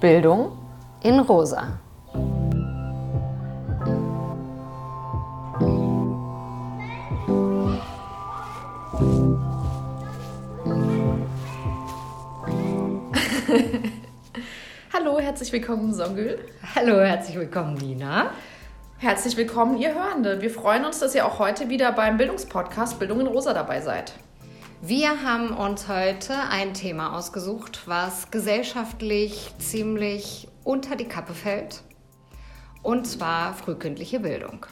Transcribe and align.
Bildung 0.00 0.52
in 1.00 1.20
Rosa. 1.20 1.83
Willkommen, 15.54 15.94
Songül. 15.94 16.40
Hallo, 16.74 16.98
herzlich 16.98 17.36
willkommen, 17.36 17.74
Nina. 17.74 18.32
Herzlich 18.98 19.36
willkommen, 19.36 19.78
ihr 19.78 19.94
Hörende. 19.94 20.42
Wir 20.42 20.50
freuen 20.50 20.84
uns, 20.84 20.98
dass 20.98 21.14
ihr 21.14 21.24
auch 21.24 21.38
heute 21.38 21.68
wieder 21.68 21.92
beim 21.92 22.16
Bildungspodcast 22.16 22.98
Bildung 22.98 23.20
in 23.20 23.28
Rosa 23.28 23.54
dabei 23.54 23.80
seid. 23.80 24.14
Wir 24.82 25.22
haben 25.22 25.56
uns 25.56 25.86
heute 25.86 26.34
ein 26.50 26.74
Thema 26.74 27.16
ausgesucht, 27.16 27.82
was 27.86 28.32
gesellschaftlich 28.32 29.52
ziemlich 29.60 30.48
unter 30.64 30.96
die 30.96 31.06
Kappe 31.06 31.34
fällt. 31.34 31.82
Und 32.82 33.06
zwar 33.06 33.54
frühkindliche 33.54 34.18
Bildung. 34.18 34.66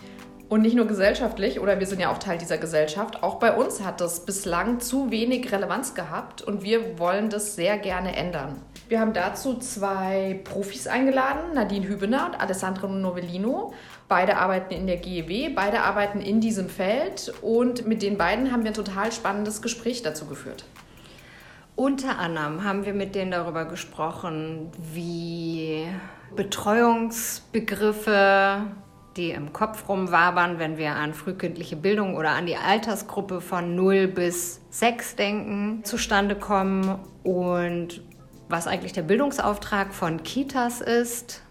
Und 0.49 0.63
nicht 0.63 0.75
nur 0.75 0.87
gesellschaftlich, 0.87 1.61
oder 1.61 1.79
wir 1.79 1.87
sind 1.87 2.01
ja 2.01 2.11
auch 2.11 2.19
Teil 2.19 2.39
dieser 2.39 2.59
Gesellschaft, 2.59 3.23
auch 3.23 3.37
bei 3.37 3.55
uns 3.55 3.85
hat 3.85 4.01
das 4.01 4.25
bislang 4.27 4.81
zu 4.81 5.13
wenig 5.13 5.53
Relevanz 5.53 5.95
gehabt 5.95 6.43
und 6.43 6.65
wir 6.65 6.99
wollen 6.99 7.31
das 7.31 7.55
sehr 7.55 7.79
gerne 7.79 8.17
ändern. 8.17 8.61
Wir 8.93 9.01
haben 9.01 9.15
dazu 9.15 9.57
zwei 9.57 10.39
Profis 10.45 10.87
eingeladen, 10.87 11.55
Nadine 11.55 11.89
Hübener 11.89 12.27
und 12.27 12.39
Alessandro 12.39 12.89
Novellino. 12.89 13.73
Beide 14.07 14.37
arbeiten 14.37 14.75
in 14.75 14.87
der 14.87 14.99
GEW, 14.99 15.55
beide 15.55 15.81
arbeiten 15.81 16.21
in 16.21 16.43
diesem 16.43 16.69
Feld 16.69 17.33
und 17.41 17.87
mit 17.87 18.03
den 18.03 18.19
beiden 18.19 18.53
haben 18.53 18.65
wir 18.65 18.73
ein 18.73 18.75
total 18.75 19.11
spannendes 19.11 19.63
Gespräch 19.63 20.03
dazu 20.03 20.27
geführt. 20.27 20.67
Unter 21.75 22.19
anderem 22.19 22.65
haben 22.65 22.85
wir 22.85 22.93
mit 22.93 23.15
denen 23.15 23.31
darüber 23.31 23.65
gesprochen, 23.65 24.71
wie 24.93 25.87
Betreuungsbegriffe, 26.37 28.59
die 29.17 29.31
im 29.31 29.55
Kopf 29.55 29.89
rumwabern, 29.89 30.59
wenn 30.59 30.77
wir 30.77 30.97
an 30.97 31.15
frühkindliche 31.15 31.77
Bildung 31.77 32.15
oder 32.15 32.33
an 32.33 32.45
die 32.45 32.57
Altersgruppe 32.57 33.41
von 33.41 33.75
0 33.75 34.09
bis 34.09 34.61
6 34.69 35.17
denken, 35.17 35.83
zustande 35.83 36.35
kommen 36.35 36.99
und 37.25 38.03
was 38.53 38.69
eigentlich 38.69 38.93
der 38.93 39.03
Bildungsauftrag 39.03 39.93
von 39.93 40.23
Kitas 40.23 40.81
ist, 40.81 41.43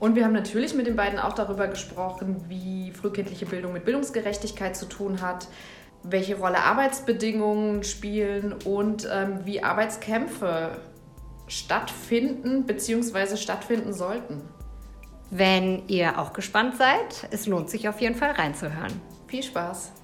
und 0.00 0.14
wir 0.14 0.24
haben 0.24 0.32
natürlich 0.32 0.74
mit 0.74 0.86
den 0.86 0.96
beiden 0.96 1.18
auch 1.18 1.32
darüber 1.32 1.66
gesprochen, 1.66 2.44
wie 2.48 2.92
frühkindliche 2.92 3.46
Bildung 3.46 3.72
mit 3.72 3.84
Bildungsgerechtigkeit 3.84 4.76
zu 4.76 4.86
tun 4.86 5.20
hat, 5.20 5.48
welche 6.04 6.38
Rolle 6.38 6.58
Arbeitsbedingungen 6.58 7.82
spielen 7.82 8.54
und 8.64 9.08
ähm, 9.12 9.40
wie 9.44 9.62
Arbeitskämpfe 9.62 10.76
stattfinden 11.48 12.64
bzw. 12.64 13.36
stattfinden 13.36 13.92
sollten. 13.92 14.42
Wenn 15.30 15.82
ihr 15.88 16.18
auch 16.18 16.32
gespannt 16.32 16.76
seid, 16.76 17.28
es 17.32 17.46
lohnt 17.46 17.68
sich 17.68 17.88
auf 17.88 18.00
jeden 18.00 18.14
Fall 18.14 18.30
reinzuhören. 18.30 19.00
Viel 19.26 19.42
Spaß! 19.42 19.97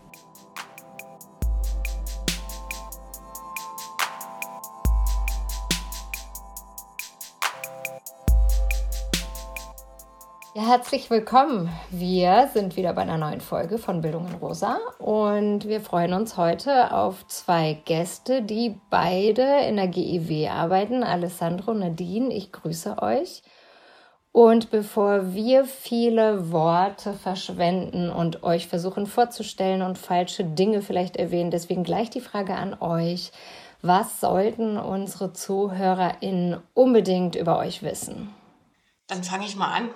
Ja, 10.56 10.62
herzlich 10.68 11.10
willkommen. 11.10 11.68
Wir 11.90 12.48
sind 12.52 12.76
wieder 12.76 12.92
bei 12.92 13.02
einer 13.02 13.18
neuen 13.18 13.40
Folge 13.40 13.76
von 13.76 14.02
Bildung 14.02 14.28
in 14.28 14.34
Rosa 14.34 14.78
und 15.00 15.66
wir 15.66 15.80
freuen 15.80 16.12
uns 16.12 16.36
heute 16.36 16.94
auf 16.94 17.26
zwei 17.26 17.80
Gäste, 17.84 18.40
die 18.40 18.78
beide 18.88 19.42
in 19.66 19.74
der 19.74 19.88
GEW 19.88 20.48
arbeiten. 20.48 21.02
Alessandro 21.02 21.72
und 21.72 21.80
Nadine, 21.80 22.32
ich 22.32 22.52
grüße 22.52 23.02
euch. 23.02 23.42
Und 24.30 24.70
bevor 24.70 25.34
wir 25.34 25.64
viele 25.64 26.52
Worte 26.52 27.14
verschwenden 27.14 28.08
und 28.08 28.44
euch 28.44 28.68
versuchen 28.68 29.08
vorzustellen 29.08 29.82
und 29.82 29.98
falsche 29.98 30.44
Dinge 30.44 30.82
vielleicht 30.82 31.16
erwähnen, 31.16 31.50
deswegen 31.50 31.82
gleich 31.82 32.10
die 32.10 32.20
Frage 32.20 32.54
an 32.54 32.80
euch. 32.80 33.32
Was 33.82 34.20
sollten 34.20 34.78
unsere 34.78 35.32
ZuhörerInnen 35.32 36.60
unbedingt 36.74 37.34
über 37.34 37.58
euch 37.58 37.82
wissen? 37.82 38.32
Dann 39.08 39.22
fange 39.24 39.46
ich 39.46 39.56
mal 39.56 39.72
an. 39.72 39.90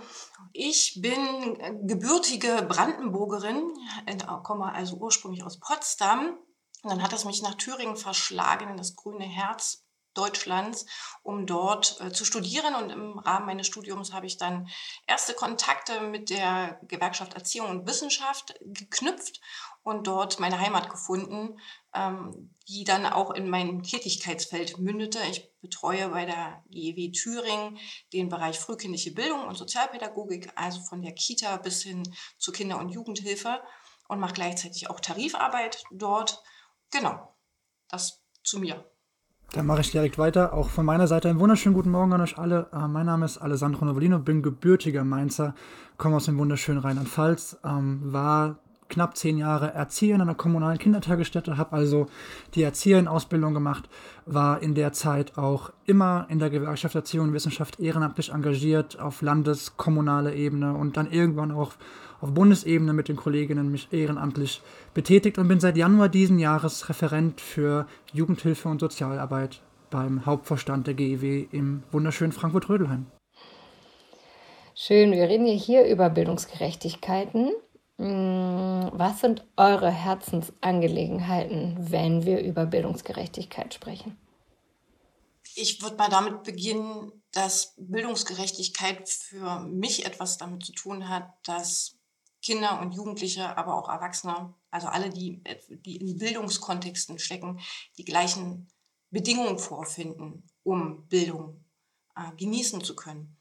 Ich 0.61 1.01
bin 1.01 1.87
gebürtige 1.87 2.67
Brandenburgerin, 2.69 3.73
komme 4.43 4.73
also 4.73 4.97
ursprünglich 4.97 5.45
aus 5.45 5.61
Potsdam. 5.61 6.37
Und 6.83 6.91
dann 6.91 7.01
hat 7.01 7.13
es 7.13 7.25
mich 7.25 7.43
nach 7.43 7.55
Thüringen 7.55 7.97
verschlagen, 7.97 8.71
in 8.71 8.77
das 8.77 8.97
grüne 8.97 9.25
Herz 9.25 9.85
Deutschlands, 10.15 10.87
um 11.23 11.47
dort 11.47 12.01
äh, 12.01 12.11
zu 12.11 12.25
studieren. 12.25 12.75
Und 12.75 12.91
im 12.91 13.21
Rahmen 13.21 13.47
meines 13.47 13.69
Studiums 13.69 14.13
habe 14.13 14.27
ich 14.27 14.37
dann 14.37 14.69
erste 15.07 15.33
Kontakte 15.35 16.01
mit 16.01 16.29
der 16.29 16.81
Gewerkschaft 16.89 17.35
Erziehung 17.35 17.69
und 17.69 17.87
Wissenschaft 17.87 18.59
geknüpft 18.61 19.41
und 19.89 20.07
dort 20.07 20.39
meine 20.39 20.61
Heimat 20.61 20.91
gefunden, 20.91 21.59
ähm, 21.95 22.51
die 22.69 22.85
dann 22.85 23.07
auch 23.07 23.31
in 23.31 23.49
mein 23.49 23.83
Tätigkeitsfeld 23.83 24.79
mündete. 24.79 25.19
Ich 25.31 25.51
betreue 25.61 26.11
bei 26.11 26.27
der 26.27 26.63
GEW 26.71 27.11
Thüringen 27.13 27.79
den 28.13 28.29
Bereich 28.29 28.59
frühkindliche 28.59 29.13
Bildung 29.13 29.47
und 29.47 29.57
Sozialpädagogik, 29.57 30.51
also 30.55 30.81
von 30.83 31.03
der 31.03 31.13
Kita 31.13 31.57
bis 31.57 31.83
hin 31.83 32.03
zur 32.37 32.53
Kinder- 32.53 32.79
und 32.79 32.91
Jugendhilfe 32.91 33.61
und 34.09 34.21
mache 34.21 34.35
gleichzeitig 34.35 34.91
auch 34.91 35.01
Tarifarbeit 35.01 35.83
dort. 35.91 36.43
Genau, 36.91 37.35
das 37.89 38.23
zu 38.45 38.59
mir. 38.59 38.85
Dann 39.53 39.65
mache 39.65 39.81
ich 39.81 39.91
direkt 39.91 40.19
weiter. 40.19 40.53
Auch 40.53 40.69
von 40.69 40.85
meiner 40.85 41.07
Seite 41.07 41.31
einen 41.31 41.41
wunderschönen 41.41 41.75
guten 41.75 41.91
Morgen 41.91 42.13
an 42.13 42.21
euch 42.21 42.37
alle. 42.37 42.71
Äh, 42.73 42.87
mein 42.87 43.07
Name 43.07 43.25
ist 43.25 43.39
Alessandro 43.39 43.87
Novellino, 43.87 44.19
bin 44.19 44.43
gebürtiger 44.43 45.05
Mainzer, 45.05 45.55
komme 45.97 46.17
aus 46.17 46.27
dem 46.27 46.39
wunderschönen 46.39 46.81
Rheinland-Pfalz, 46.81 47.57
ähm, 47.65 48.13
war 48.13 48.59
knapp 48.89 49.17
zehn 49.17 49.39
Jahre 49.39 49.73
Erzieher 49.75 50.15
in 50.15 50.21
einer 50.21 50.35
kommunalen 50.35 50.79
Kindertagesstätte, 50.79 51.57
habe 51.57 51.73
also 51.73 52.07
die 52.55 52.63
Erzieherin-Ausbildung 52.63 53.55
gemacht, 53.55 53.89
war 54.27 54.63
in 54.63 54.75
der 54.75 54.93
Zeit 54.93 55.37
auch 55.37 55.71
immer 55.87 56.27
in 56.29 56.39
der 56.39 56.51
Gewerkschaft 56.51 56.95
Erziehung 56.95 57.29
und 57.29 57.35
Wissenschaft 57.35 57.81
ehrenamtlich 57.81 58.33
engagiert 58.33 58.99
auf 58.99 59.23
landes-, 59.23 59.77
kommunaler 59.77 60.35
Ebene 60.35 60.75
und 60.75 60.97
dann 60.97 61.11
irgendwann 61.11 61.53
auch 61.53 61.73
auf 62.21 62.33
Bundesebene 62.33 62.93
mit 62.93 63.09
den 63.09 63.17
Kolleginnen 63.17 63.71
mich 63.71 63.93
ehrenamtlich 63.93 64.61
betätigt 64.95 65.39
und 65.39 65.49
bin 65.49 65.61
seit 65.61 65.77
Januar 65.77 66.09
diesen 66.09 66.39
Jahres 66.39 66.89
Referent 66.89 67.41
für 67.41 67.87
Jugendhilfe 68.13 68.69
und 68.69 68.81
Sozialarbeit 68.81 69.61
beim 69.91 70.27
Hauptvorstand 70.27 70.87
der 70.87 70.95
GEW 70.95 71.47
im 71.53 71.83
wunderschönen 71.93 72.33
Frankfurt-Rödelheim. 72.33 73.07
Schön, 74.75 75.13
wir 75.13 75.29
reden 75.29 75.47
hier 75.47 75.87
über 75.87 76.09
Bildungsgerechtigkeiten. 76.09 77.51
Mm, 77.99 78.91
was 78.93 79.21
sind 79.21 79.45
eure 79.57 79.91
Herzensangelegenheiten, 79.91 81.77
wenn 81.91 82.25
wir 82.25 82.41
über 82.41 82.65
Bildungsgerechtigkeit 82.65 83.75
sprechen? 83.75 84.17
Ich 85.57 85.83
würde 85.83 85.97
mal 85.97 86.09
damit 86.09 86.45
beginnen, 86.45 87.11
dass 87.33 87.75
Bildungsgerechtigkeit 87.77 89.09
für 89.09 89.61
mich 89.61 90.07
etwas 90.07 90.39
damit 90.39 90.65
zu 90.65 90.73
tun 90.73 91.09
hat, 91.09 91.29
dass 91.43 91.97
Kinder 92.41 92.81
und 92.81 92.95
Jugendliche, 92.95 93.57
aber 93.57 93.75
auch 93.75 93.89
Erwachsene, 93.89 94.55
also 94.71 94.87
alle, 94.87 95.11
die, 95.11 95.43
die 95.85 95.97
in 95.97 96.19
Bildungskontexten 96.19 97.19
stecken, 97.19 97.59
die 97.97 98.05
gleichen 98.05 98.69
Bedingungen 99.11 99.59
vorfinden, 99.59 100.45
um 100.63 101.09
Bildung 101.09 101.65
äh, 102.15 102.31
genießen 102.37 102.85
zu 102.85 102.95
können. 102.95 103.37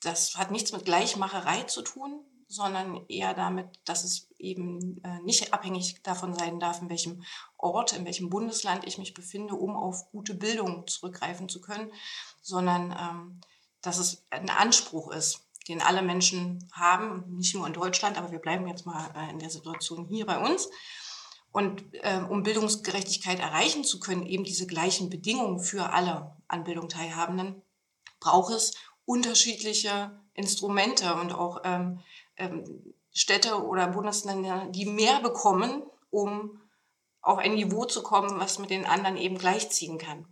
Das 0.00 0.36
hat 0.36 0.52
nichts 0.52 0.72
mit 0.72 0.84
Gleichmacherei 0.84 1.64
zu 1.64 1.82
tun, 1.82 2.24
sondern 2.48 3.04
eher 3.08 3.34
damit, 3.34 3.66
dass 3.84 4.04
es 4.04 4.28
eben 4.38 5.02
äh, 5.02 5.20
nicht 5.20 5.52
abhängig 5.52 6.02
davon 6.02 6.34
sein 6.34 6.60
darf, 6.60 6.80
in 6.80 6.88
welchem 6.88 7.24
Ort, 7.56 7.92
in 7.92 8.04
welchem 8.04 8.30
Bundesland 8.30 8.86
ich 8.86 8.98
mich 8.98 9.14
befinde, 9.14 9.54
um 9.54 9.76
auf 9.76 10.10
gute 10.10 10.34
Bildung 10.34 10.86
zurückgreifen 10.86 11.48
zu 11.48 11.60
können, 11.60 11.92
sondern 12.42 12.92
ähm, 12.92 13.40
dass 13.82 13.98
es 13.98 14.24
ein 14.30 14.50
Anspruch 14.50 15.10
ist, 15.10 15.46
den 15.68 15.82
alle 15.82 16.02
Menschen 16.02 16.68
haben, 16.72 17.36
nicht 17.36 17.54
nur 17.54 17.66
in 17.66 17.72
Deutschland, 17.72 18.16
aber 18.16 18.30
wir 18.30 18.38
bleiben 18.38 18.68
jetzt 18.68 18.86
mal 18.86 19.10
äh, 19.16 19.30
in 19.30 19.38
der 19.38 19.50
Situation 19.50 20.06
hier 20.06 20.26
bei 20.26 20.38
uns. 20.38 20.68
Und 21.50 21.82
äh, 21.92 22.20
um 22.28 22.42
Bildungsgerechtigkeit 22.42 23.40
erreichen 23.40 23.82
zu 23.82 23.98
können, 23.98 24.26
eben 24.26 24.44
diese 24.44 24.66
gleichen 24.66 25.08
Bedingungen 25.08 25.58
für 25.58 25.90
alle 25.92 26.36
an 26.48 26.64
Bildung 26.64 26.88
Teilhabenden, 26.88 27.62
braucht 28.20 28.52
es 28.52 28.74
unterschiedliche 29.06 30.20
Instrumente 30.34 31.14
und 31.14 31.32
auch 31.32 31.62
ähm, 31.64 32.00
ähm, 32.36 32.94
Städte 33.12 33.62
oder 33.64 33.88
Bundesländer, 33.88 34.66
die 34.70 34.86
mehr 34.86 35.20
bekommen, 35.20 35.82
um 36.10 36.60
auf 37.22 37.38
ein 37.38 37.54
Niveau 37.54 37.84
zu 37.84 38.02
kommen, 38.02 38.38
was 38.38 38.58
mit 38.58 38.70
den 38.70 38.86
anderen 38.86 39.16
eben 39.16 39.38
gleichziehen 39.38 39.98
kann. 39.98 40.26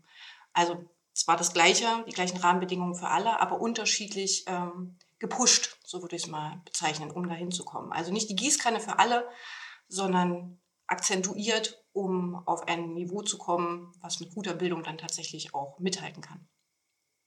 Also 0.53 0.85
zwar 1.13 1.37
das 1.37 1.53
Gleiche, 1.53 2.05
die 2.07 2.13
gleichen 2.13 2.39
Rahmenbedingungen 2.39 2.95
für 2.95 3.09
alle, 3.09 3.41
aber 3.41 3.61
unterschiedlich 3.61 4.45
ähm, 4.47 4.97
gepusht, 5.19 5.79
so 5.85 6.03
würde 6.03 6.17
ich 6.17 6.25
es 6.25 6.29
mal 6.29 6.61
bezeichnen, 6.65 7.11
um 7.11 7.29
dahin 7.29 7.51
zu 7.51 7.65
kommen. 7.65 7.93
Also 7.93 8.13
nicht 8.13 8.29
die 8.31 8.37
Gießkanne 8.37 8.81
für 8.81 8.99
alle, 8.99 9.29
sondern 9.89 10.61
akzentuiert, 10.87 11.83
um 11.93 12.37
auf 12.47 12.69
ein 12.69 12.95
Niveau 12.95 13.23
zu 13.23 13.39
kommen, 13.39 13.93
was 14.01 14.21
mit 14.21 14.35
guter 14.35 14.55
Bildung 14.55 14.83
dann 14.83 14.99
tatsächlich 14.99 15.55
auch 15.55 15.79
mithalten 15.79 16.23
kann. 16.23 16.47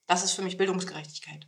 Das 0.06 0.23
ist 0.23 0.33
für 0.33 0.41
mich 0.41 0.57
Bildungsgerechtigkeit. 0.57 1.47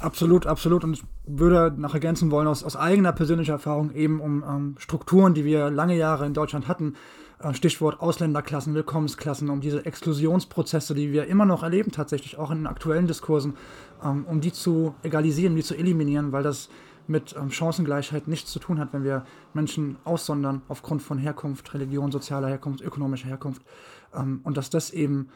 Absolut, 0.00 0.46
absolut. 0.46 0.82
Und 0.82 0.94
ich 0.94 1.04
würde 1.24 1.72
noch 1.76 1.94
ergänzen 1.94 2.30
wollen, 2.30 2.48
aus, 2.48 2.64
aus 2.64 2.76
eigener 2.76 3.12
persönlicher 3.12 3.54
Erfahrung 3.54 3.92
eben 3.92 4.20
um 4.20 4.42
ähm, 4.42 4.74
Strukturen, 4.78 5.34
die 5.34 5.44
wir 5.44 5.70
lange 5.70 5.96
Jahre 5.96 6.26
in 6.26 6.34
Deutschland 6.34 6.66
hatten, 6.66 6.94
äh, 7.38 7.54
Stichwort 7.54 8.00
Ausländerklassen, 8.00 8.74
Willkommensklassen, 8.74 9.50
um 9.50 9.60
diese 9.60 9.86
Exklusionsprozesse, 9.86 10.94
die 10.94 11.12
wir 11.12 11.26
immer 11.26 11.46
noch 11.46 11.62
erleben, 11.62 11.92
tatsächlich 11.92 12.38
auch 12.38 12.50
in 12.50 12.66
aktuellen 12.66 13.06
Diskursen, 13.06 13.54
ähm, 14.02 14.24
um 14.28 14.40
die 14.40 14.52
zu 14.52 14.96
egalisieren, 15.04 15.54
die 15.54 15.62
zu 15.62 15.76
eliminieren, 15.76 16.32
weil 16.32 16.42
das 16.42 16.68
mit 17.06 17.36
ähm, 17.38 17.52
Chancengleichheit 17.52 18.26
nichts 18.26 18.50
zu 18.50 18.58
tun 18.58 18.80
hat, 18.80 18.92
wenn 18.92 19.04
wir 19.04 19.24
Menschen 19.52 19.96
aussondern 20.04 20.62
aufgrund 20.66 21.02
von 21.02 21.18
Herkunft, 21.18 21.72
Religion, 21.72 22.10
sozialer 22.10 22.48
Herkunft, 22.48 22.80
ökonomischer 22.80 23.28
Herkunft. 23.28 23.62
Ähm, 24.12 24.40
und 24.42 24.56
dass 24.56 24.70
das 24.70 24.90
eben 24.90 25.28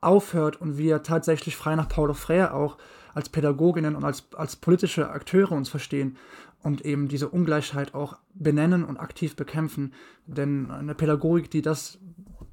aufhört 0.00 0.60
und 0.60 0.78
wir 0.78 1.02
tatsächlich 1.02 1.56
frei 1.56 1.76
nach 1.76 1.88
Paulo 1.88 2.14
Freire 2.14 2.54
auch 2.54 2.78
als 3.14 3.28
Pädagoginnen 3.28 3.96
und 3.96 4.04
als, 4.04 4.32
als 4.34 4.56
politische 4.56 5.10
Akteure 5.10 5.52
uns 5.52 5.68
verstehen 5.68 6.16
und 6.62 6.84
eben 6.84 7.08
diese 7.08 7.28
Ungleichheit 7.28 7.94
auch 7.94 8.18
benennen 8.34 8.84
und 8.84 8.98
aktiv 8.98 9.36
bekämpfen. 9.36 9.94
Denn 10.26 10.70
eine 10.70 10.94
Pädagogik, 10.94 11.50
die 11.50 11.62
das 11.62 11.98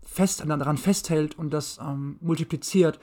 fest, 0.03 0.43
daran 0.45 0.77
festhält 0.77 1.37
und 1.37 1.51
das 1.51 1.79
ähm, 1.79 2.17
multipliziert, 2.21 2.99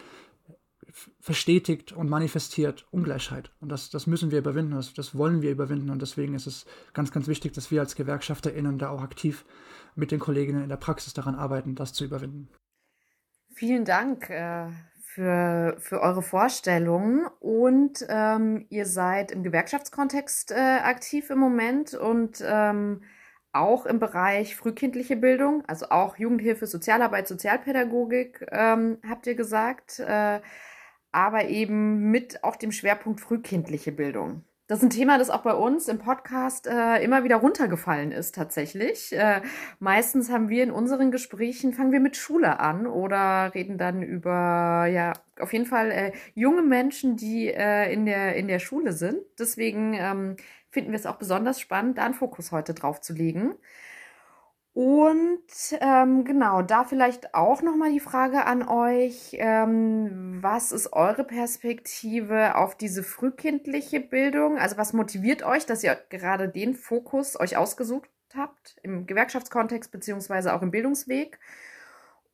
verstetigt 1.21 1.93
und 1.93 2.09
manifestiert 2.09 2.87
Ungleichheit. 2.91 3.51
Und 3.61 3.69
das, 3.69 3.91
das 3.91 4.07
müssen 4.07 4.31
wir 4.31 4.39
überwinden, 4.39 4.73
das, 4.73 4.95
das 4.95 5.17
wollen 5.17 5.43
wir 5.43 5.51
überwinden. 5.51 5.91
Und 5.91 6.01
deswegen 6.01 6.35
ist 6.35 6.47
es 6.47 6.67
ganz, 6.93 7.11
ganz 7.11 7.27
wichtig, 7.27 7.53
dass 7.53 7.71
wir 7.71 7.81
als 7.81 7.97
GewerkschafterInnen 7.97 8.79
da 8.79 8.91
auch 8.91 9.03
aktiv 9.03 9.45
mit 9.97 10.11
den 10.11 10.21
Kolleginnen 10.21 10.63
in 10.63 10.69
der 10.69 10.77
Praxis 10.77 11.13
daran 11.13 11.35
arbeiten, 11.35 11.75
das 11.75 11.93
zu 11.93 12.05
überwinden. 12.05 12.49
Vielen 13.55 13.85
Dank 13.85 14.31
äh, 14.31 14.69
für, 15.15 15.77
für 15.79 16.01
eure 16.01 16.23
Vorstellungen. 16.23 17.27
Und 17.41 18.05
ähm, 18.09 18.67
ihr 18.69 18.87
seid 18.87 19.31
im 19.31 19.45
Gewerkschaftskontext 19.45 20.51
äh, 20.51 20.55
aktiv 20.83 21.31
im 21.31 21.39
Moment 21.39 21.95
und 21.95 22.43
ähm, 22.45 23.03
auch 23.53 23.87
im 23.87 24.01
Bereich 24.01 24.57
frühkindliche 24.57 25.15
Bildung, 25.17 25.65
also 25.69 25.87
auch 25.91 26.17
Jugendhilfe, 26.17 26.67
Sozialarbeit, 26.67 27.29
Sozialpädagogik, 27.29 28.45
ähm, 28.51 28.99
habt 29.09 29.29
ihr 29.29 29.37
gesagt, 29.37 30.01
äh, 30.01 30.41
aber 31.13 31.45
eben 31.45 32.11
mit 32.11 32.43
auch 32.43 32.57
dem 32.57 32.73
Schwerpunkt 32.73 33.21
frühkindliche 33.21 33.93
Bildung. 33.93 34.43
Das 34.67 34.79
ist 34.79 34.85
ein 34.85 34.91
Thema, 34.91 35.19
das 35.19 35.29
auch 35.29 35.43
bei 35.43 35.53
uns 35.53 35.89
im 35.89 35.99
Podcast 35.99 36.67
äh, 36.67 37.05
immer 37.05 37.23
wieder 37.23 37.37
runtergefallen 37.37 38.13
ist 38.13 38.35
tatsächlich. 38.35 39.13
Äh, 39.13 39.43
meistens 39.79 40.31
haben 40.31 40.49
wir 40.49 40.63
in 40.63 40.71
unseren 40.71 41.11
Gesprächen, 41.11 41.75
fangen 41.75 41.93
wir 41.93 42.01
mit 42.01 42.17
Schule 42.17 42.61
an 42.61 42.87
oder 42.87 43.53
reden 43.55 43.77
dann 43.77 44.03
über, 44.03 44.87
ja, 44.91 45.13
auf 45.39 45.53
jeden 45.53 45.67
Fall 45.67 45.91
äh, 45.91 46.13
junge 46.35 46.63
Menschen, 46.63 47.17
die 47.17 47.49
äh, 47.49 47.93
in, 47.93 48.07
der, 48.07 48.37
in 48.37 48.49
der 48.49 48.59
Schule 48.59 48.95
sind. 48.95 49.19
Deswegen 49.39 49.93
ähm, 49.99 50.37
finden 50.71 50.93
wir 50.93 50.99
es 50.99 51.05
auch 51.05 51.17
besonders 51.17 51.61
spannend, 51.61 51.99
da 51.99 52.07
einen 52.07 52.15
Fokus 52.15 52.51
heute 52.51 52.73
drauf 52.73 53.03
zu 53.03 53.13
legen. 53.13 53.55
Und 54.75 55.39
ähm, 55.81 56.25
genau, 56.25 56.61
da 56.61 56.83
vielleicht 56.83 57.33
auch 57.33 57.63
nochmal 57.63 57.93
die 57.93 58.01
Frage 58.01 58.45
an 58.45 58.67
euch, 58.67 59.31
ähm, 59.39 60.39
was 60.43 60.73
ist 60.73 60.93
eure 60.93 61.23
Perspektive 61.23 62.57
auf 62.57 62.77
diese 62.77 63.05
frühkindliche 63.05 64.01
Bildung? 64.01 64.59
Also 64.59 64.77
was 64.77 64.93
motiviert 64.93 65.45
euch, 65.45 65.65
dass 65.65 65.85
ihr 65.85 65.97
gerade 66.09 66.49
den 66.49 66.75
Fokus 66.75 67.39
euch 67.39 67.57
ausgesucht 67.57 68.11
habt 68.35 68.77
im 68.83 69.07
Gewerkschaftskontext 69.07 69.93
beziehungsweise 69.93 70.53
auch 70.53 70.63
im 70.63 70.73
Bildungsweg? 70.73 71.39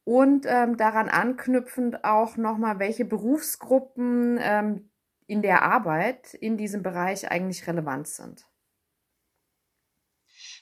Und 0.04 0.46
ähm, 0.48 0.78
daran 0.78 1.10
anknüpfend 1.10 2.04
auch 2.04 2.38
nochmal, 2.38 2.78
welche 2.78 3.04
Berufsgruppen 3.04 4.38
ähm, 4.40 4.88
in 5.26 5.42
der 5.42 5.62
Arbeit 5.62 6.32
in 6.32 6.56
diesem 6.56 6.82
Bereich 6.82 7.30
eigentlich 7.30 7.66
relevant 7.66 8.08
sind 8.08 8.49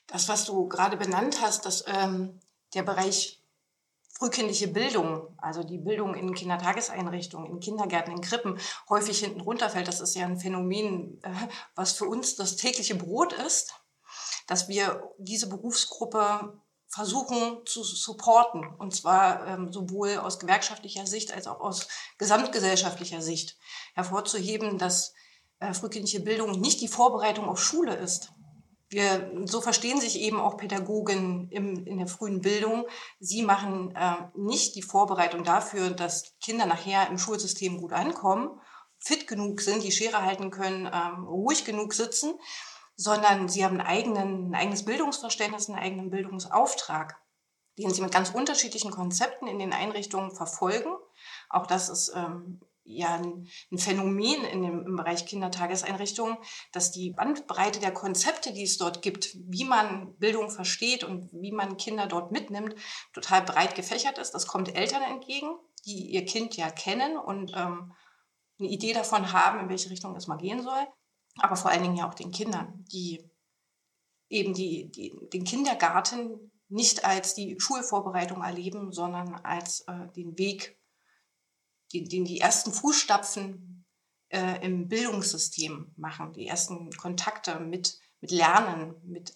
das, 0.09 0.29
was 0.29 0.45
du 0.45 0.69
gerade 0.69 0.97
benannt 0.97 1.41
hast, 1.41 1.65
dass 1.65 1.85
ähm, 1.87 2.41
der 2.75 2.83
Bereich 2.83 3.43
frühkindliche 4.19 4.67
Bildung, 4.67 5.29
also 5.39 5.63
die 5.63 5.79
Bildung 5.79 6.15
in 6.15 6.35
Kindertageseinrichtungen, 6.35 7.49
in 7.53 7.61
Kindergärten, 7.61 8.13
in 8.13 8.21
Krippen, 8.21 8.59
häufig 8.89 9.21
hinten 9.21 9.41
runterfällt. 9.41 9.87
Das 9.87 10.01
ist 10.01 10.17
ja 10.17 10.27
ein 10.27 10.41
Phänomen, 10.41 11.23
äh, 11.23 11.31
was 11.77 11.93
für 11.93 12.07
uns 12.07 12.35
das 12.35 12.57
tägliche 12.57 12.97
Brot 12.97 13.33
ist, 13.33 13.75
dass 14.49 14.69
wir 14.69 15.09
diese 15.19 15.49
Berufsgruppe 15.49 16.61
versuchen 16.89 17.61
zu 17.67 17.85
supporten. 17.85 18.67
Und 18.79 18.95
zwar 18.95 19.47
ähm, 19.47 19.73
sowohl 19.73 20.17
aus 20.17 20.41
gewerkschaftlicher 20.41 21.07
Sicht 21.07 21.33
als 21.33 21.47
auch 21.47 21.61
aus 21.61 21.87
gesamtgesellschaftlicher 22.17 23.23
Sicht. 23.23 23.57
Hervorzuheben, 23.95 24.79
dass 24.79 25.13
äh, 25.61 25.75
frühkindliche 25.75 26.21
Bildung 26.21 26.61
nicht 26.61 26.81
die 26.81 26.89
Vorbereitung 26.89 27.49
auf 27.49 27.63
Schule 27.63 27.95
ist, 27.95 28.33
wir, 28.91 29.31
so 29.45 29.61
verstehen 29.61 30.01
sich 30.01 30.21
eben 30.21 30.41
auch 30.41 30.57
Pädagogen 30.57 31.49
im, 31.51 31.87
in 31.87 31.99
der 31.99 32.07
frühen 32.07 32.41
Bildung. 32.41 32.87
Sie 33.21 33.43
machen 33.43 33.95
äh, 33.95 34.15
nicht 34.35 34.77
die 34.77 34.83
Vorbereitung 34.83 35.45
dafür, 35.45 35.91
dass 35.91 36.39
Kinder 36.41 36.67
nachher 36.67 37.09
im 37.09 37.19
Schulsystem 37.19 37.79
gut 37.79 37.93
ankommen, 37.93 38.61
fit 38.99 39.27
genug 39.27 39.61
sind, 39.61 39.83
die 39.83 39.93
Schere 39.93 40.23
halten 40.23 40.51
können, 40.51 40.91
ähm, 40.93 41.25
ruhig 41.25 41.65
genug 41.65 41.93
sitzen, 41.93 42.35
sondern 42.97 43.49
sie 43.49 43.65
haben 43.65 43.79
einen 43.79 43.87
eigenen, 43.87 44.51
ein 44.51 44.55
eigenes 44.55 44.85
Bildungsverständnis, 44.85 45.69
einen 45.69 45.79
eigenen 45.79 46.11
Bildungsauftrag, 46.11 47.21
den 47.79 47.91
sie 47.91 48.01
mit 48.01 48.13
ganz 48.13 48.31
unterschiedlichen 48.31 48.91
Konzepten 48.91 49.47
in 49.47 49.59
den 49.59 49.73
Einrichtungen 49.73 50.31
verfolgen. 50.31 50.91
Auch 51.51 51.67
das 51.67 51.91
ist 51.91 52.13
ähm, 52.17 52.61
ja 52.89 53.15
ein, 53.17 53.49
ein 53.71 53.79
Phänomen 53.79 54.45
in 54.45 54.63
dem, 54.63 54.87
im 54.87 54.97
Bereich 54.97 55.27
Kindertageseinrichtungen, 55.27 56.37
dass 56.73 56.91
die 56.91 57.11
Bandbreite 57.11 57.81
der 57.81 57.93
Konzepte, 57.93 58.53
die 58.53 58.65
es 58.65 58.79
dort 58.79 59.03
gibt, 59.03 59.37
wie 59.47 59.65
man 59.65 60.17
Bildung 60.19 60.51
versteht 60.51 61.05
und 61.05 61.31
wie 61.33 61.53
man 61.53 61.77
Kinder 61.77 62.07
dort 62.07 62.33
mitnimmt, 62.33 62.75
total 63.13 63.43
breit 63.43 63.75
gefächert 63.75 64.19
ist. 64.19 64.33
Das 64.33 64.47
kommt 64.47 64.75
Eltern 64.75 65.03
entgegen, 65.03 65.51
die 65.85 66.11
ihr 66.11 66.25
Kind 66.25 66.57
ja 66.57 66.71
kennen 66.71 67.17
und 67.17 67.53
ähm, 67.55 67.93
eine 68.59 68.69
Idee 68.69 68.93
davon 68.93 69.33
haben, 69.33 69.61
in 69.61 69.69
welche 69.69 69.91
Richtung 69.91 70.17
es 70.17 70.27
mal 70.27 70.37
gehen 70.37 70.63
soll. 70.63 70.87
Aber 71.39 71.57
vor 71.57 71.71
allen 71.71 71.83
Dingen 71.83 71.97
ja 71.97 72.09
auch 72.09 72.15
den 72.15 72.33
Kindern, 72.33 72.85
die 72.93 73.25
eben 74.29 74.55
die, 74.55 74.91
die, 74.91 75.29
den 75.33 75.45
Kindergarten 75.45 76.51
nicht 76.69 77.05
als 77.05 77.35
die 77.35 77.59
Schulvorbereitung 77.59 78.43
erleben, 78.43 78.93
sondern 78.93 79.35
als 79.37 79.81
äh, 79.83 80.09
den 80.17 80.37
Weg 80.39 80.78
die, 81.93 82.05
die, 82.05 82.25
die 82.25 82.41
ersten 82.41 82.73
Fußstapfen 82.73 83.85
äh, 84.29 84.65
im 84.65 84.89
Bildungssystem 84.89 85.93
machen, 85.97 86.33
die 86.33 86.47
ersten 86.47 86.91
Kontakte 86.91 87.61
mit, 87.61 87.99
mit 88.21 88.31
Lernen, 88.31 88.95
mit, 89.05 89.33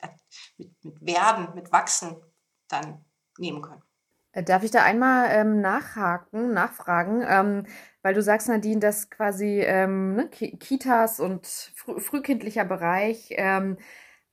mit, 0.59 0.85
mit 0.85 1.01
Werden, 1.01 1.55
mit 1.55 1.73
Wachsen 1.73 2.17
dann 2.69 3.05
nehmen 3.39 3.63
können. 3.63 3.83
Äh, 4.33 4.43
darf 4.43 4.63
ich 4.63 4.71
da 4.71 4.83
einmal 4.83 5.29
ähm, 5.31 5.61
nachhaken, 5.61 6.53
nachfragen? 6.53 7.23
Ähm, 7.27 7.67
weil 8.03 8.15
du 8.15 8.23
sagst, 8.23 8.49
Nadine, 8.49 8.81
dass 8.81 9.11
quasi 9.11 9.61
ähm, 9.61 10.17
ne, 10.17 10.29
Kitas 10.29 11.21
und 11.21 11.47
frü 11.47 12.01
frühkindlicher 12.01 12.65
Bereich 12.65 13.29
ähm, 13.31 13.77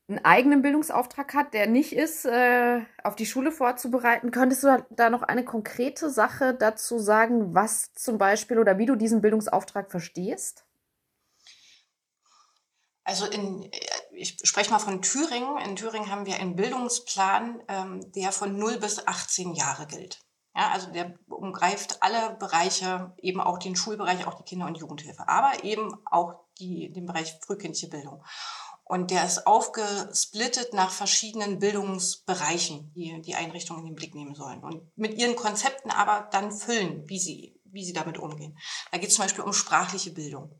einen 0.09 0.25
eigenen 0.25 0.61
Bildungsauftrag 0.61 1.33
hat, 1.33 1.53
der 1.53 1.67
nicht 1.67 1.93
ist, 1.93 2.25
äh, 2.25 2.81
auf 3.03 3.15
die 3.15 3.25
Schule 3.25 3.51
vorzubereiten. 3.51 4.31
Könntest 4.31 4.63
du 4.63 4.85
da 4.89 5.09
noch 5.09 5.21
eine 5.21 5.45
konkrete 5.45 6.09
Sache 6.09 6.53
dazu 6.53 6.97
sagen, 6.99 7.53
was 7.53 7.93
zum 7.93 8.17
Beispiel 8.17 8.57
oder 8.59 8.77
wie 8.77 8.87
du 8.87 8.95
diesen 8.95 9.21
Bildungsauftrag 9.21 9.91
verstehst? 9.91 10.65
Also 13.03 13.25
in, 13.25 13.69
ich 14.11 14.37
spreche 14.43 14.71
mal 14.71 14.79
von 14.79 15.01
Thüringen. 15.01 15.57
In 15.65 15.75
Thüringen 15.75 16.11
haben 16.11 16.25
wir 16.25 16.35
einen 16.35 16.55
Bildungsplan, 16.55 17.61
ähm, 17.67 18.11
der 18.11 18.31
von 18.31 18.57
0 18.57 18.77
bis 18.77 19.07
18 19.07 19.53
Jahre 19.53 19.87
gilt. 19.87 20.19
Ja, 20.55 20.71
also 20.71 20.91
der 20.91 21.13
umgreift 21.27 22.01
alle 22.01 22.35
Bereiche, 22.35 23.13
eben 23.17 23.39
auch 23.39 23.59
den 23.59 23.75
Schulbereich, 23.75 24.27
auch 24.27 24.33
die 24.33 24.43
Kinder- 24.43 24.65
und 24.65 24.77
Jugendhilfe, 24.77 25.27
aber 25.27 25.63
eben 25.63 25.95
auch 26.05 26.41
die, 26.59 26.91
den 26.91 27.05
Bereich 27.05 27.39
frühkindliche 27.45 27.87
Bildung. 27.87 28.23
Und 28.89 29.11
der 29.11 29.23
ist 29.23 29.45
aufgesplittet 29.45 30.73
nach 30.73 30.89
verschiedenen 30.89 31.59
Bildungsbereichen, 31.59 32.91
die 32.95 33.21
die 33.21 33.35
Einrichtungen 33.35 33.81
in 33.81 33.91
den 33.91 33.95
Blick 33.95 34.15
nehmen 34.15 34.33
sollen. 34.33 34.63
Und 34.63 34.81
mit 34.97 35.13
ihren 35.13 35.35
Konzepten 35.35 35.91
aber 35.91 36.27
dann 36.31 36.51
füllen, 36.51 37.07
wie 37.07 37.19
sie, 37.19 37.61
wie 37.65 37.85
sie 37.85 37.93
damit 37.93 38.17
umgehen. 38.17 38.57
Da 38.91 38.97
geht 38.97 39.09
es 39.09 39.15
zum 39.15 39.25
Beispiel 39.25 39.43
um 39.43 39.53
sprachliche 39.53 40.09
Bildung. 40.09 40.59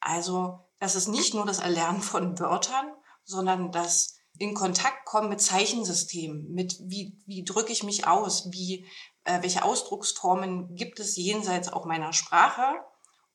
Also 0.00 0.66
das 0.80 0.96
ist 0.96 1.06
nicht 1.06 1.32
nur 1.34 1.46
das 1.46 1.60
Erlernen 1.60 2.02
von 2.02 2.36
Wörtern, 2.40 2.92
sondern 3.22 3.70
das 3.70 4.16
in 4.36 4.54
Kontakt 4.54 5.04
kommen 5.04 5.28
mit 5.28 5.40
Zeichensystemen, 5.40 6.52
mit 6.52 6.76
wie, 6.80 7.22
wie 7.24 7.44
drücke 7.44 7.70
ich 7.70 7.84
mich 7.84 8.08
aus, 8.08 8.50
wie, 8.50 8.84
äh, 9.22 9.42
welche 9.42 9.62
Ausdrucksformen 9.62 10.74
gibt 10.74 10.98
es 10.98 11.14
jenseits 11.14 11.72
auch 11.72 11.84
meiner 11.84 12.12
Sprache 12.12 12.64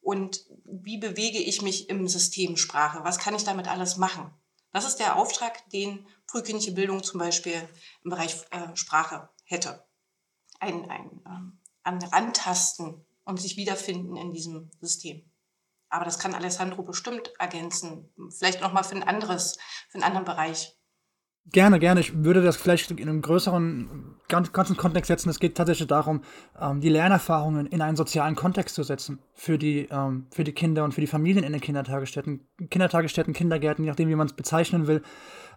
und 0.02 0.46
wie 0.66 0.98
bewege 0.98 1.40
ich 1.40 1.62
mich 1.62 1.90
im 1.90 2.08
System 2.08 2.58
Sprache? 2.58 3.04
Was 3.04 3.20
kann 3.20 3.36
ich 3.36 3.44
damit 3.44 3.68
alles 3.68 3.98
machen? 3.98 4.34
Das 4.72 4.86
ist 4.86 4.98
der 4.98 5.16
Auftrag, 5.16 5.68
den 5.72 6.06
frühkindliche 6.28 6.74
Bildung 6.74 7.04
zum 7.04 7.20
Beispiel 7.20 7.68
im 8.04 8.12
Bereich 8.12 8.36
äh, 8.52 8.76
Sprache 8.76 9.30
hätte. 9.44 9.84
Ein, 10.60 10.90
ein, 10.90 11.22
ähm, 11.26 11.60
Rantasten 12.12 13.06
und 13.24 13.42
sich 13.42 13.58
wiederfinden 13.58 14.16
in 14.16 14.32
diesem 14.32 14.70
System. 14.80 15.30
Aber 15.90 16.06
das 16.06 16.20
kann 16.20 16.36
Alessandro 16.36 16.84
bestimmt 16.84 17.34
ergänzen. 17.40 18.14
Vielleicht 18.38 18.62
nochmal 18.62 18.84
für 18.84 18.96
ein 18.96 19.04
anderes, 19.04 19.58
für 19.90 19.96
einen 19.96 20.04
anderen 20.04 20.26
Bereich. 20.26 20.79
Gerne, 21.52 21.80
gerne. 21.80 22.00
Ich 22.00 22.24
würde 22.24 22.44
das 22.44 22.58
vielleicht 22.58 22.92
in 22.92 23.10
einem 23.10 23.24
größeren, 23.24 24.18
ganzen 24.28 24.78
Kontext 24.78 25.08
setzen. 25.08 25.30
Es 25.30 25.40
geht 25.40 25.56
tatsächlich 25.58 25.88
darum, 25.88 26.22
ähm, 26.60 26.80
die 26.80 26.90
Lernerfahrungen 26.90 27.66
in 27.66 27.82
einen 27.82 27.98
sozialen 27.98 28.36
Kontext 28.36 28.76
zu 28.76 28.84
setzen 28.84 29.20
für 29.34 29.58
die, 29.58 29.88
ähm, 29.90 30.28
für 30.32 30.44
die 30.44 30.52
Kinder 30.52 30.84
und 30.84 30.94
für 30.94 31.02
die 31.02 31.08
Familien 31.08 31.44
in 31.44 31.52
den 31.52 31.62
Kindertagesstätten. 31.62 32.42
Kindertagesstätten, 32.70 33.34
Kindergärten, 33.34 33.84
je 33.84 33.90
nachdem, 33.90 34.10
wie 34.10 34.16
man 34.16 34.28
es 34.28 34.34
bezeichnen 34.34 34.86
will, 34.86 35.02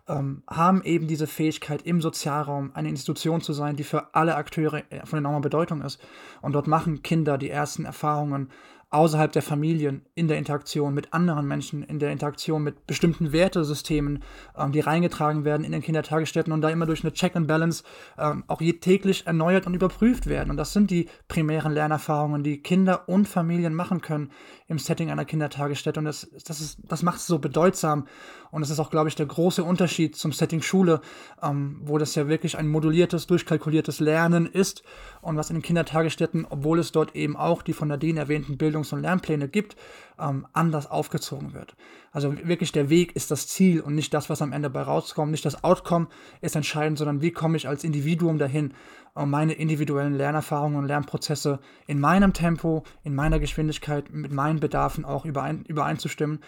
ähm, 0.08 0.42
haben 0.48 0.82
eben 0.82 1.06
diese 1.06 1.26
Fähigkeit, 1.26 1.82
im 1.82 2.00
Sozialraum 2.00 2.70
eine 2.74 2.88
Institution 2.88 3.42
zu 3.42 3.52
sein, 3.52 3.76
die 3.76 3.84
für 3.84 4.14
alle 4.14 4.36
Akteure 4.36 4.82
äh, 4.90 5.04
von 5.04 5.18
enormer 5.18 5.40
Bedeutung 5.40 5.82
ist. 5.82 6.00
Und 6.40 6.52
dort 6.54 6.66
machen 6.66 7.02
Kinder 7.02 7.36
die 7.36 7.50
ersten 7.50 7.84
Erfahrungen 7.84 8.50
außerhalb 8.92 9.32
der 9.32 9.42
Familien, 9.42 10.04
in 10.14 10.28
der 10.28 10.38
Interaktion 10.38 10.92
mit 10.92 11.12
anderen 11.14 11.46
Menschen, 11.46 11.82
in 11.82 11.98
der 11.98 12.12
Interaktion 12.12 12.62
mit 12.62 12.86
bestimmten 12.86 13.32
Wertesystemen, 13.32 14.22
ähm, 14.56 14.72
die 14.72 14.80
reingetragen 14.80 15.44
werden 15.44 15.64
in 15.64 15.72
den 15.72 15.82
Kindertagesstätten 15.82 16.52
und 16.52 16.60
da 16.60 16.68
immer 16.68 16.86
durch 16.86 17.02
eine 17.02 17.12
Check 17.12 17.34
and 17.34 17.48
Balance 17.48 17.84
ähm, 18.18 18.44
auch 18.48 18.60
je 18.60 18.74
täglich 18.74 19.26
erneuert 19.26 19.66
und 19.66 19.74
überprüft 19.74 20.26
werden. 20.26 20.50
Und 20.50 20.58
das 20.58 20.72
sind 20.72 20.90
die 20.90 21.08
primären 21.26 21.72
Lernerfahrungen, 21.72 22.42
die 22.42 22.62
Kinder 22.62 23.08
und 23.08 23.26
Familien 23.26 23.74
machen 23.74 24.02
können 24.02 24.30
im 24.68 24.78
Setting 24.78 25.10
einer 25.10 25.24
Kindertagesstätte. 25.24 25.98
Und 25.98 26.04
das, 26.04 26.30
das, 26.44 26.60
ist, 26.60 26.78
das 26.84 27.02
macht 27.02 27.18
es 27.18 27.26
so 27.26 27.38
bedeutsam. 27.38 28.06
Und 28.52 28.60
das 28.60 28.70
ist 28.70 28.78
auch, 28.78 28.90
glaube 28.90 29.08
ich, 29.08 29.16
der 29.16 29.24
große 29.24 29.64
Unterschied 29.64 30.14
zum 30.14 30.30
Setting 30.30 30.60
Schule, 30.60 31.00
ähm, 31.42 31.80
wo 31.84 31.96
das 31.96 32.14
ja 32.14 32.28
wirklich 32.28 32.58
ein 32.58 32.68
moduliertes, 32.68 33.26
durchkalkuliertes 33.26 33.98
Lernen 33.98 34.44
ist 34.46 34.82
und 35.22 35.38
was 35.38 35.48
in 35.48 35.56
den 35.56 35.62
Kindertagesstätten, 35.62 36.46
obwohl 36.48 36.78
es 36.78 36.92
dort 36.92 37.16
eben 37.16 37.34
auch 37.34 37.62
die 37.62 37.72
von 37.72 37.88
Nadine 37.88 38.20
erwähnten 38.20 38.58
Bildungs- 38.58 38.92
und 38.92 39.00
Lernpläne 39.00 39.48
gibt, 39.48 39.76
ähm, 40.20 40.46
anders 40.52 40.90
aufgezogen 40.90 41.54
wird. 41.54 41.74
Also 42.12 42.36
wirklich 42.46 42.72
der 42.72 42.90
Weg 42.90 43.16
ist 43.16 43.30
das 43.30 43.48
Ziel 43.48 43.80
und 43.80 43.94
nicht 43.94 44.12
das, 44.12 44.28
was 44.28 44.42
am 44.42 44.52
Ende 44.52 44.68
bei 44.68 44.82
rauskommt. 44.82 45.30
Nicht 45.30 45.46
das 45.46 45.64
Outcome 45.64 46.08
ist 46.42 46.54
entscheidend, 46.54 46.98
sondern 46.98 47.22
wie 47.22 47.30
komme 47.30 47.56
ich 47.56 47.66
als 47.66 47.84
Individuum 47.84 48.38
dahin, 48.38 48.74
um 49.14 49.30
meine 49.30 49.54
individuellen 49.54 50.14
Lernerfahrungen 50.14 50.78
und 50.78 50.86
Lernprozesse 50.86 51.58
in 51.86 52.00
meinem 52.00 52.34
Tempo, 52.34 52.84
in 53.02 53.14
meiner 53.14 53.38
Geschwindigkeit, 53.38 54.12
mit 54.12 54.32
meinen 54.32 54.60
Bedarfen 54.60 55.04
auch 55.04 55.24
überein, 55.24 55.64
übereinzustimmen. 55.64 56.40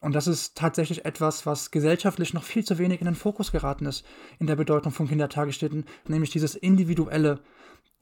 Und 0.00 0.14
das 0.14 0.26
ist 0.26 0.56
tatsächlich 0.56 1.04
etwas, 1.04 1.44
was 1.44 1.70
gesellschaftlich 1.70 2.32
noch 2.32 2.42
viel 2.42 2.64
zu 2.64 2.78
wenig 2.78 3.00
in 3.00 3.04
den 3.04 3.14
Fokus 3.14 3.52
geraten 3.52 3.86
ist 3.86 4.04
in 4.38 4.46
der 4.46 4.56
Bedeutung 4.56 4.92
von 4.92 5.08
Kindertagesstätten, 5.08 5.84
nämlich 6.08 6.30
dieses 6.30 6.54
individuelle 6.54 7.40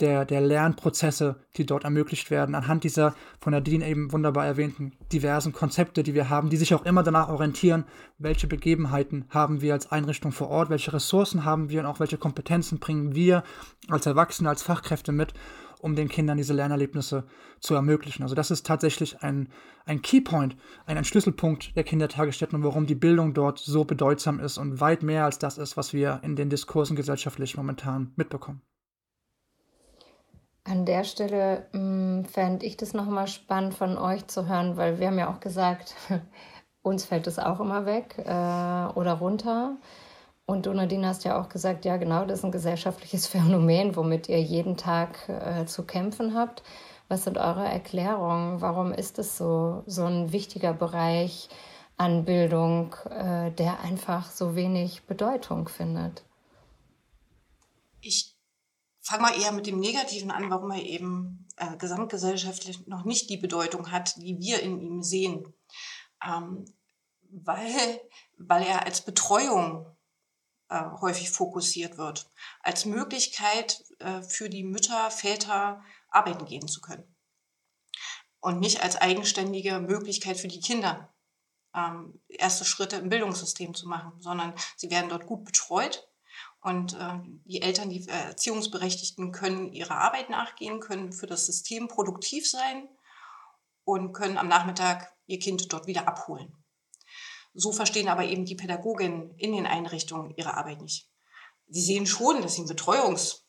der, 0.01 0.25
der 0.25 0.41
Lernprozesse, 0.41 1.37
die 1.57 1.67
dort 1.67 1.85
ermöglicht 1.85 2.31
werden, 2.31 2.55
anhand 2.55 2.85
dieser 2.85 3.15
von 3.41 3.53
Nadine 3.53 3.89
eben 3.89 4.13
wunderbar 4.13 4.47
erwähnten 4.47 4.93
diversen 5.13 5.53
Konzepte, 5.53 6.05
die 6.05 6.15
wir 6.15 6.31
haben, 6.31 6.51
die 6.51 6.57
sich 6.57 6.73
auch 6.73 6.85
immer 6.85 7.03
danach 7.03 7.29
orientieren, 7.29 7.85
welche 8.17 8.47
Begebenheiten 8.47 9.25
haben 9.31 9.61
wir 9.61 9.73
als 9.73 9.91
Einrichtung 9.91 10.31
vor 10.31 10.51
Ort, 10.51 10.71
welche 10.71 10.93
Ressourcen 10.93 11.45
haben 11.45 11.69
wir 11.69 11.81
und 11.81 11.87
auch 11.87 11.99
welche 11.99 12.19
Kompetenzen 12.19 12.79
bringen 12.79 13.15
wir 13.15 13.43
als 13.89 14.07
Erwachsene, 14.07 14.49
als 14.49 14.63
Fachkräfte 14.63 15.11
mit, 15.11 15.35
um 15.81 15.97
den 15.97 16.09
Kindern 16.09 16.37
diese 16.37 16.53
Lernerlebnisse 16.53 17.25
zu 17.61 17.75
ermöglichen. 17.75 18.23
Also 18.23 18.35
das 18.35 18.51
ist 18.51 18.67
tatsächlich 18.67 19.23
ein, 19.23 19.49
ein 19.85 20.03
Keypoint, 20.03 20.57
ein, 20.87 20.97
ein 20.97 21.05
Schlüsselpunkt 21.05 21.77
der 21.77 21.85
Kindertagesstätten 21.85 22.57
und 22.57 22.65
warum 22.65 22.87
die 22.87 22.95
Bildung 22.95 23.35
dort 23.35 23.59
so 23.59 23.85
bedeutsam 23.85 24.41
ist 24.41 24.59
und 24.59 24.81
weit 24.81 25.03
mehr 25.03 25.25
als 25.25 25.39
das 25.39 25.59
ist, 25.59 25.77
was 25.77 25.93
wir 25.93 26.21
in 26.23 26.37
den 26.37 26.51
Diskursen 26.51 26.97
gesellschaftlich 26.97 27.57
momentan 27.57 28.13
mitbekommen. 28.17 28.63
An 30.65 30.85
der 30.85 31.05
Stelle 31.05 31.67
hm, 31.73 32.27
fände 32.27 32.67
ich 32.67 32.77
das 32.77 32.93
nochmal 32.93 33.27
spannend 33.27 33.75
von 33.75 33.97
euch 33.97 34.27
zu 34.27 34.49
hören, 34.49 34.77
weil 34.77 34.99
wir 34.99 35.07
haben 35.07 35.19
ja 35.19 35.33
auch 35.33 35.41
gesagt, 35.41 35.95
uns 36.83 37.07
fällt 37.07 37.27
es 37.27 37.39
auch 37.39 37.61
immer 37.61 37.87
weg 37.87 38.17
äh, 38.19 38.99
oder 38.99 39.15
runter. 39.15 39.79
Und 40.49 40.65
du, 40.65 40.73
Nadine, 40.73 41.07
hast 41.07 41.25
ja 41.25 41.39
auch 41.39 41.51
gesagt, 41.51 41.85
ja 41.85 41.99
genau, 41.99 42.25
das 42.25 42.39
ist 42.39 42.45
ein 42.47 42.53
gesellschaftliches 42.53 43.27
Phänomen, 43.29 43.97
womit 43.97 44.31
ihr 44.31 44.41
jeden 44.41 44.79
Tag 44.79 45.29
äh, 45.29 45.67
zu 45.67 45.85
kämpfen 45.85 46.35
habt. 46.35 46.63
Was 47.09 47.25
sind 47.25 47.37
eure 47.37 47.67
Erklärungen? 47.67 48.63
Warum 48.63 48.95
ist 48.95 49.19
es 49.19 49.37
so, 49.37 49.83
so 49.85 50.07
ein 50.07 50.33
wichtiger 50.33 50.73
Bereich 50.73 51.51
an 51.99 52.25
Bildung, 52.25 52.95
äh, 53.11 53.51
der 53.51 53.81
einfach 53.81 54.31
so 54.31 54.57
wenig 54.57 55.03
Bedeutung 55.03 55.69
findet? 55.69 56.25
Ich 58.01 58.35
fange 59.03 59.25
mal 59.25 59.39
eher 59.39 59.53
mit 59.53 59.67
dem 59.67 59.79
Negativen 59.79 60.31
an, 60.31 60.49
warum 60.49 60.71
er 60.71 60.83
eben 60.83 61.47
äh, 61.59 61.77
gesamtgesellschaftlich 61.77 62.87
noch 62.87 63.05
nicht 63.05 63.29
die 63.29 63.37
Bedeutung 63.37 63.93
hat, 63.93 64.17
die 64.17 64.39
wir 64.39 64.63
in 64.63 64.81
ihm 64.81 65.03
sehen. 65.03 65.53
Ähm, 66.27 66.65
weil, 67.31 68.01
weil 68.39 68.63
er 68.63 68.87
als 68.87 69.03
Betreuung 69.03 69.95
äh, 70.69 70.83
häufig 71.01 71.31
fokussiert 71.31 71.99
wird, 71.99 72.31
als 72.61 72.85
Möglichkeit 72.85 73.85
äh, 73.99 74.23
für 74.23 74.49
die 74.49 74.65
Mütter, 74.65 75.11
Väter 75.11 75.83
arbeiten 76.09 76.45
gehen 76.45 76.69
zu 76.69 76.81
können. 76.81 77.05
Und 78.41 78.61
nicht 78.61 78.83
als 78.83 78.97
eigenständige 78.97 79.81
Möglichkeit 79.81 80.37
für 80.37 80.49
die 80.49 80.61
Kinder, 80.61 81.13
ähm, 81.75 82.21
erste 82.29 82.65
Schritte 82.65 82.97
im 82.97 83.09
Bildungssystem 83.09 83.75
zu 83.75 83.89
machen, 83.89 84.13
sondern 84.21 84.55
sie 84.77 84.91
werden 84.91 85.11
dort 85.11 85.27
gut 85.27 85.45
betreut 85.45 86.09
und 86.61 86.95
äh, 86.95 87.19
die 87.45 87.63
Eltern, 87.63 87.91
die 87.91 88.09
äh, 88.09 88.29
Erziehungsberechtigten 88.29 89.33
können 89.33 89.73
ihrer 89.73 89.99
Arbeit 89.99 90.31
nachgehen, 90.31 90.81
können 90.81 91.13
für 91.13 91.27
das 91.27 91.47
System 91.47 91.89
produktiv 91.89 92.49
sein 92.49 92.89
und 93.85 94.13
können 94.13 94.39
am 94.39 94.49
Nachmittag 94.49 95.13
ihr 95.27 95.39
Kind 95.39 95.73
dort 95.73 95.87
wieder 95.87 96.09
abholen. 96.09 96.53
So 97.61 97.73
verstehen 97.73 98.09
aber 98.09 98.25
eben 98.25 98.45
die 98.45 98.55
Pädagoginnen 98.55 99.35
in 99.37 99.51
den 99.53 99.67
Einrichtungen 99.67 100.33
ihre 100.37 100.55
Arbeit 100.55 100.81
nicht. 100.81 101.11
Sie 101.67 101.83
sehen 101.83 102.07
schon, 102.07 102.41
dass 102.41 102.55
sie 102.55 102.63
ein 102.63 102.69
Betreuungs, 102.69 103.49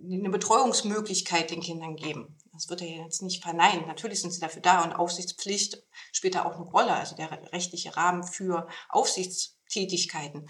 eine 0.00 0.30
Betreuungsmöglichkeit 0.30 1.50
den 1.50 1.60
Kindern 1.60 1.96
geben. 1.96 2.38
Das 2.52 2.68
wird 2.68 2.80
er 2.80 3.02
jetzt 3.02 3.22
nicht 3.22 3.42
verneinen. 3.42 3.88
Natürlich 3.88 4.20
sind 4.20 4.30
sie 4.30 4.38
dafür 4.38 4.62
da 4.62 4.84
und 4.84 4.92
Aufsichtspflicht 4.92 5.82
spielt 6.12 6.36
da 6.36 6.44
auch 6.44 6.54
eine 6.54 6.64
Rolle, 6.64 6.92
also 6.92 7.16
der 7.16 7.52
rechtliche 7.52 7.96
Rahmen 7.96 8.22
für 8.22 8.68
Aufsichtstätigkeiten. 8.88 10.48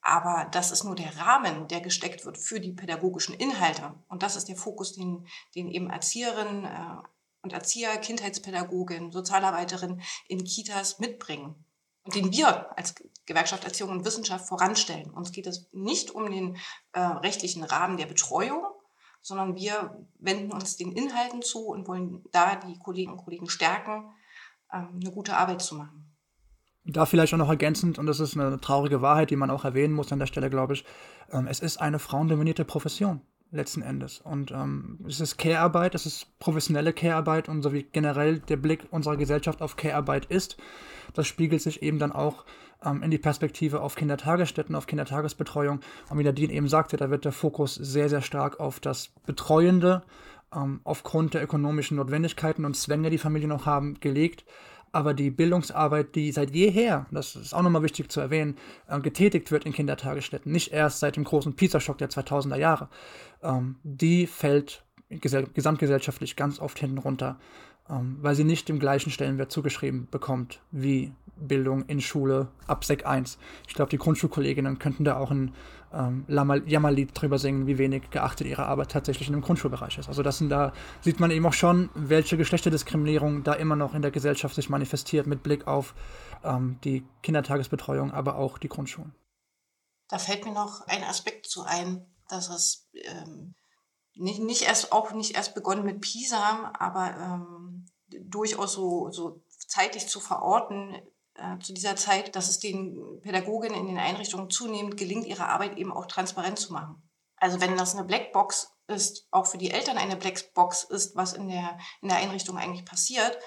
Aber 0.00 0.48
das 0.52 0.70
ist 0.70 0.84
nur 0.84 0.94
der 0.94 1.16
Rahmen, 1.16 1.66
der 1.66 1.80
gesteckt 1.80 2.24
wird 2.24 2.38
für 2.38 2.60
die 2.60 2.72
pädagogischen 2.72 3.34
Inhalte. 3.34 3.94
Und 4.08 4.22
das 4.22 4.36
ist 4.36 4.48
der 4.48 4.56
Fokus, 4.56 4.92
den, 4.92 5.26
den 5.56 5.68
eben 5.68 5.90
Erzieherinnen 5.90 6.66
äh, 6.66 7.02
und 7.42 7.52
Erzieher, 7.52 7.96
Kindheitspädagogin, 7.98 9.10
Sozialarbeiterin 9.10 10.00
in 10.28 10.44
Kitas 10.44 11.00
mitbringen. 11.00 11.64
Den 12.06 12.32
wir 12.32 12.76
als 12.76 12.94
Gewerkschaft 13.26 13.64
Erziehung 13.64 13.90
und 13.90 14.04
Wissenschaft 14.04 14.46
voranstellen. 14.46 15.10
Uns 15.10 15.32
geht 15.32 15.46
es 15.46 15.68
nicht 15.72 16.10
um 16.10 16.30
den 16.30 16.56
äh, 16.92 17.00
rechtlichen 17.00 17.62
Rahmen 17.62 17.96
der 17.96 18.06
Betreuung, 18.06 18.64
sondern 19.20 19.54
wir 19.54 20.04
wenden 20.18 20.52
uns 20.52 20.76
den 20.76 20.92
Inhalten 20.92 21.42
zu 21.42 21.68
und 21.68 21.86
wollen 21.86 22.24
da 22.32 22.56
die 22.56 22.78
Kolleginnen 22.78 23.12
und 23.12 23.24
Kollegen 23.24 23.48
stärken, 23.48 24.10
äh, 24.70 24.78
eine 24.78 25.12
gute 25.12 25.36
Arbeit 25.36 25.62
zu 25.62 25.76
machen. 25.76 26.08
Da 26.84 27.06
vielleicht 27.06 27.32
auch 27.32 27.38
noch 27.38 27.48
ergänzend, 27.48 28.00
und 28.00 28.06
das 28.06 28.18
ist 28.18 28.36
eine 28.36 28.60
traurige 28.60 29.00
Wahrheit, 29.02 29.30
die 29.30 29.36
man 29.36 29.50
auch 29.50 29.64
erwähnen 29.64 29.94
muss 29.94 30.10
an 30.10 30.18
der 30.18 30.26
Stelle, 30.26 30.50
glaube 30.50 30.74
ich, 30.74 30.84
ähm, 31.30 31.46
es 31.46 31.60
ist 31.60 31.76
eine 31.76 32.00
frauendominierte 32.00 32.64
Profession 32.64 33.20
letzten 33.52 33.82
Endes. 33.82 34.20
Und 34.20 34.50
ähm, 34.50 34.98
es 35.06 35.20
ist 35.20 35.36
Care-Arbeit, 35.36 35.94
es 35.94 36.06
ist 36.06 36.38
professionelle 36.40 36.92
Care-Arbeit 36.92 37.48
und 37.48 37.62
so 37.62 37.72
wie 37.72 37.84
generell 37.84 38.40
der 38.40 38.56
Blick 38.56 38.86
unserer 38.90 39.16
Gesellschaft 39.16 39.62
auf 39.62 39.76
Care-Arbeit 39.76 40.24
ist, 40.26 40.56
das 41.14 41.26
spiegelt 41.26 41.62
sich 41.62 41.82
eben 41.82 41.98
dann 41.98 42.12
auch 42.12 42.44
ähm, 42.84 43.02
in 43.02 43.10
die 43.10 43.18
Perspektive 43.18 43.80
auf 43.80 43.94
Kindertagesstätten, 43.94 44.74
auf 44.74 44.86
Kindertagesbetreuung. 44.86 45.80
Und 46.10 46.18
wie 46.18 46.24
Nadine 46.24 46.52
eben 46.52 46.68
sagte, 46.68 46.96
da 46.96 47.10
wird 47.10 47.24
der 47.24 47.32
Fokus 47.32 47.74
sehr, 47.74 48.08
sehr 48.08 48.22
stark 48.22 48.60
auf 48.60 48.80
das 48.80 49.08
Betreuende 49.26 50.02
ähm, 50.54 50.80
aufgrund 50.84 51.34
der 51.34 51.42
ökonomischen 51.42 51.96
Notwendigkeiten 51.96 52.64
und 52.64 52.76
Zwänge, 52.76 53.10
die 53.10 53.18
Familien 53.18 53.50
noch 53.50 53.66
haben, 53.66 54.00
gelegt 54.00 54.44
aber 54.92 55.14
die 55.14 55.30
Bildungsarbeit, 55.30 56.14
die 56.14 56.30
seit 56.32 56.54
jeher, 56.54 57.06
das 57.10 57.34
ist 57.34 57.54
auch 57.54 57.62
nochmal 57.62 57.82
wichtig 57.82 58.12
zu 58.12 58.20
erwähnen, 58.20 58.56
äh, 58.86 59.00
getätigt 59.00 59.50
wird 59.50 59.64
in 59.64 59.72
Kindertagesstätten, 59.72 60.52
nicht 60.52 60.72
erst 60.72 61.00
seit 61.00 61.16
dem 61.16 61.24
großen 61.24 61.56
Pisa-Schock 61.56 61.98
der 61.98 62.10
2000er 62.10 62.58
Jahre, 62.58 62.88
ähm, 63.42 63.76
die 63.82 64.26
fällt 64.26 64.84
gesamtgesellschaftlich 65.08 66.36
ganz 66.36 66.58
oft 66.58 66.78
hinten 66.78 66.98
runter. 66.98 67.38
Ähm, 67.88 68.18
weil 68.20 68.34
sie 68.34 68.44
nicht 68.44 68.68
dem 68.68 68.78
gleichen 68.78 69.10
Stellenwert 69.10 69.52
zugeschrieben 69.52 70.08
bekommt 70.10 70.60
wie 70.70 71.12
Bildung 71.36 71.84
in 71.86 72.00
Schule 72.00 72.48
ab 72.66 72.84
Sek 72.84 73.06
1. 73.06 73.38
Ich 73.66 73.74
glaube, 73.74 73.90
die 73.90 73.98
Grundschulkolleginnen 73.98 74.78
könnten 74.78 75.04
da 75.04 75.16
auch 75.16 75.30
ein 75.30 75.52
ähm, 75.92 76.24
Jammerlied 76.28 77.10
drüber 77.14 77.38
singen, 77.38 77.66
wie 77.66 77.78
wenig 77.78 78.10
geachtet 78.10 78.46
ihre 78.46 78.66
Arbeit 78.66 78.90
tatsächlich 78.90 79.28
in 79.28 79.34
dem 79.34 79.42
Grundschulbereich 79.42 79.98
ist. 79.98 80.08
Also 80.08 80.22
das 80.22 80.38
sind 80.38 80.50
da, 80.50 80.72
sieht 81.00 81.20
man 81.20 81.30
eben 81.30 81.46
auch 81.46 81.52
schon, 81.52 81.90
welche 81.94 82.36
Geschlechterdiskriminierung 82.36 83.42
da 83.42 83.54
immer 83.54 83.76
noch 83.76 83.94
in 83.94 84.02
der 84.02 84.10
Gesellschaft 84.10 84.54
sich 84.54 84.70
manifestiert 84.70 85.26
mit 85.26 85.42
Blick 85.42 85.66
auf 85.66 85.94
ähm, 86.44 86.78
die 86.84 87.04
Kindertagesbetreuung, 87.22 88.12
aber 88.12 88.36
auch 88.36 88.58
die 88.58 88.68
Grundschulen. 88.68 89.14
Da 90.08 90.18
fällt 90.18 90.44
mir 90.44 90.52
noch 90.52 90.86
ein 90.86 91.04
Aspekt 91.04 91.46
zu 91.46 91.62
ein, 91.62 92.06
dass 92.28 92.48
es 92.48 92.88
ähm, 92.94 93.54
nicht, 94.14 94.40
nicht 94.40 94.62
erst 94.62 94.92
auch 94.92 95.12
nicht 95.12 95.36
erst 95.36 95.54
begonnen 95.54 95.84
mit 95.84 96.00
PISA, 96.00 96.72
aber 96.78 97.16
ähm, 97.18 97.86
durchaus 98.08 98.72
so, 98.74 99.10
so 99.10 99.42
zeitlich 99.66 100.08
zu 100.08 100.20
verorten 100.20 100.94
äh, 101.34 101.58
zu 101.60 101.72
dieser 101.72 101.96
Zeit, 101.96 102.36
dass 102.36 102.48
es 102.48 102.58
den 102.58 103.20
Pädagoginnen 103.22 103.78
in 103.78 103.86
den 103.86 103.98
Einrichtungen 103.98 104.50
zunehmend 104.50 104.96
gelingt, 104.96 105.26
ihre 105.26 105.48
Arbeit 105.48 105.78
eben 105.78 105.92
auch 105.92 106.06
transparent 106.06 106.58
zu 106.58 106.72
machen. 106.72 107.02
Also 107.36 107.60
wenn 107.60 107.76
das 107.76 107.94
eine 107.94 108.04
Blackbox 108.04 108.70
ist, 108.86 109.26
auch 109.30 109.46
für 109.46 109.58
die 109.58 109.70
Eltern 109.70 109.98
eine 109.98 110.16
Blackbox 110.16 110.84
ist, 110.84 111.16
was 111.16 111.32
in 111.32 111.48
der, 111.48 111.78
in 112.00 112.08
der 112.08 112.18
Einrichtung 112.18 112.58
eigentlich 112.58 112.84
passiert, 112.84 113.38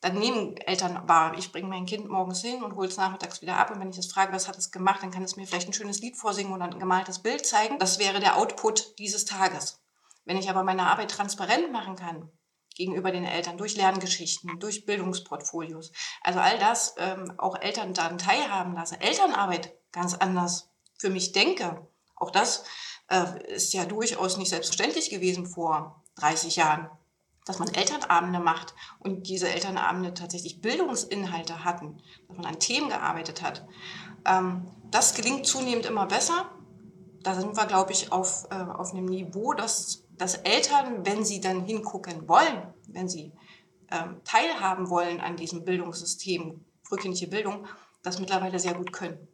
dann 0.00 0.18
nehmen 0.18 0.56
Eltern 0.58 1.08
wahr, 1.08 1.36
ich 1.36 1.50
bringe 1.50 1.68
mein 1.68 1.86
Kind 1.86 2.08
morgens 2.08 2.40
hin 2.40 2.62
und 2.62 2.76
hole 2.76 2.88
es 2.88 2.96
nachmittags 2.96 3.42
wieder 3.42 3.56
ab. 3.56 3.70
Und 3.70 3.80
wenn 3.80 3.90
ich 3.90 3.98
es 3.98 4.12
frage, 4.12 4.32
was 4.32 4.46
hat 4.46 4.56
es 4.56 4.70
gemacht, 4.70 5.02
dann 5.02 5.10
kann 5.10 5.24
es 5.24 5.36
mir 5.36 5.46
vielleicht 5.46 5.68
ein 5.68 5.72
schönes 5.72 6.00
Lied 6.00 6.16
vorsingen 6.16 6.52
oder 6.52 6.64
ein 6.64 6.78
gemaltes 6.78 7.20
Bild 7.20 7.46
zeigen. 7.46 7.78
Das 7.78 7.98
wäre 7.98 8.20
der 8.20 8.36
Output 8.36 8.98
dieses 8.98 9.24
Tages. 9.24 9.80
Wenn 10.28 10.36
ich 10.36 10.50
aber 10.50 10.62
meine 10.62 10.82
Arbeit 10.82 11.10
transparent 11.10 11.72
machen 11.72 11.96
kann, 11.96 12.30
gegenüber 12.76 13.10
den 13.10 13.24
Eltern, 13.24 13.56
durch 13.56 13.76
Lerngeschichten, 13.76 14.60
durch 14.60 14.84
Bildungsportfolios. 14.84 15.90
Also 16.22 16.38
all 16.38 16.58
das 16.58 16.94
ähm, 16.98 17.32
auch 17.38 17.58
Eltern 17.58 17.94
daran 17.94 18.18
teilhaben 18.18 18.74
lassen. 18.74 19.00
Elternarbeit 19.00 19.72
ganz 19.90 20.12
anders 20.12 20.68
für 20.98 21.08
mich 21.08 21.32
denke. 21.32 21.88
Auch 22.14 22.30
das 22.30 22.64
äh, 23.08 23.54
ist 23.54 23.72
ja 23.72 23.86
durchaus 23.86 24.36
nicht 24.36 24.50
selbstverständlich 24.50 25.08
gewesen 25.08 25.46
vor 25.46 26.04
30 26.16 26.56
Jahren, 26.56 26.90
dass 27.46 27.58
man 27.58 27.72
Elternabende 27.72 28.38
macht 28.38 28.74
und 28.98 29.28
diese 29.28 29.48
Elternabende 29.48 30.12
tatsächlich 30.12 30.60
Bildungsinhalte 30.60 31.64
hatten, 31.64 32.02
dass 32.28 32.36
man 32.36 32.44
an 32.44 32.60
Themen 32.60 32.90
gearbeitet 32.90 33.40
hat. 33.40 33.66
Ähm, 34.26 34.70
das 34.90 35.14
gelingt 35.14 35.46
zunehmend 35.46 35.86
immer 35.86 36.04
besser. 36.04 36.50
Da 37.22 37.34
sind 37.34 37.56
wir, 37.56 37.64
glaube 37.64 37.92
ich, 37.92 38.12
auf, 38.12 38.46
äh, 38.50 38.56
auf 38.56 38.92
einem 38.92 39.06
Niveau, 39.06 39.54
das 39.54 40.04
dass 40.18 40.34
Eltern, 40.34 41.06
wenn 41.06 41.24
sie 41.24 41.40
dann 41.40 41.64
hingucken 41.64 42.28
wollen, 42.28 42.74
wenn 42.88 43.08
sie 43.08 43.32
ähm, 43.90 44.20
teilhaben 44.24 44.90
wollen 44.90 45.20
an 45.20 45.36
diesem 45.36 45.64
Bildungssystem, 45.64 46.64
frühkindliche 46.82 47.28
Bildung, 47.28 47.66
das 48.02 48.18
mittlerweile 48.18 48.58
sehr 48.58 48.74
gut 48.74 48.92
können. 48.92 49.28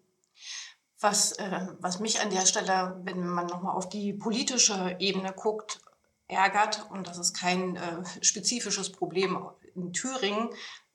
Was, 1.01 1.33
äh, 1.33 1.67
was 1.81 2.01
mich 2.01 2.21
an 2.21 2.31
der 2.31 2.47
Stelle, 2.47 3.01
wenn 3.05 3.27
man 3.27 3.47
nochmal 3.47 3.77
auf 3.77 3.89
die 3.89 4.13
politische 4.13 4.97
Ebene 4.99 5.33
guckt, 5.33 5.81
ärgert, 6.29 6.89
und 6.91 7.07
das 7.07 7.19
ist 7.19 7.35
kein 7.35 7.77
äh, 7.77 8.03
spezifisches 8.23 8.93
Problem 8.93 9.39
in 9.75 9.93
Thüringen, 9.93 10.51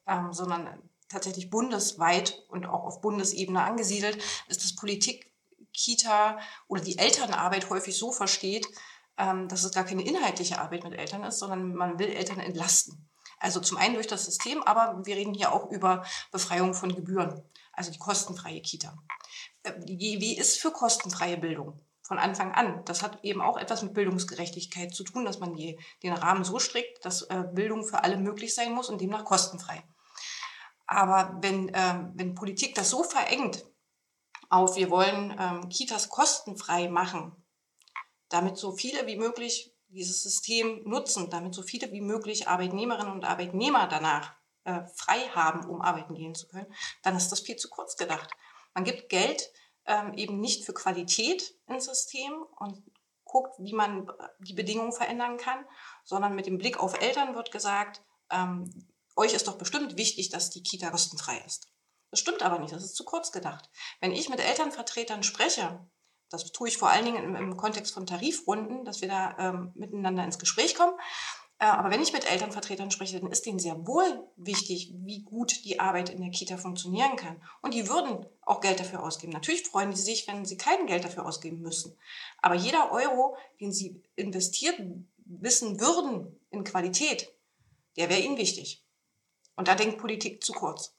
ähm, 0.07 0.33
sondern 0.33 0.81
tatsächlich 1.07 1.49
bundesweit 1.49 2.43
und 2.49 2.65
auch 2.65 2.83
auf 2.83 3.01
Bundesebene 3.01 3.61
angesiedelt, 3.61 4.17
ist, 4.47 4.63
dass 4.63 4.75
Politik 4.75 5.31
Kita 5.73 6.39
oder 6.67 6.81
die 6.81 6.97
Elternarbeit 6.97 7.69
häufig 7.69 7.97
so 7.97 8.11
versteht, 8.11 8.67
dass 9.49 9.63
es 9.65 9.73
gar 9.73 9.83
keine 9.83 10.05
inhaltliche 10.05 10.59
Arbeit 10.59 10.83
mit 10.85 10.93
Eltern 10.93 11.23
ist, 11.23 11.39
sondern 11.39 11.73
man 11.75 11.99
will 11.99 12.07
Eltern 12.07 12.39
entlasten. 12.39 13.09
Also 13.39 13.61
zum 13.61 13.77
einen 13.77 13.95
durch 13.95 14.07
das 14.07 14.25
System, 14.25 14.61
aber 14.63 15.01
wir 15.05 15.15
reden 15.15 15.33
hier 15.33 15.53
auch 15.53 15.69
über 15.71 16.03
Befreiung 16.31 16.73
von 16.73 16.93
Gebühren, 16.93 17.41
also 17.73 17.91
die 17.91 17.97
kostenfreie 17.97 18.61
Kita. 18.61 18.97
Äh, 19.63 19.73
GEW 19.85 20.37
ist 20.37 20.59
für 20.59 20.71
kostenfreie 20.71 21.37
Bildung 21.37 21.79
von 22.01 22.19
Anfang 22.19 22.51
an. 22.53 22.83
Das 22.85 23.01
hat 23.01 23.23
eben 23.23 23.41
auch 23.41 23.57
etwas 23.57 23.81
mit 23.81 23.93
Bildungsgerechtigkeit 23.93 24.93
zu 24.93 25.03
tun, 25.03 25.25
dass 25.25 25.39
man 25.39 25.53
die, 25.53 25.79
den 26.03 26.13
Rahmen 26.13 26.43
so 26.43 26.59
strickt, 26.59 27.05
dass 27.05 27.21
äh, 27.23 27.45
Bildung 27.53 27.85
für 27.85 28.03
alle 28.03 28.17
möglich 28.17 28.53
sein 28.53 28.73
muss 28.73 28.89
und 28.89 28.99
demnach 28.99 29.23
kostenfrei. 29.23 29.83
Aber 30.85 31.37
wenn, 31.41 31.69
äh, 31.69 31.99
wenn 32.15 32.35
Politik 32.35 32.75
das 32.75 32.89
so 32.89 33.03
verengt 33.03 33.63
auf, 34.49 34.75
wir 34.75 34.89
wollen 34.89 35.35
ähm, 35.39 35.69
Kitas 35.69 36.09
kostenfrei 36.09 36.89
machen, 36.89 37.31
damit 38.29 38.57
so 38.57 38.71
viele 38.71 39.07
wie 39.07 39.17
möglich 39.17 39.73
dieses 39.89 40.21
System 40.21 40.83
nutzen, 40.85 41.29
damit 41.29 41.53
so 41.53 41.63
viele 41.63 41.91
wie 41.91 42.01
möglich 42.01 42.47
Arbeitnehmerinnen 42.47 43.11
und 43.11 43.25
Arbeitnehmer 43.25 43.87
danach 43.87 44.33
äh, 44.63 44.81
frei 44.95 45.19
haben, 45.33 45.67
um 45.67 45.81
arbeiten 45.81 46.15
gehen 46.15 46.35
zu 46.35 46.47
können, 46.47 46.71
dann 47.01 47.15
ist 47.15 47.29
das 47.29 47.39
viel 47.39 47.55
zu 47.55 47.69
kurz 47.69 47.97
gedacht. 47.97 48.29
Man 48.73 48.83
gibt 48.83 49.09
Geld 49.09 49.51
ähm, 49.85 50.13
eben 50.13 50.39
nicht 50.39 50.65
für 50.65 50.73
Qualität 50.73 51.55
ins 51.67 51.85
System 51.85 52.45
und 52.59 52.83
guckt, 53.23 53.55
wie 53.59 53.73
man 53.73 54.11
die 54.39 54.53
Bedingungen 54.53 54.91
verändern 54.91 55.37
kann, 55.37 55.65
sondern 56.03 56.35
mit 56.35 56.45
dem 56.45 56.57
Blick 56.57 56.79
auf 56.79 56.99
Eltern 56.99 57.35
wird 57.35 57.51
gesagt, 57.51 58.01
ähm, 58.31 58.87
euch 59.15 59.33
ist 59.33 59.47
doch 59.47 59.57
bestimmt 59.57 59.97
wichtig, 59.97 60.29
dass 60.29 60.49
die 60.49 60.63
Kita 60.63 60.89
kostenfrei 60.91 61.43
ist. 61.45 61.67
Das 62.11 62.19
stimmt 62.19 62.41
aber 62.41 62.59
nicht, 62.59 62.73
das 62.73 62.83
ist 62.83 62.95
zu 62.95 63.05
kurz 63.05 63.31
gedacht. 63.31 63.69
Wenn 63.99 64.11
ich 64.11 64.29
mit 64.29 64.39
Elternvertretern 64.39 65.23
spreche, 65.23 65.79
das 66.29 66.51
tue 66.51 66.69
ich 66.69 66.77
vor 66.77 66.89
allen 66.89 67.05
Dingen 67.05 67.23
im, 67.23 67.35
im 67.35 67.57
Kontext 67.57 67.93
von 67.93 68.05
Tarifrunden, 68.05 68.85
dass 68.85 69.01
wir 69.01 69.07
da 69.07 69.35
ähm, 69.39 69.71
miteinander 69.75 70.23
ins 70.23 70.39
Gespräch 70.39 70.75
kommen. 70.75 70.93
Äh, 71.59 71.65
aber 71.65 71.91
wenn 71.91 72.01
ich 72.01 72.13
mit 72.13 72.29
Elternvertretern 72.29 72.91
spreche, 72.91 73.19
dann 73.19 73.31
ist 73.31 73.45
denen 73.45 73.59
sehr 73.59 73.85
wohl 73.85 74.27
wichtig, 74.37 74.93
wie 74.95 75.23
gut 75.23 75.65
die 75.65 75.79
Arbeit 75.79 76.09
in 76.09 76.21
der 76.21 76.31
Kita 76.31 76.57
funktionieren 76.57 77.15
kann. 77.17 77.41
Und 77.61 77.73
die 77.73 77.89
würden 77.89 78.25
auch 78.41 78.61
Geld 78.61 78.79
dafür 78.79 79.03
ausgeben. 79.03 79.33
Natürlich 79.33 79.63
freuen 79.63 79.91
die 79.91 79.97
sich, 79.97 80.27
wenn 80.27 80.45
sie 80.45 80.57
kein 80.57 80.87
Geld 80.87 81.03
dafür 81.03 81.25
ausgeben 81.25 81.61
müssen. 81.61 81.97
Aber 82.41 82.55
jeder 82.55 82.91
Euro, 82.91 83.35
den 83.59 83.73
sie 83.73 84.01
investiert 84.15 84.79
wissen 85.25 85.79
würden 85.79 86.39
in 86.49 86.63
Qualität, 86.63 87.33
der 87.97 88.09
wäre 88.09 88.21
ihnen 88.21 88.37
wichtig. 88.37 88.83
Und 89.55 89.67
da 89.67 89.75
denkt 89.75 89.97
Politik 89.97 90.43
zu 90.43 90.53
kurz. 90.53 90.95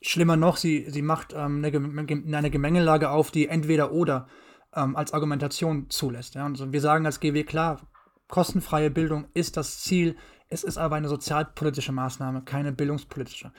Schlimmer 0.00 0.36
noch, 0.36 0.56
sie, 0.56 0.86
sie 0.88 1.02
macht 1.02 1.32
ähm, 1.34 1.64
eine, 1.64 2.36
eine, 2.36 2.50
Gemengelage 2.50 3.10
auf, 3.10 3.30
die 3.30 3.48
entweder 3.48 3.92
oder 3.92 4.28
ähm, 4.74 4.96
als 4.96 5.12
Argumentation 5.12 5.90
zulässt. 5.90 6.34
Ja? 6.34 6.46
Also 6.46 6.72
wir 6.72 6.80
sagen 6.80 7.06
als 7.06 7.20
GW 7.20 7.44
klar, 7.44 7.80
kostenfreie 8.28 8.90
Bildung 8.90 9.26
ist 9.34 9.56
das 9.56 9.80
Ziel, 9.80 10.16
es 10.50 10.64
ist 10.64 10.78
aber 10.78 10.96
eine 10.96 11.08
sozialpolitische 11.08 11.92
Maßnahme, 11.92 12.42
keine 12.42 12.72
bildungspolitische. 12.72 13.52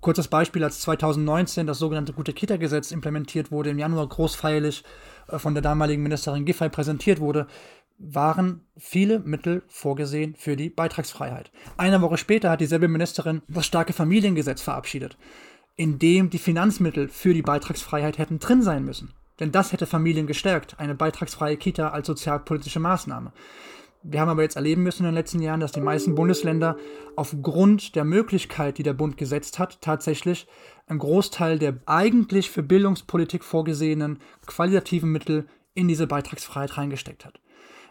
Kurzes 0.00 0.28
Beispiel, 0.28 0.62
als 0.62 0.80
2019 0.82 1.66
das 1.66 1.78
sogenannte 1.78 2.12
Gute-Kita-Gesetz 2.12 2.92
implementiert 2.92 3.50
wurde, 3.50 3.70
im 3.70 3.78
Januar 3.78 4.08
großfeierlich 4.08 4.84
äh, 5.28 5.38
von 5.38 5.54
der 5.54 5.62
damaligen 5.62 6.02
Ministerin 6.02 6.44
Giffey 6.44 6.68
präsentiert 6.68 7.18
wurde, 7.18 7.46
waren 7.98 8.60
viele 8.76 9.18
Mittel 9.18 9.62
vorgesehen 9.66 10.36
für 10.36 10.54
die 10.54 10.70
Beitragsfreiheit. 10.70 11.50
Eine 11.76 12.00
Woche 12.00 12.16
später 12.16 12.50
hat 12.50 12.60
dieselbe 12.60 12.86
Ministerin 12.86 13.42
das 13.48 13.66
starke 13.66 13.92
Familiengesetz 13.92 14.62
verabschiedet 14.62 15.18
in 15.78 16.00
dem 16.00 16.28
die 16.28 16.38
Finanzmittel 16.38 17.08
für 17.08 17.32
die 17.32 17.40
Beitragsfreiheit 17.40 18.18
hätten 18.18 18.40
drin 18.40 18.62
sein 18.62 18.84
müssen. 18.84 19.14
Denn 19.38 19.52
das 19.52 19.72
hätte 19.72 19.86
Familien 19.86 20.26
gestärkt, 20.26 20.74
eine 20.80 20.96
beitragsfreie 20.96 21.56
Kita 21.56 21.90
als 21.90 22.08
sozialpolitische 22.08 22.80
Maßnahme. 22.80 23.32
Wir 24.02 24.20
haben 24.20 24.28
aber 24.28 24.42
jetzt 24.42 24.56
erleben 24.56 24.82
müssen 24.82 25.04
in 25.04 25.10
den 25.10 25.14
letzten 25.14 25.40
Jahren, 25.40 25.60
dass 25.60 25.70
die 25.70 25.80
meisten 25.80 26.16
Bundesländer 26.16 26.76
aufgrund 27.14 27.94
der 27.94 28.04
Möglichkeit, 28.04 28.78
die 28.78 28.82
der 28.82 28.92
Bund 28.92 29.16
gesetzt 29.16 29.60
hat, 29.60 29.80
tatsächlich 29.80 30.48
einen 30.88 30.98
Großteil 30.98 31.60
der 31.60 31.78
eigentlich 31.86 32.50
für 32.50 32.64
Bildungspolitik 32.64 33.44
vorgesehenen 33.44 34.18
qualitativen 34.46 35.12
Mittel 35.12 35.46
in 35.74 35.86
diese 35.86 36.08
Beitragsfreiheit 36.08 36.76
reingesteckt 36.76 37.24
hat. 37.24 37.40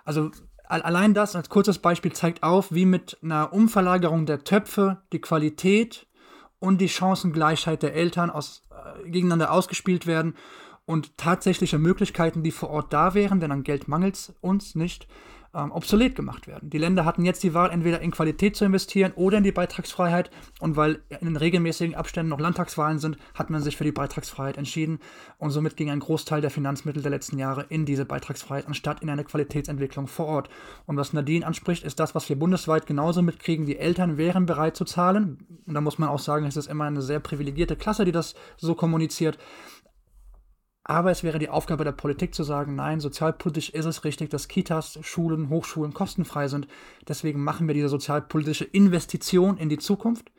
Also 0.03 0.31
allein 0.65 1.13
das 1.13 1.37
als 1.37 1.47
kurzes 1.47 1.79
Beispiel 1.79 2.11
zeigt 2.11 2.43
auf, 2.43 2.73
wie 2.73 2.85
mit 2.85 3.17
einer 3.23 3.53
Umverlagerung 3.53 4.25
der 4.25 4.43
Töpfe 4.43 5.03
die 5.13 5.21
Qualität 5.21 6.05
und 6.59 6.79
die 6.81 6.89
Chancengleichheit 6.89 7.83
der 7.83 7.93
Eltern 7.93 8.29
aus, 8.29 8.63
äh, 8.71 9.09
gegeneinander 9.09 9.51
ausgespielt 9.51 10.07
werden 10.07 10.35
und 10.85 11.17
tatsächliche 11.17 11.77
Möglichkeiten, 11.77 12.43
die 12.43 12.51
vor 12.51 12.69
Ort 12.69 12.93
da 12.93 13.13
wären, 13.13 13.39
denn 13.39 13.51
an 13.51 13.63
Geld 13.63 13.87
mangelt 13.87 14.15
es 14.15 14.33
uns 14.41 14.75
nicht, 14.75 15.07
ähm, 15.53 15.71
obsolet 15.71 16.15
gemacht 16.15 16.47
werden. 16.47 16.69
Die 16.69 16.77
Länder 16.77 17.05
hatten 17.05 17.25
jetzt 17.25 17.43
die 17.43 17.53
Wahl, 17.53 17.71
entweder 17.71 18.01
in 18.01 18.11
Qualität 18.11 18.55
zu 18.55 18.65
investieren 18.65 19.13
oder 19.15 19.37
in 19.37 19.43
die 19.43 19.51
Beitragsfreiheit. 19.51 20.29
Und 20.59 20.75
weil 20.75 21.01
in 21.09 21.27
den 21.27 21.35
regelmäßigen 21.35 21.95
Abständen 21.95 22.29
noch 22.29 22.39
Landtagswahlen 22.39 22.99
sind, 22.99 23.17
hat 23.33 23.49
man 23.49 23.61
sich 23.61 23.77
für 23.77 23.83
die 23.83 23.91
Beitragsfreiheit 23.91 24.57
entschieden. 24.57 24.99
Und 25.37 25.51
somit 25.51 25.77
ging 25.77 25.89
ein 25.89 25.99
Großteil 25.99 26.41
der 26.41 26.51
Finanzmittel 26.51 27.01
der 27.01 27.11
letzten 27.11 27.37
Jahre 27.37 27.65
in 27.69 27.85
diese 27.85 28.05
Beitragsfreiheit, 28.05 28.67
anstatt 28.67 29.01
in 29.01 29.09
eine 29.09 29.23
Qualitätsentwicklung 29.23 30.07
vor 30.07 30.27
Ort. 30.27 30.49
Und 30.85 30.97
was 30.97 31.13
Nadine 31.13 31.45
anspricht, 31.45 31.83
ist 31.83 31.99
das, 31.99 32.15
was 32.15 32.29
wir 32.29 32.37
bundesweit 32.37 32.85
genauso 32.85 33.21
mitkriegen. 33.21 33.65
Die 33.65 33.77
Eltern 33.77 34.17
wären 34.17 34.45
bereit 34.45 34.75
zu 34.75 34.85
zahlen. 34.85 35.39
Und 35.65 35.73
da 35.73 35.81
muss 35.81 35.97
man 35.97 36.09
auch 36.09 36.19
sagen, 36.19 36.45
es 36.45 36.57
ist 36.57 36.67
immer 36.67 36.85
eine 36.85 37.01
sehr 37.01 37.19
privilegierte 37.19 37.75
Klasse, 37.75 38.05
die 38.05 38.11
das 38.11 38.35
so 38.57 38.75
kommuniziert 38.75 39.37
Aber 40.89 41.11
es 41.11 41.21
wäre 41.21 41.37
die 41.37 41.49
Aufgabe 41.49 41.83
der 41.83 41.91
Politik 41.91 42.33
zu 42.33 42.43
sagen, 42.43 42.75
nein, 42.75 43.01
sozialpolitisch 43.01 43.71
ist 43.71 43.83
es 43.83 44.05
richtig, 44.05 44.29
dass 44.29 44.47
Kitas, 44.47 44.97
Schulen, 45.01 45.49
Hochschulen 45.49 45.93
kostenfrei 45.93 46.47
sind. 46.47 46.65
Deswegen 47.05 47.43
machen 47.43 47.67
wir 47.67 47.73
diese 47.73 47.89
sozialpolitische 47.89 48.63
Investition 48.63 49.57
in 49.57 49.67
die 49.67 49.79
Zukunft, 49.79 50.31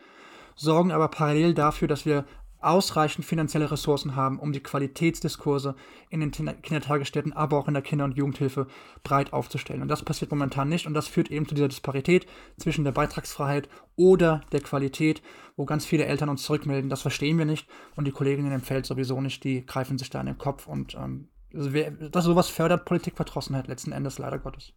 sorgen 0.57 0.91
aber 0.91 1.09
parallel 1.09 1.53
dafür, 1.53 1.87
dass 1.87 2.07
wir 2.07 2.25
ausreichend 2.61 3.25
finanzielle 3.25 3.71
Ressourcen 3.71 4.17
haben, 4.17 4.39
um 4.39 4.53
die 4.53 4.63
Qualitätsdiskurse 4.63 5.75
in 6.11 6.21
den 6.21 6.31
Kindertagesstätten, 6.31 7.33
aber 7.33 7.59
auch 7.59 7.69
in 7.69 7.75
der 7.75 7.83
Kinder- 7.83 8.05
und 8.05 8.17
Jugendhilfe 8.17 8.67
breit 9.05 9.33
aufzustellen. 9.33 9.83
Und 9.83 9.89
das 9.89 10.03
passiert 10.03 10.31
momentan 10.31 10.69
nicht 10.69 10.87
und 10.87 10.95
das 10.95 11.09
führt 11.09 11.31
eben 11.31 11.47
zu 11.47 11.55
dieser 11.55 11.69
Disparität 11.69 12.27
zwischen 12.57 12.85
der 12.85 12.93
Beitragsfreiheit 12.93 13.69
oder 13.97 14.41
der 14.53 14.61
Qualität, 14.61 15.23
wo 15.57 15.65
ganz 15.65 15.85
viele 15.85 16.07
Eltern 16.07 16.29
uns 16.29 16.43
zurückmelden, 16.43 16.91
das 16.91 17.03
verstehen 17.03 17.39
wir 17.39 17.45
nicht 17.45 17.69
und 17.97 18.07
die 18.07 18.13
Kolleginnen 18.13 18.53
im 18.53 18.63
Feld 18.63 18.87
sowieso 18.87 19.21
nicht, 19.21 19.45
die 19.45 19.65
greifen 19.65 19.99
sich 19.99 20.11
da 20.11 20.21
in 20.21 20.27
den 20.27 20.39
Kopf 20.39 20.67
und 20.67 20.95
ähm, 20.95 21.29
das 21.51 22.25
sowas 22.25 22.49
fördert 22.49 22.85
Politikverdrossenheit 22.85 23.69
letzten 23.69 23.93
Endes 23.93 24.19
leider 24.19 24.39
Gottes. 24.39 24.75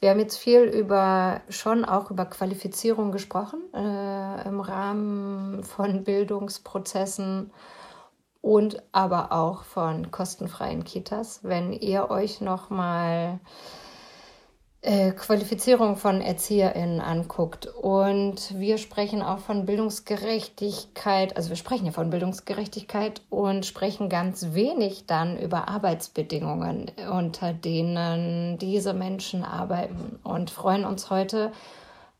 Wir 0.00 0.10
haben 0.10 0.20
jetzt 0.20 0.36
viel 0.36 0.62
über 0.62 1.40
schon 1.48 1.84
auch 1.84 2.10
über 2.10 2.26
Qualifizierung 2.26 3.12
gesprochen 3.12 3.60
äh, 3.72 4.48
im 4.48 4.60
Rahmen 4.60 5.64
von 5.64 6.04
Bildungsprozessen 6.04 7.50
und 8.42 8.82
aber 8.92 9.32
auch 9.32 9.64
von 9.64 10.10
kostenfreien 10.10 10.84
Kitas. 10.84 11.40
Wenn 11.42 11.72
ihr 11.72 12.10
euch 12.10 12.42
noch 12.42 12.68
mal 12.68 13.40
äh, 14.84 15.12
Qualifizierung 15.12 15.96
von 15.96 16.20
ErzieherInnen 16.20 17.00
anguckt. 17.00 17.66
Und 17.66 18.58
wir 18.58 18.76
sprechen 18.76 19.22
auch 19.22 19.38
von 19.38 19.64
Bildungsgerechtigkeit, 19.64 21.36
also 21.36 21.48
wir 21.48 21.56
sprechen 21.56 21.86
ja 21.86 21.92
von 21.92 22.10
Bildungsgerechtigkeit 22.10 23.22
und 23.30 23.64
sprechen 23.64 24.10
ganz 24.10 24.52
wenig 24.52 25.06
dann 25.06 25.38
über 25.38 25.68
Arbeitsbedingungen, 25.68 26.90
unter 27.10 27.54
denen 27.54 28.58
diese 28.58 28.92
Menschen 28.92 29.42
arbeiten 29.42 30.18
und 30.22 30.50
freuen 30.50 30.84
uns 30.84 31.08
heute 31.08 31.50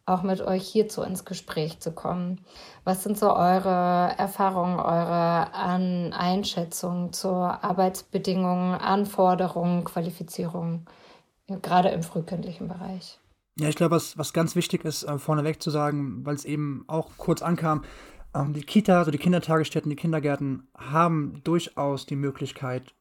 auch 0.06 0.22
mit 0.22 0.40
euch 0.40 0.66
hierzu 0.66 1.02
ins 1.02 1.26
Gespräch 1.26 1.80
zu 1.80 1.92
kommen. 1.92 2.40
Was 2.84 3.02
sind 3.02 3.18
so 3.18 3.34
eure 3.34 4.14
Erfahrungen, 4.16 4.78
eure 4.78 5.52
An 5.54 6.14
Einschätzungen 6.14 7.12
zu 7.12 7.28
Arbeitsbedingungen, 7.28 8.74
Anforderungen, 8.74 9.84
Qualifizierungen? 9.84 10.86
Ja, 11.48 11.58
gerade 11.58 11.90
im 11.90 12.02
frühkindlichen 12.02 12.68
Bereich. 12.68 13.18
Ja, 13.58 13.68
ich 13.68 13.76
glaube, 13.76 13.94
was, 13.94 14.18
was 14.18 14.32
ganz 14.32 14.56
wichtig 14.56 14.84
ist, 14.84 15.04
äh, 15.04 15.18
vorneweg 15.18 15.62
zu 15.62 15.70
sagen, 15.70 16.24
weil 16.24 16.34
es 16.34 16.44
eben 16.44 16.84
auch 16.88 17.10
kurz 17.16 17.42
ankam, 17.42 17.84
ähm, 18.34 18.52
die 18.52 18.62
Kita, 18.62 18.98
also 18.98 19.10
die 19.10 19.18
Kindertagesstätten, 19.18 19.90
die 19.90 19.96
Kindergärten 19.96 20.66
haben 20.76 21.40
durchaus 21.44 22.06
die 22.06 22.16
Möglichkeit, 22.16 22.94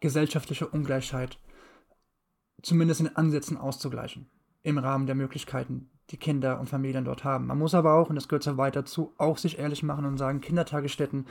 gesellschaftliche 0.00 0.66
Ungleichheit 0.66 1.38
zumindest 2.62 3.00
in 3.00 3.16
Ansätzen 3.16 3.56
auszugleichen. 3.56 4.30
Im 4.62 4.78
Rahmen 4.78 5.06
der 5.06 5.16
Möglichkeiten, 5.16 5.90
die 6.10 6.16
Kinder 6.16 6.60
und 6.60 6.68
Familien 6.68 7.04
dort 7.04 7.24
haben. 7.24 7.46
Man 7.46 7.58
muss 7.58 7.74
aber 7.74 7.94
auch, 7.94 8.08
und 8.08 8.14
das 8.14 8.28
gehört 8.28 8.44
so 8.44 8.56
weiter 8.56 8.84
zu, 8.84 9.12
auch 9.18 9.38
sich 9.38 9.58
ehrlich 9.58 9.82
machen 9.82 10.04
und 10.04 10.18
sagen, 10.18 10.40
Kindertagesstätten, 10.40 11.26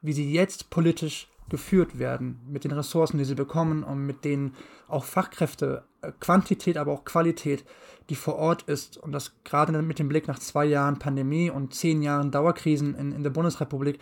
wie 0.00 0.12
sie 0.12 0.32
jetzt 0.32 0.70
politisch 0.70 1.28
geführt 1.48 1.98
werden, 1.98 2.40
mit 2.48 2.64
den 2.64 2.72
Ressourcen, 2.72 3.18
die 3.18 3.24
sie 3.24 3.34
bekommen 3.34 3.82
und 3.82 4.06
mit 4.06 4.24
den 4.24 4.54
auch 4.88 5.04
Fachkräfte, 5.04 5.84
äh, 6.00 6.12
Quantität, 6.20 6.76
aber 6.76 6.92
auch 6.92 7.04
Qualität, 7.04 7.64
die 8.08 8.14
vor 8.14 8.36
Ort 8.36 8.62
ist. 8.62 8.96
Und 8.96 9.12
das 9.12 9.32
gerade 9.44 9.80
mit 9.82 9.98
dem 9.98 10.08
Blick 10.08 10.26
nach 10.26 10.38
zwei 10.38 10.64
Jahren 10.64 10.98
Pandemie 10.98 11.50
und 11.50 11.74
zehn 11.74 12.02
Jahren 12.02 12.30
Dauerkrisen 12.30 12.94
in, 12.94 13.12
in 13.12 13.22
der 13.22 13.30
Bundesrepublik, 13.30 13.98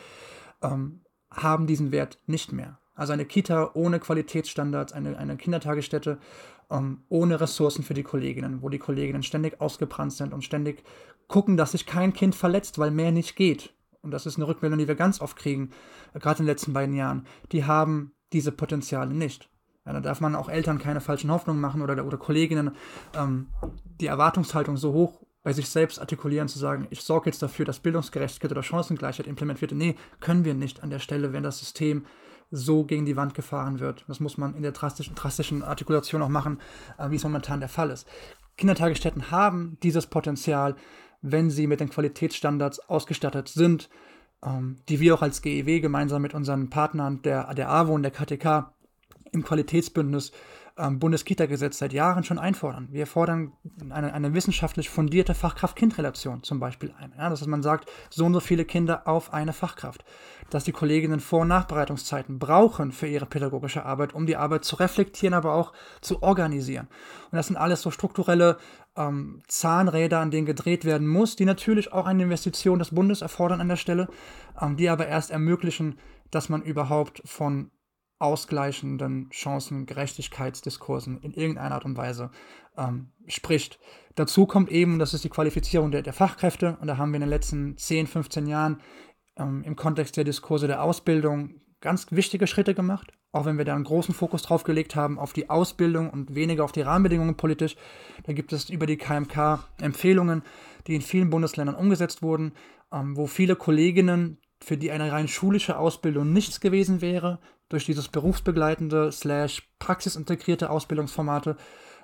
ähm, 0.63 1.01
haben 1.31 1.67
diesen 1.67 1.93
Wert 1.93 2.19
nicht 2.27 2.53
mehr. 2.53 2.79
Also 2.95 3.13
eine 3.13 3.25
Kita 3.25 3.71
ohne 3.75 3.99
Qualitätsstandards, 4.01 4.93
eine, 4.93 5.17
eine 5.19 5.37
Kindertagesstätte 5.37 6.19
ähm, 6.71 7.03
ohne 7.09 7.41
Ressourcen 7.41 7.83
für 7.83 7.95
die 7.95 8.03
Kolleginnen, 8.03 8.63
wo 8.63 8.69
die 8.69 8.79
Kolleginnen 8.79 9.23
ständig 9.23 9.61
ausgebrannt 9.61 10.13
sind 10.13 10.35
und 10.35 10.45
ständig 10.45 10.85
gucken, 11.27 11.57
dass 11.57 11.73
sich 11.73 11.87
kein 11.87 12.13
Kind 12.13 12.35
verletzt, 12.35 12.79
weil 12.79 12.91
mehr 12.91 13.11
nicht 13.11 13.35
geht 13.35 13.73
und 14.03 14.11
das 14.11 14.27
ist 14.27 14.37
eine 14.37 14.47
Rückmeldung, 14.47 14.79
die 14.79 14.89
wir 14.89 14.95
ganz 14.95 15.21
oft 15.21 15.37
kriegen, 15.37 15.71
äh, 16.13 16.19
gerade 16.19 16.41
in 16.41 16.45
den 16.45 16.53
letzten 16.53 16.73
beiden 16.73 16.95
Jahren, 16.95 17.27
die 17.53 17.65
haben 17.65 18.13
diese 18.33 18.53
Potenziale 18.53 19.15
nicht. 19.15 19.49
Ja, 19.87 19.93
da 19.93 20.01
darf 20.01 20.21
man 20.21 20.37
auch 20.37 20.49
Eltern 20.49 20.79
keine 20.79 21.01
falschen 21.01 21.31
Hoffnungen 21.31 21.61
machen 21.61 21.83
oder, 21.83 22.05
oder 22.07 22.17
Kolleginnen 22.17 22.73
ähm, 23.17 23.49
die 24.01 24.07
Erwartungshaltung 24.07 24.77
so 24.77 24.93
hoch 24.93 25.23
bei 25.43 25.53
sich 25.53 25.69
selbst 25.69 25.99
artikulieren, 25.99 26.47
zu 26.49 26.59
sagen, 26.59 26.87
ich 26.91 27.03
sorge 27.03 27.29
jetzt 27.29 27.43
dafür, 27.43 27.65
dass 27.65 27.81
Bildungsgerechtigkeit 27.81 28.53
oder 28.53 28.63
Chancengleichheit 28.63 29.27
implementiert 29.27 29.73
wird. 29.73 29.79
Nee, 29.79 29.97
können 30.21 30.45
wir 30.45 30.55
nicht 30.55 30.85
an 30.85 30.91
der 30.91 31.01
Stelle, 31.01 31.33
wenn 31.33 31.43
das 31.43 31.59
System 31.59 32.07
so 32.53 32.85
gegen 32.85 33.07
die 33.07 33.17
Wand 33.17 33.35
gefahren 33.35 33.81
wird. 33.81 34.05
Das 34.07 34.21
muss 34.21 34.39
man 34.39 34.55
in 34.55 34.63
der 34.63 34.73
drastischen, 34.73 35.15
drastischen 35.17 35.65
Artikulation 35.65 36.23
auch 36.23 36.29
machen, 36.29 36.61
äh, 36.99 37.11
wie 37.11 37.17
es 37.17 37.25
momentan 37.25 37.61
der 37.61 37.69
Fall 37.69 37.91
ist. 37.91 38.07
Kindertagesstätten 38.57 39.31
haben 39.31 39.79
dieses 39.83 40.07
Potenzial, 40.07 40.77
wenn 41.23 41.51
sie 41.51 41.67
mit 41.67 41.81
den 41.81 41.89
Qualitätsstandards 41.89 42.81
ausgestattet 42.89 43.49
sind, 43.49 43.89
ähm, 44.45 44.77
die 44.89 45.01
wir 45.01 45.15
auch 45.15 45.23
als 45.23 45.41
GEW 45.41 45.81
gemeinsam 45.81 46.23
mit 46.23 46.35
unseren 46.35 46.69
Partnern 46.69 47.23
der, 47.23 47.55
der 47.55 47.71
AWO 47.71 47.95
und 47.95 48.03
der 48.03 48.11
KTK 48.11 48.75
im 49.31 49.45
Qualitätsbündnis 49.45 50.33
ähm, 50.79 50.99
Bundeskita-Gesetz 50.99 51.79
seit 51.79 51.93
Jahren 51.93 52.25
schon 52.25 52.39
einfordern. 52.39 52.89
Wir 52.91 53.07
fordern 53.07 53.53
eine, 53.91 54.13
eine 54.13 54.35
wissenschaftlich 54.35 54.89
fundierte 54.89 55.35
Fachkraft-Kind-Relation 55.35 56.43
zum 56.43 56.61
Beispiel 56.61 56.95
ein. 56.99 57.13
Ja, 57.17 57.29
dass 57.29 57.47
man 57.47 57.63
sagt, 57.63 57.91
so 58.11 58.25
und 58.25 58.35
so 58.35 58.41
viele 58.41 58.65
Kinder 58.65 59.07
auf 59.07 59.33
eine 59.33 59.53
Fachkraft. 59.53 60.05
Dass 60.51 60.65
die 60.65 60.73
Kolleginnen 60.73 61.21
Vor- 61.21 61.43
und 61.43 61.49
Nachbereitungszeiten 61.49 62.39
brauchen 62.39 62.93
für 62.93 63.07
ihre 63.07 63.27
pädagogische 63.27 63.85
Arbeit, 63.85 64.15
um 64.15 64.27
die 64.27 64.37
Arbeit 64.37 64.65
zu 64.65 64.77
reflektieren, 64.77 65.35
aber 65.35 65.55
auch 65.55 65.73
zu 66.01 66.23
organisieren. 66.23 66.89
Und 67.31 67.37
das 67.37 67.47
sind 67.47 67.57
alles 67.57 67.83
so 67.83 67.91
strukturelle 67.91 68.59
ähm, 68.97 69.43
Zahnräder, 69.49 70.21
an 70.21 70.31
denen 70.31 70.47
gedreht 70.47 70.85
werden 70.85 71.07
muss, 71.07 71.37
die 71.37 71.45
natürlich 71.45 71.93
auch 71.93 72.07
eine 72.07 72.23
Investition 72.23 72.79
des 72.79 72.95
Bundes 72.95 73.23
erfordern 73.23 73.61
an 73.61 73.69
der 73.69 73.77
Stelle, 73.77 74.09
ähm, 74.61 74.77
die 74.77 74.89
aber 74.89 75.07
erst 75.07 75.31
ermöglichen, 75.31 75.99
dass 76.31 76.49
man 76.49 76.63
überhaupt 76.63 77.23
von 77.25 77.71
ausgleichenden 78.23 79.29
Chancen, 79.31 79.87
Gerechtigkeitsdiskursen 79.87 81.21
in 81.21 81.33
irgendeiner 81.33 81.75
Art 81.75 81.85
und 81.85 81.97
Weise 81.97 82.31
ähm, 82.77 83.11
spricht. 83.27 83.79
Dazu 84.15 84.47
kommt 84.47 84.71
eben, 84.71 84.99
das 84.99 85.15
ist 85.15 85.25
die 85.25 85.29
Qualifizierung 85.29 85.91
der, 85.91 86.03
der, 86.03 86.13
Fachkräfte 86.13 86.77
und 86.81 86.87
da 86.87 86.97
haben 86.97 87.11
wir 87.11 87.17
in 87.17 87.23
den 87.23 87.31
letzten 87.31 87.77
10, 87.77 88.07
15 88.07 88.47
Jahren 88.47 88.81
ähm, 89.37 89.63
im 89.65 89.77
Kontext 89.77 90.17
der 90.17 90.25
Diskurse 90.25 90.67
der 90.67 90.83
Ausbildung 90.83 91.61
ganz 91.81 92.07
wichtige 92.11 92.47
Schritte 92.47 92.75
gemacht, 92.75 93.13
auch 93.33 93.45
wenn 93.45 93.59
wir 93.59 93.65
da 93.65 93.75
einen 93.75 93.85
großen 93.85 94.15
Fokus 94.15 94.43
drauf 94.43 94.63
gelegt 94.63 94.95
haben 94.95 95.19
auf 95.19 95.33
die 95.33 95.51
Ausbildung 95.51 96.11
und 96.11 96.35
weniger 96.35 96.65
auf 96.65 96.73
die 96.73 96.83
Rahmenbedingungen 96.83 97.37
politisch. 97.37 97.77
Da 98.25 98.33
gibt 98.33 98.53
es 98.53 98.71
über 98.71 98.87
die 98.87 98.97
KMK 98.97 99.69
Empfehlungen, 99.81 100.43
die 100.87 100.95
in 100.95 101.03
vielen 101.03 101.31
Bundesländern 101.31 101.75
umgesetzt 101.75 102.23
wurden, 102.23 102.53
ähm, 102.93 103.17
wo 103.17 103.27
viele 103.27 103.57
Kolleginnen, 103.57 104.39
für 104.63 104.77
die 104.77 104.93
eine 104.93 105.11
rein 105.11 105.27
schulische 105.27 105.77
Ausbildung 105.77 106.33
nichts 106.33 106.61
gewesen 106.61 107.01
wäre, 107.01 107.41
durch 107.73 107.87
dieses 107.87 108.09
berufsbegleitende 108.09 109.11
slash 109.11 109.63
praxisintegrierte 109.79 110.71
Ausbildungsformate 110.71 111.57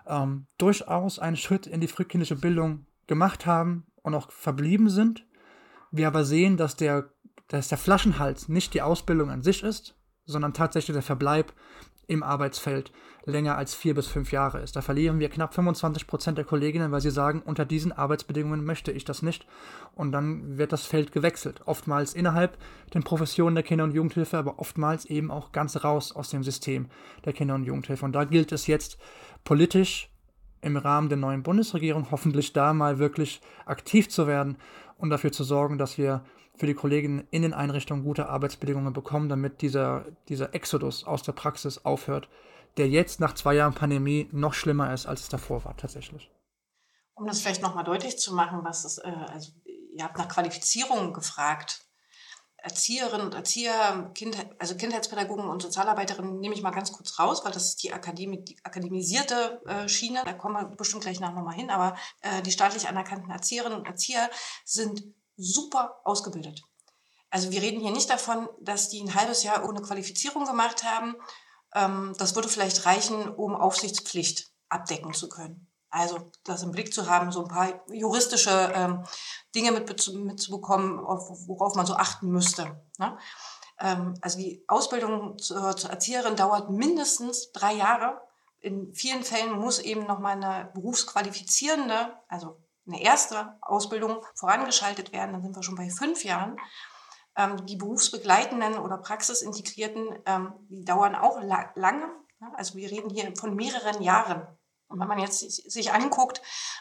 ähm, 0.07 0.46
durchaus 0.57 1.18
einen 1.18 1.37
Schritt 1.37 1.66
in 1.66 1.81
die 1.81 1.88
frühkindliche 1.88 2.37
Bildung 2.37 2.87
gemacht 3.07 3.46
haben 3.46 3.87
und 4.02 4.14
auch 4.14 4.31
verblieben 4.31 4.88
sind. 4.88 5.26
Wir 5.90 6.07
aber 6.07 6.24
sehen, 6.24 6.57
dass 6.57 6.76
der, 6.76 7.11
dass 7.48 7.68
der 7.68 7.78
Flaschenhals 7.78 8.48
nicht 8.48 8.74
die 8.74 8.83
Ausbildung 8.83 9.31
an 9.31 9.42
sich 9.42 9.62
ist, 9.62 9.94
sondern 10.24 10.54
tatsächlich 10.54 10.94
der 10.94 11.02
Verbleib 11.02 11.52
im 12.08 12.22
Arbeitsfeld 12.22 12.90
länger 13.24 13.56
als 13.56 13.74
vier 13.74 13.94
bis 13.94 14.08
fünf 14.08 14.32
Jahre 14.32 14.60
ist. 14.60 14.74
Da 14.74 14.80
verlieren 14.80 15.20
wir 15.20 15.28
knapp 15.28 15.54
25 15.54 16.06
Prozent 16.06 16.38
der 16.38 16.46
Kolleginnen, 16.46 16.90
weil 16.90 17.02
sie 17.02 17.10
sagen, 17.10 17.42
unter 17.44 17.66
diesen 17.66 17.92
Arbeitsbedingungen 17.92 18.64
möchte 18.64 18.90
ich 18.90 19.04
das 19.04 19.22
nicht. 19.22 19.46
Und 19.94 20.12
dann 20.12 20.56
wird 20.56 20.72
das 20.72 20.86
Feld 20.86 21.12
gewechselt. 21.12 21.60
Oftmals 21.66 22.14
innerhalb 22.14 22.56
den 22.94 23.04
Professionen 23.04 23.54
der 23.54 23.62
Kinder- 23.62 23.84
und 23.84 23.94
Jugendhilfe, 23.94 24.38
aber 24.38 24.58
oftmals 24.58 25.04
eben 25.04 25.30
auch 25.30 25.52
ganz 25.52 25.84
raus 25.84 26.16
aus 26.16 26.30
dem 26.30 26.42
System 26.42 26.86
der 27.26 27.34
Kinder- 27.34 27.54
und 27.54 27.64
Jugendhilfe. 27.64 28.04
Und 28.04 28.12
da 28.12 28.24
gilt 28.24 28.50
es 28.52 28.66
jetzt 28.66 28.98
politisch 29.44 30.10
im 30.60 30.76
Rahmen 30.76 31.08
der 31.08 31.18
neuen 31.18 31.42
Bundesregierung 31.42 32.08
hoffentlich 32.10 32.52
da 32.52 32.72
mal 32.72 32.98
wirklich 32.98 33.40
aktiv 33.66 34.08
zu 34.08 34.26
werden 34.26 34.56
und 34.98 35.11
dafür 35.11 35.32
zu 35.32 35.44
sorgen, 35.44 35.78
dass 35.78 35.96
wir 35.96 36.24
für 36.56 36.66
die 36.66 36.74
Kolleginnen 36.74 37.26
in 37.30 37.42
den 37.42 37.54
Einrichtungen 37.54 38.04
gute 38.04 38.28
Arbeitsbedingungen 38.28 38.92
bekommen, 38.92 39.28
damit 39.28 39.62
dieser, 39.62 40.04
dieser 40.28 40.54
Exodus 40.54 41.04
aus 41.04 41.22
der 41.22 41.32
Praxis 41.32 41.84
aufhört, 41.84 42.28
der 42.76 42.88
jetzt 42.88 43.20
nach 43.20 43.34
zwei 43.34 43.54
Jahren 43.54 43.74
Pandemie 43.74 44.28
noch 44.32 44.54
schlimmer 44.54 44.92
ist, 44.92 45.06
als 45.06 45.22
es 45.22 45.28
davor 45.28 45.64
war, 45.64 45.76
tatsächlich. 45.76 46.30
Um 47.14 47.26
das 47.26 47.40
vielleicht 47.40 47.62
nochmal 47.62 47.84
deutlich 47.84 48.18
zu 48.18 48.34
machen, 48.34 48.61
was 48.62 48.84
es, 48.84 48.98
äh, 48.98 49.11
also 49.32 49.52
ihr 49.92 50.04
habt 50.04 50.18
nach 50.18 50.28
Qualifizierung 50.28 51.12
gefragt. 51.12 51.88
Erzieherinnen 52.60 53.26
und 53.26 53.34
Erzieher, 53.34 54.10
kind, 54.14 54.36
also 54.58 54.74
Kindheitspädagogen 54.76 55.48
und 55.48 55.62
Sozialarbeiterinnen 55.62 56.40
nehme 56.40 56.54
ich 56.54 56.62
mal 56.62 56.70
ganz 56.70 56.92
kurz 56.92 57.18
raus, 57.18 57.44
weil 57.44 57.52
das 57.52 57.66
ist 57.66 57.82
die, 57.84 57.92
Akademie, 57.92 58.44
die 58.44 58.56
akademisierte 58.64 59.62
äh, 59.66 59.88
Schiene, 59.88 60.22
da 60.24 60.32
kommen 60.32 60.56
wir 60.56 60.76
bestimmt 60.76 61.02
gleich 61.04 61.20
noch 61.20 61.32
mal 61.32 61.54
hin, 61.54 61.70
aber 61.70 61.96
äh, 62.20 62.42
die 62.42 62.50
staatlich 62.50 62.88
anerkannten 62.88 63.30
Erzieherinnen 63.30 63.78
und 63.78 63.86
Erzieher 63.86 64.28
sind 64.64 65.04
super 65.36 66.00
ausgebildet. 66.04 66.62
Also 67.30 67.52
wir 67.52 67.62
reden 67.62 67.80
hier 67.80 67.92
nicht 67.92 68.10
davon, 68.10 68.48
dass 68.60 68.88
die 68.88 69.02
ein 69.02 69.14
halbes 69.14 69.44
Jahr 69.44 69.68
ohne 69.68 69.80
Qualifizierung 69.80 70.44
gemacht 70.44 70.82
haben. 70.82 71.14
Ähm, 71.74 72.14
das 72.18 72.34
würde 72.34 72.48
vielleicht 72.48 72.86
reichen, 72.86 73.28
um 73.28 73.54
Aufsichtspflicht 73.54 74.50
abdecken 74.68 75.14
zu 75.14 75.28
können. 75.28 75.68
Also 75.90 76.31
das 76.44 76.62
im 76.62 76.72
Blick 76.72 76.92
zu 76.92 77.09
haben, 77.09 77.33
so 77.33 77.42
ein 77.42 77.48
paar 77.48 77.68
juristische 77.90 78.72
ähm, 78.74 79.05
Dinge 79.55 79.72
mitzubekommen, 79.72 80.98
worauf 80.98 81.74
man 81.77 81.87
so 81.87 81.94
achten 81.94 82.29
müsste. 82.29 82.83
Ne? 82.98 83.16
Ähm, 83.81 84.14
also 84.20 84.38
die 84.38 84.64
Ausbildung 84.68 85.38
zur, 85.38 85.77
zur 85.77 85.90
Erzieherin 85.90 86.37
dauert 86.37 86.70
mindestens 86.70 87.53
drei 87.53 87.74
Jahre. 87.74 88.20
In 88.61 88.92
vielen 88.94 89.22
Fällen 89.22 89.59
muss 89.59 89.79
eben 89.79 90.07
nochmal 90.07 90.33
eine 90.33 90.70
berufsqualifizierende, 90.74 92.14
also 92.29 92.61
eine 92.87 93.03
erste 93.03 93.57
Ausbildung 93.61 94.24
vorangeschaltet 94.35 95.12
werden. 95.12 95.33
Dann 95.33 95.42
sind 95.42 95.57
wir 95.57 95.62
schon 95.62 95.77
bei 95.77 95.90
fünf 95.90 96.24
Jahren. 96.24 96.57
Ähm, 97.37 97.64
die 97.66 97.77
berufsbegleitenden 97.77 98.79
oder 98.79 98.98
praxisintegrierten, 98.98 100.18
ähm, 100.27 100.53
die 100.68 100.85
dauern 100.85 101.14
auch 101.14 101.40
la 101.40 101.70
lange. 101.77 102.07
Ne? 102.40 102.51
Also 102.57 102.74
wir 102.74 102.90
reden 102.90 103.11
hier 103.11 103.33
von 103.37 103.55
mehreren 103.55 104.03
Jahren. 104.03 104.57
Und 104.88 105.01
wenn 105.01 105.09
man 105.09 105.18
jetzt 105.18 105.40
sich 105.70 105.92
anguckt, 105.92 106.40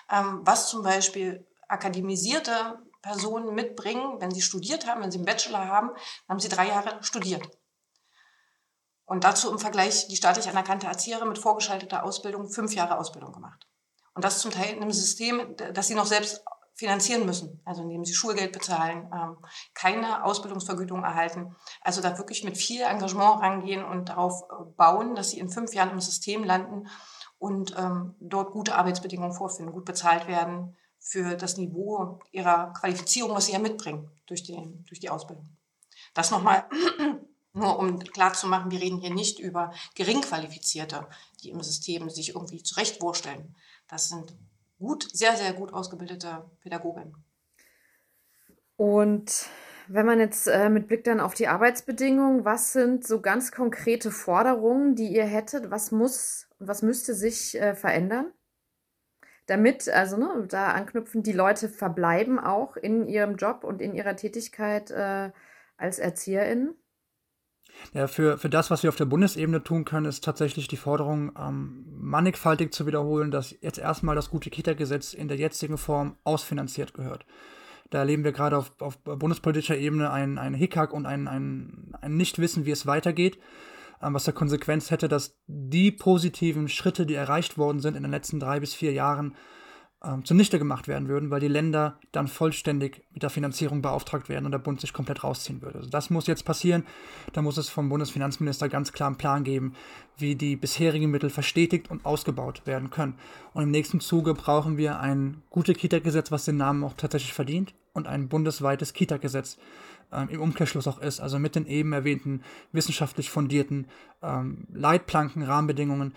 ähm, 0.09 0.41
was 0.43 0.69
zum 0.69 0.83
Beispiel 0.83 1.45
akademisierte 1.67 2.79
Personen 3.01 3.53
mitbringen, 3.53 4.19
wenn 4.19 4.31
sie 4.31 4.41
studiert 4.41 4.87
haben, 4.87 5.01
wenn 5.01 5.11
sie 5.11 5.17
einen 5.17 5.25
Bachelor 5.25 5.67
haben, 5.67 5.89
dann 5.89 6.35
haben 6.35 6.39
sie 6.39 6.49
drei 6.49 6.67
Jahre 6.67 7.01
studiert. 7.03 7.49
Und 9.05 9.23
dazu 9.23 9.49
im 9.49 9.59
Vergleich 9.59 10.07
die 10.07 10.17
staatlich 10.17 10.49
anerkannte 10.49 10.87
Erzieherin 10.87 11.29
mit 11.29 11.37
vorgeschalteter 11.37 12.03
Ausbildung 12.03 12.49
fünf 12.49 12.73
Jahre 12.73 12.97
Ausbildung 12.97 13.31
gemacht. 13.31 13.67
Und 14.13 14.23
das 14.23 14.39
zum 14.39 14.51
Teil 14.51 14.73
in 14.73 14.81
einem 14.81 14.91
System, 14.91 15.55
das 15.73 15.87
sie 15.87 15.95
noch 15.95 16.05
selbst 16.05 16.43
finanzieren 16.77 17.25
müssen, 17.25 17.61
also 17.65 17.81
indem 17.81 18.05
sie 18.05 18.13
Schulgeld 18.13 18.51
bezahlen, 18.51 19.09
ähm, 19.13 19.37
keine 19.73 20.23
Ausbildungsvergütung 20.23 21.03
erhalten. 21.03 21.55
Also 21.81 22.01
da 22.01 22.17
wirklich 22.17 22.43
mit 22.43 22.57
viel 22.57 22.81
Engagement 22.81 23.41
rangehen 23.41 23.83
und 23.83 24.09
darauf 24.09 24.43
äh, 24.43 24.63
bauen, 24.75 25.15
dass 25.15 25.31
sie 25.31 25.39
in 25.39 25.49
fünf 25.49 25.73
Jahren 25.73 25.91
im 25.91 26.01
System 26.01 26.43
landen 26.43 26.87
und 27.39 27.75
ähm, 27.77 28.15
dort 28.19 28.51
gute 28.51 28.75
Arbeitsbedingungen 28.75 29.33
vorfinden, 29.33 29.73
gut 29.73 29.85
bezahlt 29.85 30.27
werden 30.27 30.75
für 30.99 31.35
das 31.35 31.57
Niveau 31.57 32.19
ihrer 32.31 32.73
Qualifizierung, 32.73 33.35
was 33.35 33.45
sie 33.45 33.53
ja 33.53 33.59
mitbringen 33.59 34.09
durch, 34.25 34.43
den, 34.43 34.83
durch 34.85 34.99
die 34.99 35.09
Ausbildung. 35.09 35.47
Das 36.13 36.31
nochmal, 36.31 36.65
nur 37.53 37.79
um 37.79 37.99
klarzumachen, 37.99 38.71
wir 38.71 38.81
reden 38.81 38.99
hier 38.99 39.13
nicht 39.13 39.39
über 39.39 39.73
Geringqualifizierte, 39.95 41.07
die 41.43 41.49
im 41.51 41.61
System 41.61 42.09
sich 42.09 42.29
irgendwie 42.35 42.63
zurechtwursteln. 42.63 43.55
Das 43.87 44.09
sind 44.09 44.35
gut, 44.79 45.07
sehr, 45.11 45.37
sehr 45.37 45.53
gut 45.53 45.73
ausgebildete 45.73 46.49
Pädagoginnen. 46.61 47.15
Und 48.75 49.47
wenn 49.89 50.05
man 50.05 50.19
jetzt 50.19 50.47
äh, 50.47 50.69
mit 50.69 50.87
Blick 50.87 51.03
dann 51.03 51.19
auf 51.19 51.33
die 51.33 51.47
Arbeitsbedingungen, 51.47 52.45
was 52.45 52.73
sind 52.73 53.05
so 53.05 53.21
ganz 53.21 53.51
konkrete 53.51 54.11
Forderungen, 54.11 54.95
die 54.95 55.07
ihr 55.07 55.25
hättet? 55.25 55.71
Was 55.71 55.91
muss 55.91 56.47
und 56.59 56.67
was 56.67 56.81
müsste 56.81 57.13
sich 57.13 57.59
äh, 57.59 57.75
verändern? 57.75 58.31
Damit, 59.45 59.87
also 59.87 60.17
ne, 60.17 60.45
da 60.49 60.71
anknüpfen, 60.71 61.23
die 61.23 61.31
Leute 61.31 61.69
verbleiben 61.69 62.37
auch 62.39 62.75
in 62.75 63.07
ihrem 63.07 63.37
Job 63.37 63.63
und 63.63 63.81
in 63.81 63.93
ihrer 63.93 64.15
Tätigkeit 64.15 64.91
äh, 64.91 65.31
als 65.77 65.99
ErzieherInnen? 65.99 66.75
Ja, 67.93 68.07
für, 68.07 68.37
für 68.37 68.49
das, 68.49 68.71
was 68.71 68.83
wir 68.83 68.89
auf 68.89 68.95
der 68.95 69.05
Bundesebene 69.05 69.63
tun 69.63 69.85
können, 69.85 70.05
ist 70.05 70.23
tatsächlich 70.23 70.67
die 70.67 70.77
Forderung, 70.77 71.31
ähm, 71.39 71.85
mannigfaltig 71.89 72.73
zu 72.73 72.85
wiederholen, 72.87 73.31
dass 73.31 73.55
jetzt 73.61 73.77
erstmal 73.77 74.15
das 74.15 74.29
gute 74.29 74.49
Kita-Gesetz 74.49 75.13
in 75.13 75.27
der 75.27 75.37
jetzigen 75.37 75.77
Form 75.77 76.17
ausfinanziert 76.23 76.93
gehört. 76.93 77.25
Da 77.89 77.99
erleben 77.99 78.23
wir 78.23 78.31
gerade 78.31 78.57
auf, 78.57 78.71
auf 78.79 78.97
bundespolitischer 78.99 79.77
Ebene 79.77 80.11
ein, 80.11 80.37
ein 80.37 80.53
Hickhack 80.53 80.93
und 80.93 81.05
ein, 81.05 81.27
ein, 81.27 81.93
ein 82.01 82.17
Nichtwissen, 82.17 82.65
wie 82.65 82.71
es 82.71 82.85
weitergeht, 82.85 83.37
ähm, 84.01 84.13
was 84.13 84.25
der 84.25 84.33
Konsequenz 84.33 84.91
hätte, 84.91 85.07
dass 85.07 85.37
die 85.47 85.91
positiven 85.91 86.67
Schritte, 86.67 87.05
die 87.05 87.15
erreicht 87.15 87.57
worden 87.57 87.79
sind 87.79 87.95
in 87.95 88.03
den 88.03 88.11
letzten 88.11 88.39
drei 88.39 88.59
bis 88.59 88.73
vier 88.73 88.91
Jahren, 88.91 89.35
ähm, 90.03 90.23
zunichte 90.25 90.59
gemacht 90.59 90.87
werden 90.87 91.07
würden, 91.07 91.31
weil 91.31 91.39
die 91.39 91.47
Länder 91.47 91.99
dann 92.11 92.27
vollständig 92.27 93.03
mit 93.11 93.23
der 93.23 93.29
Finanzierung 93.29 93.81
beauftragt 93.81 94.29
werden 94.29 94.45
und 94.45 94.51
der 94.51 94.59
Bund 94.59 94.79
sich 94.79 94.93
komplett 94.93 95.23
rausziehen 95.23 95.61
würde. 95.61 95.79
Also 95.79 95.89
das 95.89 96.09
muss 96.09 96.27
jetzt 96.27 96.45
passieren. 96.45 96.85
Da 97.33 97.41
muss 97.41 97.57
es 97.57 97.69
vom 97.69 97.89
Bundesfinanzminister 97.89 98.69
ganz 98.69 98.91
klar 98.93 99.07
einen 99.07 99.17
Plan 99.17 99.43
geben, 99.43 99.73
wie 100.17 100.35
die 100.35 100.55
bisherigen 100.55 101.09
Mittel 101.09 101.29
verstetigt 101.29 101.89
und 101.89 102.05
ausgebaut 102.05 102.61
werden 102.65 102.89
können. 102.91 103.15
Und 103.53 103.63
im 103.63 103.71
nächsten 103.71 103.99
Zuge 103.99 104.33
brauchen 104.33 104.77
wir 104.77 104.99
ein 104.99 105.41
gutes 105.49 105.77
Kita-Gesetz, 105.77 106.31
was 106.31 106.45
den 106.45 106.57
Namen 106.57 106.83
auch 106.83 106.93
tatsächlich 106.93 107.33
verdient, 107.33 107.73
und 107.93 108.07
ein 108.07 108.29
bundesweites 108.29 108.93
Kita-Gesetz 108.93 109.57
ähm, 110.11 110.29
im 110.29 110.41
Umkehrschluss 110.41 110.87
auch 110.87 110.99
ist, 110.99 111.19
also 111.19 111.39
mit 111.39 111.55
den 111.55 111.65
eben 111.65 111.93
erwähnten 111.93 112.43
wissenschaftlich 112.71 113.31
fundierten 113.31 113.87
ähm, 114.21 114.67
Leitplanken, 114.71 115.41
Rahmenbedingungen, 115.41 116.13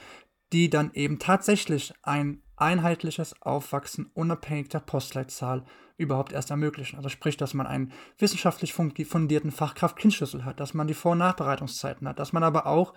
die 0.53 0.69
dann 0.69 0.91
eben 0.93 1.19
tatsächlich 1.19 1.95
ein 2.03 2.43
einheitliches 2.61 3.41
Aufwachsen 3.43 4.11
unabhängig 4.15 4.69
der 4.69 4.81
Postleitzahl 4.81 5.65
überhaupt 5.97 6.33
erst 6.33 6.51
ermöglichen. 6.51 6.97
Also 6.97 7.09
sprich, 7.09 7.37
dass 7.37 7.53
man 7.55 7.67
einen 7.67 7.93
wissenschaftlich 8.19 8.73
fundierten 8.73 9.51
Fachkraft-Kindschlüssel 9.51 10.45
hat, 10.45 10.59
dass 10.59 10.73
man 10.73 10.87
die 10.87 10.95
Vor- 10.95 11.13
und 11.13 11.19
Nachbereitungszeiten 11.19 12.09
hat, 12.09 12.19
dass 12.19 12.33
man 12.33 12.43
aber 12.43 12.67
auch 12.67 12.95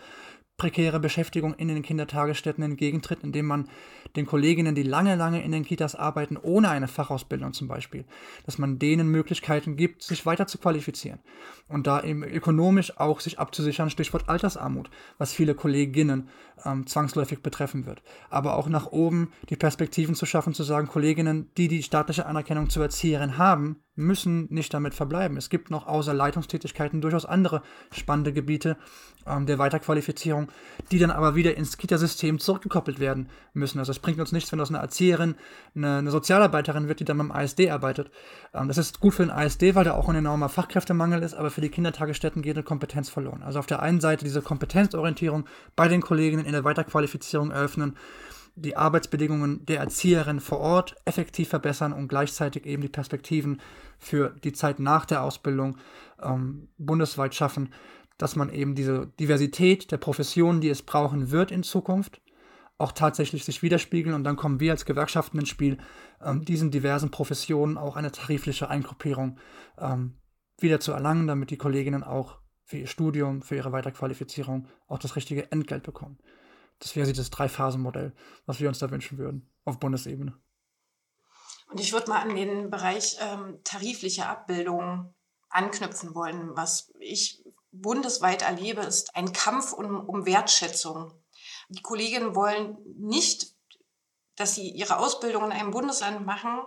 prekäre 0.63 1.01
Beschäftigung 1.01 1.53
in 1.55 1.67
den 1.67 1.81
Kindertagesstätten 1.81 2.63
entgegentritt, 2.63 3.21
indem 3.21 3.47
man 3.47 3.67
den 4.15 4.25
Kolleginnen, 4.25 4.75
die 4.75 4.83
lange, 4.83 5.15
lange 5.15 5.43
in 5.43 5.51
den 5.51 5.65
Kitas 5.65 5.93
arbeiten, 5.93 6.37
ohne 6.37 6.69
eine 6.69 6.87
Fachausbildung 6.87 7.51
zum 7.51 7.67
Beispiel, 7.67 8.05
dass 8.45 8.59
man 8.59 8.79
denen 8.79 9.09
Möglichkeiten 9.09 9.75
gibt, 9.75 10.03
sich 10.03 10.25
weiter 10.25 10.47
zu 10.47 10.57
qualifizieren 10.57 11.19
und 11.67 11.85
da 11.85 12.01
eben 12.01 12.23
ökonomisch 12.23 12.97
auch 12.97 13.19
sich 13.19 13.39
abzusichern, 13.39 13.89
Stichwort 13.89 14.29
Altersarmut, 14.29 14.89
was 15.17 15.33
viele 15.33 15.53
Kolleginnen 15.53 16.29
ähm, 16.63 16.87
zwangsläufig 16.87 17.41
betreffen 17.41 17.85
wird. 17.85 18.01
Aber 18.29 18.55
auch 18.55 18.69
nach 18.69 18.85
oben 18.85 19.33
die 19.49 19.57
Perspektiven 19.57 20.15
zu 20.15 20.25
schaffen, 20.25 20.53
zu 20.53 20.63
sagen, 20.63 20.87
Kolleginnen, 20.87 21.49
die 21.57 21.67
die 21.67 21.83
staatliche 21.83 22.25
Anerkennung 22.25 22.69
zur 22.69 22.83
Erzieherin 22.83 23.37
haben, 23.37 23.82
müssen 23.95 24.47
nicht 24.49 24.73
damit 24.73 24.93
verbleiben. 24.93 25.37
Es 25.37 25.49
gibt 25.49 25.69
noch 25.69 25.87
außer 25.87 26.13
Leitungstätigkeiten 26.13 27.01
durchaus 27.01 27.25
andere 27.25 27.61
spannende 27.91 28.33
Gebiete 28.33 28.77
ähm, 29.27 29.45
der 29.45 29.59
Weiterqualifizierung, 29.59 30.49
die 30.91 30.99
dann 30.99 31.11
aber 31.11 31.35
wieder 31.35 31.55
ins 31.55 31.77
Kitasystem 31.77 32.39
zurückgekoppelt 32.39 32.99
werden 32.99 33.29
müssen. 33.53 33.79
Also 33.79 33.91
es 33.91 33.99
bringt 33.99 34.19
uns 34.19 34.31
nichts, 34.31 34.51
wenn 34.51 34.59
das 34.59 34.69
eine 34.69 34.79
Erzieherin, 34.79 35.35
eine, 35.75 35.97
eine 35.97 36.11
Sozialarbeiterin 36.11 36.87
wird, 36.87 37.01
die 37.01 37.05
dann 37.05 37.19
beim 37.19 37.31
ASD 37.31 37.69
arbeitet. 37.69 38.09
Ähm, 38.53 38.67
das 38.67 38.77
ist 38.77 38.99
gut 38.99 39.13
für 39.13 39.23
den 39.23 39.31
ASD, 39.31 39.75
weil 39.75 39.83
da 39.83 39.93
auch 39.93 40.09
ein 40.09 40.15
enormer 40.15 40.49
Fachkräftemangel 40.49 41.21
ist, 41.21 41.35
aber 41.35 41.51
für 41.51 41.61
die 41.61 41.69
Kindertagesstätten 41.69 42.41
geht 42.41 42.55
eine 42.55 42.63
Kompetenz 42.63 43.09
verloren. 43.09 43.43
Also 43.43 43.59
auf 43.59 43.67
der 43.67 43.81
einen 43.81 44.01
Seite 44.01 44.25
diese 44.25 44.41
Kompetenzorientierung 44.41 45.45
bei 45.75 45.87
den 45.87 46.01
Kolleginnen 46.01 46.45
in 46.45 46.53
der 46.53 46.63
Weiterqualifizierung 46.63 47.51
eröffnen, 47.51 47.95
die 48.55 48.77
Arbeitsbedingungen 48.77 49.65
der 49.65 49.79
Erzieherin 49.79 50.39
vor 50.39 50.59
Ort 50.59 50.95
effektiv 51.05 51.49
verbessern 51.49 51.93
und 51.93 52.07
gleichzeitig 52.07 52.65
eben 52.65 52.81
die 52.81 52.89
Perspektiven 52.89 53.59
für 53.97 54.35
die 54.43 54.53
Zeit 54.53 54.79
nach 54.79 55.05
der 55.05 55.23
Ausbildung 55.23 55.77
ähm, 56.21 56.69
bundesweit 56.77 57.33
schaffen, 57.33 57.73
dass 58.17 58.35
man 58.35 58.49
eben 58.49 58.75
diese 58.75 59.07
Diversität 59.19 59.91
der 59.91 59.97
Professionen, 59.97 60.61
die 60.61 60.69
es 60.69 60.83
brauchen 60.83 61.31
wird 61.31 61.51
in 61.51 61.63
Zukunft, 61.63 62.21
auch 62.77 62.91
tatsächlich 62.91 63.43
sich 63.43 63.63
widerspiegeln 63.63 64.15
und 64.15 64.23
dann 64.23 64.35
kommen 64.35 64.59
wir 64.59 64.71
als 64.71 64.85
Gewerkschaften 64.85 65.39
ins 65.39 65.49
Spiel, 65.49 65.77
ähm, 66.21 66.45
diesen 66.45 66.69
diversen 66.69 67.11
Professionen 67.11 67.77
auch 67.77 67.95
eine 67.95 68.11
tarifliche 68.11 68.69
Eingruppierung 68.69 69.39
ähm, 69.79 70.13
wieder 70.59 70.79
zu 70.79 70.91
erlangen, 70.91 71.27
damit 71.27 71.49
die 71.49 71.57
Kolleginnen 71.57 72.03
auch 72.03 72.37
für 72.65 72.77
ihr 72.77 72.87
Studium, 72.87 73.41
für 73.41 73.55
ihre 73.55 73.71
Weiterqualifizierung 73.71 74.67
auch 74.87 74.99
das 74.99 75.15
richtige 75.15 75.51
Entgelt 75.51 75.83
bekommen. 75.83 76.17
Das 76.79 76.95
wäre 76.95 77.11
das 77.13 77.29
Drei-Phasen-Modell, 77.29 78.13
was 78.45 78.59
wir 78.59 78.67
uns 78.67 78.79
da 78.79 78.91
wünschen 78.91 79.17
würden 79.17 79.49
auf 79.65 79.79
Bundesebene. 79.79 80.37
Und 81.67 81.79
ich 81.79 81.93
würde 81.93 82.09
mal 82.09 82.21
an 82.21 82.35
den 82.35 82.69
Bereich 82.69 83.17
ähm, 83.21 83.59
tarifliche 83.63 84.27
Abbildung 84.27 85.13
anknüpfen 85.49 86.13
wollen. 86.13 86.55
Was 86.55 86.91
ich 86.99 87.43
bundesweit 87.71 88.41
erlebe, 88.41 88.81
ist 88.81 89.15
ein 89.15 89.33
Kampf 89.33 89.73
um, 89.73 90.07
um 90.07 90.25
Wertschätzung. 90.25 91.13
Die 91.69 91.81
Kolleginnen 91.81 92.35
wollen 92.35 92.77
nicht, 92.97 93.55
dass 94.35 94.55
sie 94.55 94.69
ihre 94.69 94.97
Ausbildung 94.97 95.45
in 95.45 95.51
einem 95.51 95.71
Bundesland 95.71 96.25
machen 96.25 96.61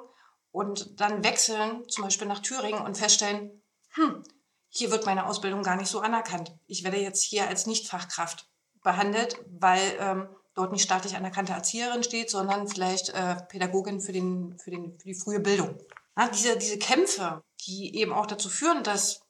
und 0.51 1.01
dann 1.01 1.23
wechseln, 1.23 1.88
zum 1.88 2.05
Beispiel 2.05 2.27
nach 2.27 2.40
Thüringen 2.40 2.85
und 2.85 2.97
feststellen, 2.97 3.62
hm, 3.90 4.25
hier 4.69 4.90
wird 4.90 5.07
meine 5.07 5.27
Ausbildung 5.27 5.62
gar 5.62 5.77
nicht 5.77 5.88
so 5.88 6.01
anerkannt. 6.01 6.57
Ich 6.66 6.85
werde 6.85 6.99
jetzt 6.99 7.23
hier 7.23 7.47
als 7.49 7.66
Nichtfachkraft 7.66 8.49
behandelt, 8.87 9.37
weil 9.59 9.83
ähm, 9.99 10.29
dort 10.55 10.72
nicht 10.72 10.85
staatlich 10.85 11.16
anerkannte 11.16 11.53
Erzieherin 11.53 12.05
steht, 12.05 12.31
sondern 12.31 12.68
vielleicht 12.68 13.11
äh, 13.11 13.35
Pädagogin 13.49 14.01
für, 14.01 14.12
den, 14.12 14.57
für, 14.59 14.70
den, 14.70 14.96
für 14.99 15.09
die 15.09 15.14
frühe 15.14 15.40
Bildung. 15.40 15.77
Ja, 16.16 16.29
diese, 16.29 16.57
diese 16.57 16.79
Kämpfe, 16.79 17.42
die 17.66 17.96
eben 17.96 18.12
auch 18.12 18.27
dazu 18.27 18.49
führen, 18.49 18.85
dass, 18.85 19.22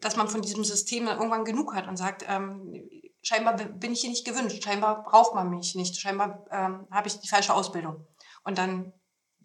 dass 0.00 0.16
man 0.16 0.28
von 0.28 0.42
diesem 0.42 0.64
System 0.64 1.06
irgendwann 1.06 1.44
genug 1.44 1.74
hat 1.74 1.86
und 1.86 1.96
sagt, 1.96 2.24
ähm, 2.28 2.82
scheinbar 3.22 3.54
bin 3.54 3.92
ich 3.92 4.00
hier 4.00 4.10
nicht 4.10 4.26
gewünscht, 4.26 4.64
scheinbar 4.64 5.04
braucht 5.04 5.34
man 5.34 5.50
mich 5.50 5.76
nicht, 5.76 5.96
scheinbar 5.98 6.44
ähm, 6.50 6.86
habe 6.90 7.06
ich 7.06 7.20
die 7.20 7.28
falsche 7.28 7.54
Ausbildung. 7.54 8.04
Und 8.42 8.58
dann 8.58 8.92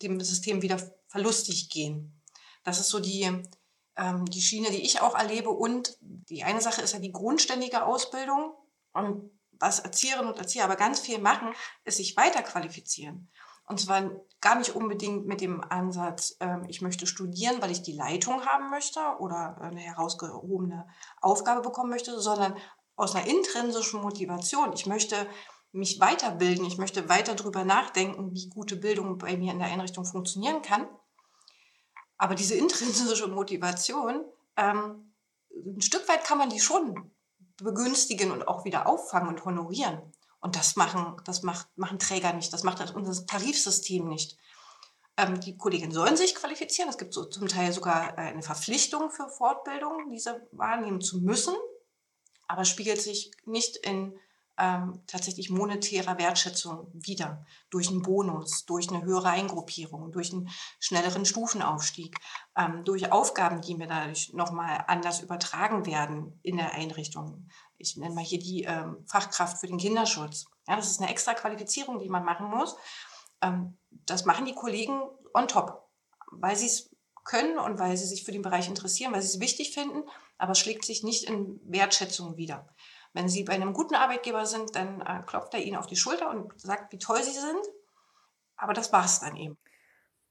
dem 0.01 0.19
System 0.19 0.63
wieder 0.63 0.79
verlustig 1.07 1.69
gehen. 1.69 2.19
Das 2.63 2.79
ist 2.79 2.89
so 2.89 2.99
die, 2.99 3.29
ähm, 3.95 4.25
die 4.25 4.41
Schiene, 4.41 4.71
die 4.71 4.81
ich 4.81 5.01
auch 5.01 5.15
erlebe. 5.15 5.49
Und 5.51 5.97
die 6.01 6.43
eine 6.43 6.61
Sache 6.61 6.81
ist 6.81 6.93
ja 6.93 6.99
die 6.99 7.11
grundständige 7.11 7.85
Ausbildung. 7.85 8.53
Und 8.93 9.31
was 9.61 9.79
Erzieherinnen 9.79 10.31
und 10.31 10.39
Erzieher 10.39 10.65
aber 10.65 10.75
ganz 10.75 10.99
viel 10.99 11.19
machen, 11.19 11.53
ist 11.85 11.97
sich 11.97 12.17
weiterqualifizieren. 12.17 13.29
Und 13.65 13.79
zwar 13.79 14.11
gar 14.41 14.55
nicht 14.55 14.75
unbedingt 14.75 15.27
mit 15.27 15.39
dem 15.39 15.63
Ansatz, 15.63 16.35
ähm, 16.39 16.65
ich 16.67 16.81
möchte 16.81 17.07
studieren, 17.07 17.61
weil 17.61 17.71
ich 17.71 17.83
die 17.83 17.93
Leitung 17.95 18.45
haben 18.45 18.69
möchte 18.69 18.99
oder 19.19 19.61
eine 19.61 19.79
herausgehobene 19.79 20.87
Aufgabe 21.21 21.61
bekommen 21.61 21.91
möchte, 21.91 22.19
sondern 22.19 22.57
aus 22.95 23.15
einer 23.15 23.27
intrinsischen 23.27 24.01
Motivation. 24.01 24.73
Ich 24.73 24.87
möchte 24.87 25.27
mich 25.71 25.99
weiterbilden, 25.99 26.65
ich 26.65 26.77
möchte 26.77 27.07
weiter 27.07 27.35
darüber 27.35 27.63
nachdenken, 27.63 28.33
wie 28.33 28.49
gute 28.49 28.75
Bildung 28.75 29.17
bei 29.17 29.37
mir 29.37 29.53
in 29.53 29.59
der 29.59 29.69
Einrichtung 29.69 30.03
funktionieren 30.03 30.61
kann. 30.61 30.87
Aber 32.17 32.35
diese 32.35 32.55
intrinsische 32.55 33.27
Motivation, 33.27 34.25
ähm, 34.57 35.13
ein 35.49 35.81
Stück 35.81 36.07
weit 36.09 36.23
kann 36.23 36.37
man 36.37 36.49
die 36.49 36.59
schon 36.59 37.10
begünstigen 37.63 38.31
und 38.31 38.47
auch 38.47 38.65
wieder 38.65 38.87
auffangen 38.87 39.29
und 39.29 39.45
honorieren. 39.45 40.01
Und 40.39 40.55
das 40.55 40.75
machen, 40.75 41.17
das 41.25 41.43
macht, 41.43 41.67
machen 41.77 41.99
Träger 41.99 42.33
nicht, 42.33 42.51
das 42.51 42.63
macht 42.63 42.93
unser 42.95 43.25
Tarifsystem 43.25 44.07
nicht. 44.07 44.37
Ähm, 45.17 45.39
die 45.39 45.57
Kolleginnen 45.57 45.91
sollen 45.91 46.17
sich 46.17 46.35
qualifizieren. 46.35 46.89
Es 46.89 46.97
gibt 46.97 47.13
so 47.13 47.25
zum 47.25 47.47
Teil 47.47 47.71
sogar 47.71 48.17
äh, 48.17 48.21
eine 48.21 48.41
Verpflichtung 48.41 49.11
für 49.11 49.29
Fortbildung, 49.29 50.09
diese 50.09 50.47
wahrnehmen 50.51 51.01
zu 51.01 51.19
müssen, 51.19 51.53
aber 52.47 52.65
spiegelt 52.65 53.01
sich 53.01 53.31
nicht 53.45 53.77
in 53.77 54.17
ähm, 54.61 55.01
tatsächlich 55.07 55.49
monetärer 55.49 56.19
Wertschätzung 56.19 56.87
wieder. 56.93 57.43
Durch 57.71 57.89
einen 57.89 58.03
Bonus, 58.03 58.65
durch 58.65 58.89
eine 58.89 59.03
höhere 59.03 59.29
Eingruppierung, 59.29 60.11
durch 60.11 60.31
einen 60.31 60.49
schnelleren 60.79 61.25
Stufenaufstieg, 61.25 62.15
ähm, 62.55 62.83
durch 62.85 63.11
Aufgaben, 63.11 63.61
die 63.61 63.75
mir 63.75 63.87
dadurch 63.87 64.33
nochmal 64.33 64.85
anders 64.87 65.21
übertragen 65.21 65.87
werden 65.87 66.39
in 66.43 66.57
der 66.57 66.73
Einrichtung. 66.73 67.49
Ich 67.77 67.97
nenne 67.97 68.13
mal 68.13 68.23
hier 68.23 68.39
die 68.39 68.63
ähm, 68.63 69.03
Fachkraft 69.07 69.59
für 69.59 69.67
den 69.67 69.79
Kinderschutz. 69.79 70.45
Ja, 70.67 70.75
das 70.75 70.91
ist 70.91 71.01
eine 71.01 71.09
extra 71.09 71.33
Qualifizierung, 71.33 71.97
die 71.97 72.09
man 72.09 72.23
machen 72.23 72.47
muss. 72.47 72.75
Ähm, 73.41 73.79
das 73.89 74.25
machen 74.25 74.45
die 74.45 74.53
Kollegen 74.53 75.01
on 75.33 75.47
top, 75.47 75.89
weil 76.31 76.55
sie 76.55 76.67
es 76.67 76.91
können 77.23 77.57
und 77.57 77.79
weil 77.79 77.97
sie 77.97 78.05
sich 78.05 78.23
für 78.23 78.31
den 78.31 78.41
Bereich 78.43 78.67
interessieren, 78.67 79.13
weil 79.13 79.21
sie 79.21 79.35
es 79.35 79.39
wichtig 79.39 79.73
finden, 79.73 80.03
aber 80.37 80.51
es 80.51 80.59
schlägt 80.59 80.85
sich 80.85 81.03
nicht 81.03 81.23
in 81.23 81.59
Wertschätzung 81.63 82.37
wieder. 82.37 82.67
Wenn 83.13 83.27
Sie 83.27 83.43
bei 83.43 83.53
einem 83.53 83.73
guten 83.73 83.95
Arbeitgeber 83.95 84.45
sind, 84.45 84.75
dann 84.75 85.01
äh, 85.01 85.21
klopft 85.25 85.53
er 85.53 85.61
Ihnen 85.61 85.77
auf 85.77 85.87
die 85.87 85.95
Schulter 85.95 86.29
und 86.29 86.59
sagt, 86.59 86.93
wie 86.93 86.97
toll 86.97 87.21
Sie 87.21 87.31
sind. 87.31 87.67
Aber 88.55 88.73
das 88.73 88.93
war 88.93 89.05
es 89.05 89.19
dann 89.19 89.35
eben. 89.35 89.57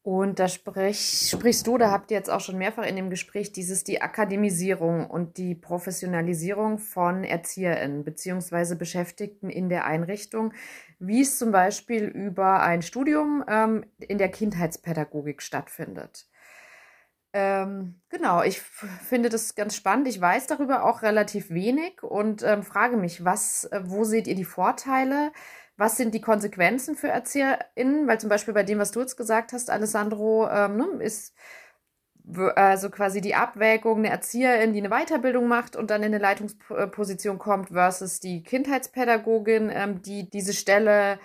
Und 0.02 0.38
da 0.38 0.48
sprich, 0.48 1.28
sprichst 1.30 1.66
du, 1.66 1.76
da 1.76 1.90
habt 1.90 2.10
ihr 2.10 2.16
jetzt 2.16 2.30
auch 2.30 2.40
schon 2.40 2.56
mehrfach 2.56 2.86
in 2.86 2.96
dem 2.96 3.10
Gespräch 3.10 3.52
dieses 3.52 3.84
die 3.84 4.00
Akademisierung 4.00 5.10
und 5.10 5.36
die 5.36 5.54
Professionalisierung 5.54 6.78
von 6.78 7.22
ErzieherInnen 7.22 8.02
bzw. 8.02 8.76
Beschäftigten 8.76 9.50
in 9.50 9.68
der 9.68 9.84
Einrichtung, 9.84 10.54
wie 10.98 11.20
es 11.20 11.38
zum 11.38 11.52
Beispiel 11.52 12.04
über 12.04 12.62
ein 12.62 12.80
Studium 12.80 13.44
ähm, 13.46 13.84
in 13.98 14.16
der 14.16 14.30
Kindheitspädagogik 14.30 15.42
stattfindet. 15.42 16.29
Ähm, 17.32 18.00
genau, 18.08 18.42
ich 18.42 18.60
finde 18.60 19.28
das 19.28 19.54
ganz 19.54 19.76
spannend. 19.76 20.08
Ich 20.08 20.20
weiß 20.20 20.48
darüber 20.48 20.84
auch 20.84 21.02
relativ 21.02 21.50
wenig 21.50 22.02
und 22.02 22.42
ähm, 22.42 22.62
frage 22.64 22.96
mich, 22.96 23.24
was, 23.24 23.64
äh, 23.66 23.82
wo 23.84 24.04
seht 24.04 24.26
ihr 24.26 24.34
die 24.34 24.44
Vorteile? 24.44 25.32
Was 25.76 25.96
sind 25.96 26.12
die 26.14 26.20
Konsequenzen 26.20 26.96
für 26.96 27.08
ErzieherInnen? 27.08 28.08
Weil 28.08 28.20
zum 28.20 28.28
Beispiel 28.28 28.52
bei 28.52 28.64
dem, 28.64 28.78
was 28.78 28.90
du 28.90 29.00
jetzt 29.00 29.16
gesagt 29.16 29.52
hast, 29.52 29.70
Alessandro, 29.70 30.48
ähm, 30.50 30.76
ne, 30.76 30.86
ist 31.02 31.34
also 32.54 32.90
quasi 32.90 33.20
die 33.20 33.34
Abwägung 33.34 33.98
eine 33.98 34.10
Erzieherin, 34.10 34.72
die 34.72 34.80
eine 34.80 34.90
Weiterbildung 34.90 35.48
macht 35.48 35.76
und 35.76 35.90
dann 35.90 36.02
in 36.02 36.14
eine 36.14 36.22
Leitungsposition 36.22 37.38
kommt, 37.38 37.70
versus 37.70 38.20
die 38.20 38.42
Kindheitspädagogin, 38.42 39.70
ähm, 39.72 40.02
die 40.02 40.28
diese 40.28 40.52
Stelle 40.52 41.18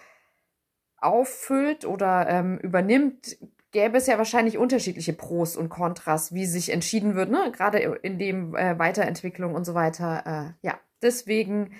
auffüllt 0.97 1.85
oder 1.85 2.27
ähm, 2.29 2.57
übernimmt, 2.59 3.37
gäbe 3.75 3.97
es 3.97 4.07
ja 4.07 4.17
wahrscheinlich 4.17 4.57
unterschiedliche 4.57 5.11
Pros 5.11 5.57
und 5.57 5.67
Kontras, 5.67 6.33
wie 6.33 6.45
sich 6.45 6.71
entschieden 6.71 7.13
wird, 7.13 7.29
ne? 7.29 7.51
gerade 7.51 7.79
in 7.79 8.17
dem 8.17 8.55
äh, 8.55 8.79
Weiterentwicklung 8.79 9.53
und 9.53 9.65
so 9.65 9.73
weiter. 9.73 10.55
Äh, 10.61 10.65
ja, 10.65 10.79
deswegen 11.01 11.73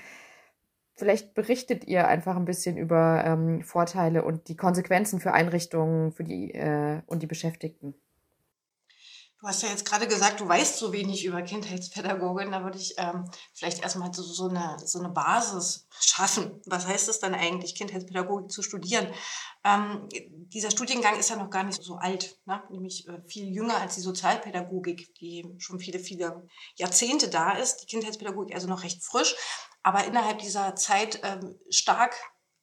vielleicht 0.96 1.34
berichtet 1.36 1.86
ihr 1.86 2.06
einfach 2.10 2.36
ein 2.36 2.44
bisschen 2.44 2.76
über 2.76 3.24
ähm, 3.26 3.62
Vorteile 3.62 4.26
und 4.26 4.50
die 4.50 4.58
Konsequenzen 4.58 5.22
für 5.22 5.32
Einrichtungen 5.32 6.12
für 6.12 6.26
die, 6.26 6.54
äh, 6.54 7.00
und 7.06 7.24
die 7.24 7.28
Beschäftigten. 7.28 7.96
Du 9.46 9.50
hast 9.50 9.62
ja 9.62 9.70
jetzt 9.70 9.86
gerade 9.86 10.08
gesagt, 10.08 10.40
du 10.40 10.48
weißt 10.48 10.80
so 10.80 10.92
wenig 10.92 11.24
über 11.24 11.44
Kindheitspädagogin. 11.44 12.52
Da 12.52 12.64
würde 12.64 12.80
ich 12.80 12.96
ähm, 12.98 13.30
vielleicht 13.54 13.84
erstmal 13.84 14.12
so, 14.12 14.24
so, 14.24 14.48
eine, 14.48 14.78
so 14.84 14.98
eine 14.98 15.10
Basis 15.10 15.88
schaffen. 16.00 16.64
Was 16.66 16.88
heißt 16.88 17.08
es 17.10 17.20
dann 17.20 17.36
eigentlich, 17.36 17.76
Kindheitspädagogik 17.76 18.50
zu 18.50 18.64
studieren? 18.64 19.08
Ähm, 19.64 20.10
dieser 20.52 20.72
Studiengang 20.72 21.20
ist 21.20 21.30
ja 21.30 21.36
noch 21.36 21.52
gar 21.52 21.64
nicht 21.64 21.84
so 21.84 21.98
alt, 21.98 22.40
ne? 22.46 22.64
nämlich 22.72 23.08
äh, 23.08 23.22
viel 23.28 23.54
jünger 23.54 23.78
als 23.78 23.94
die 23.94 24.02
Sozialpädagogik, 24.02 25.14
die 25.14 25.46
schon 25.60 25.80
viele, 25.80 26.00
viele 26.00 26.50
Jahrzehnte 26.74 27.30
da 27.30 27.52
ist. 27.52 27.84
Die 27.84 27.86
Kindheitspädagogik 27.86 28.56
also 28.56 28.68
noch 28.68 28.82
recht 28.82 29.04
frisch, 29.04 29.36
aber 29.84 30.06
innerhalb 30.06 30.40
dieser 30.40 30.76
Zeit 30.76 31.20
ähm, 31.22 31.56
stark 31.70 32.16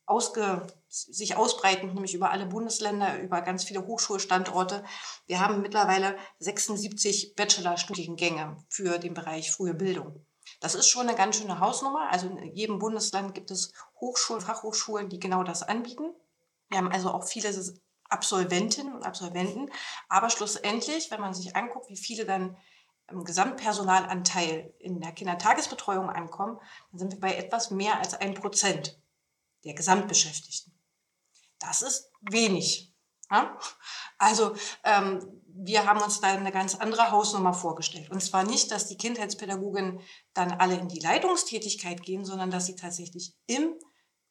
ausge, 0.04 0.66
sich 0.92 1.36
ausbreitend, 1.36 1.94
nämlich 1.94 2.12
über 2.12 2.30
alle 2.30 2.44
Bundesländer, 2.44 3.18
über 3.20 3.40
ganz 3.40 3.64
viele 3.64 3.86
Hochschulstandorte. 3.86 4.84
Wir 5.26 5.40
haben 5.40 5.62
mittlerweile 5.62 6.16
76 6.38 7.34
Bachelorstudiengänge 7.34 8.58
für 8.68 8.98
den 8.98 9.14
Bereich 9.14 9.50
frühe 9.50 9.72
Bildung. 9.72 10.26
Das 10.60 10.74
ist 10.74 10.88
schon 10.88 11.08
eine 11.08 11.16
ganz 11.16 11.36
schöne 11.38 11.60
Hausnummer. 11.60 12.10
Also 12.10 12.28
in 12.28 12.54
jedem 12.54 12.78
Bundesland 12.78 13.34
gibt 13.34 13.50
es 13.50 13.72
Hochschulen, 14.00 14.42
Fachhochschulen, 14.42 15.08
die 15.08 15.18
genau 15.18 15.44
das 15.44 15.62
anbieten. 15.62 16.12
Wir 16.68 16.78
haben 16.78 16.92
also 16.92 17.10
auch 17.10 17.24
viele 17.24 17.50
Absolventinnen 18.10 18.94
und 18.94 19.04
Absolventen. 19.04 19.70
Aber 20.10 20.28
schlussendlich, 20.28 21.10
wenn 21.10 21.20
man 21.20 21.32
sich 21.32 21.56
anguckt, 21.56 21.88
wie 21.88 21.96
viele 21.96 22.26
dann 22.26 22.56
im 23.08 23.24
Gesamtpersonalanteil 23.24 24.74
in 24.78 25.00
der 25.00 25.12
Kindertagesbetreuung 25.12 26.10
ankommen, 26.10 26.58
dann 26.90 26.98
sind 26.98 27.12
wir 27.12 27.20
bei 27.20 27.34
etwas 27.34 27.70
mehr 27.70 27.98
als 27.98 28.14
ein 28.14 28.34
Prozent 28.34 29.00
der 29.64 29.74
Gesamtbeschäftigten. 29.74 30.71
Das 31.62 31.82
ist 31.82 32.10
wenig. 32.20 32.92
Ja? 33.30 33.56
Also 34.18 34.54
ähm, 34.84 35.42
wir 35.54 35.86
haben 35.86 36.00
uns 36.00 36.20
da 36.20 36.28
eine 36.28 36.52
ganz 36.52 36.74
andere 36.74 37.10
Hausnummer 37.10 37.54
vorgestellt. 37.54 38.10
Und 38.10 38.22
zwar 38.22 38.44
nicht, 38.44 38.70
dass 38.70 38.88
die 38.88 38.96
Kindheitspädagogen 38.96 40.00
dann 40.34 40.52
alle 40.52 40.76
in 40.76 40.88
die 40.88 41.00
Leitungstätigkeit 41.00 42.02
gehen, 42.02 42.24
sondern 42.24 42.50
dass 42.50 42.66
sie 42.66 42.76
tatsächlich 42.76 43.34
im 43.46 43.74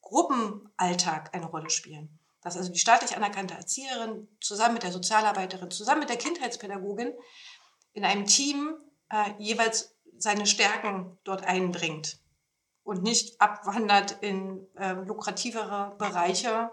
Gruppenalltag 0.02 1.34
eine 1.34 1.46
Rolle 1.46 1.70
spielen. 1.70 2.20
Dass 2.42 2.58
also 2.58 2.72
die 2.72 2.80
staatlich 2.80 3.16
anerkannte 3.16 3.54
Erzieherin 3.54 4.28
zusammen 4.42 4.74
mit 4.74 4.84
der 4.84 4.92
Sozialarbeiterin, 4.92 5.70
zusammen 5.70 6.02
mit 6.02 6.10
der 6.10 6.18
Kindheitspädagogin 6.18 7.14
in 7.94 8.04
einem 8.04 8.26
Team 8.26 8.74
äh, 9.10 9.32
jeweils 9.38 9.96
seine 10.18 10.48
Stärken 10.48 11.18
dort 11.24 11.46
einbringt 11.46 12.20
und 12.84 13.04
nicht 13.04 13.40
abwandert 13.40 14.18
in 14.22 14.68
äh, 14.76 14.94
lukrativere 14.94 15.96
Bereiche 15.98 16.72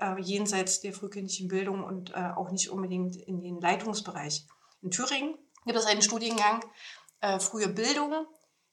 äh, 0.00 0.20
jenseits 0.20 0.80
der 0.80 0.92
frühkindlichen 0.92 1.48
Bildung 1.48 1.84
und 1.84 2.10
äh, 2.10 2.30
auch 2.36 2.50
nicht 2.50 2.70
unbedingt 2.70 3.16
in 3.16 3.40
den 3.40 3.60
Leitungsbereich. 3.60 4.46
In 4.82 4.90
Thüringen 4.90 5.36
gibt 5.64 5.78
es 5.78 5.86
einen 5.86 6.02
Studiengang 6.02 6.64
äh, 7.20 7.38
Frühe 7.38 7.68
Bildung, 7.68 8.26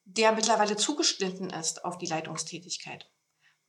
der 0.05 0.31
mittlerweile 0.31 0.77
zugeschnitten 0.77 1.49
ist 1.49 1.83
auf 1.85 1.97
die 1.97 2.05
Leitungstätigkeit. 2.05 3.09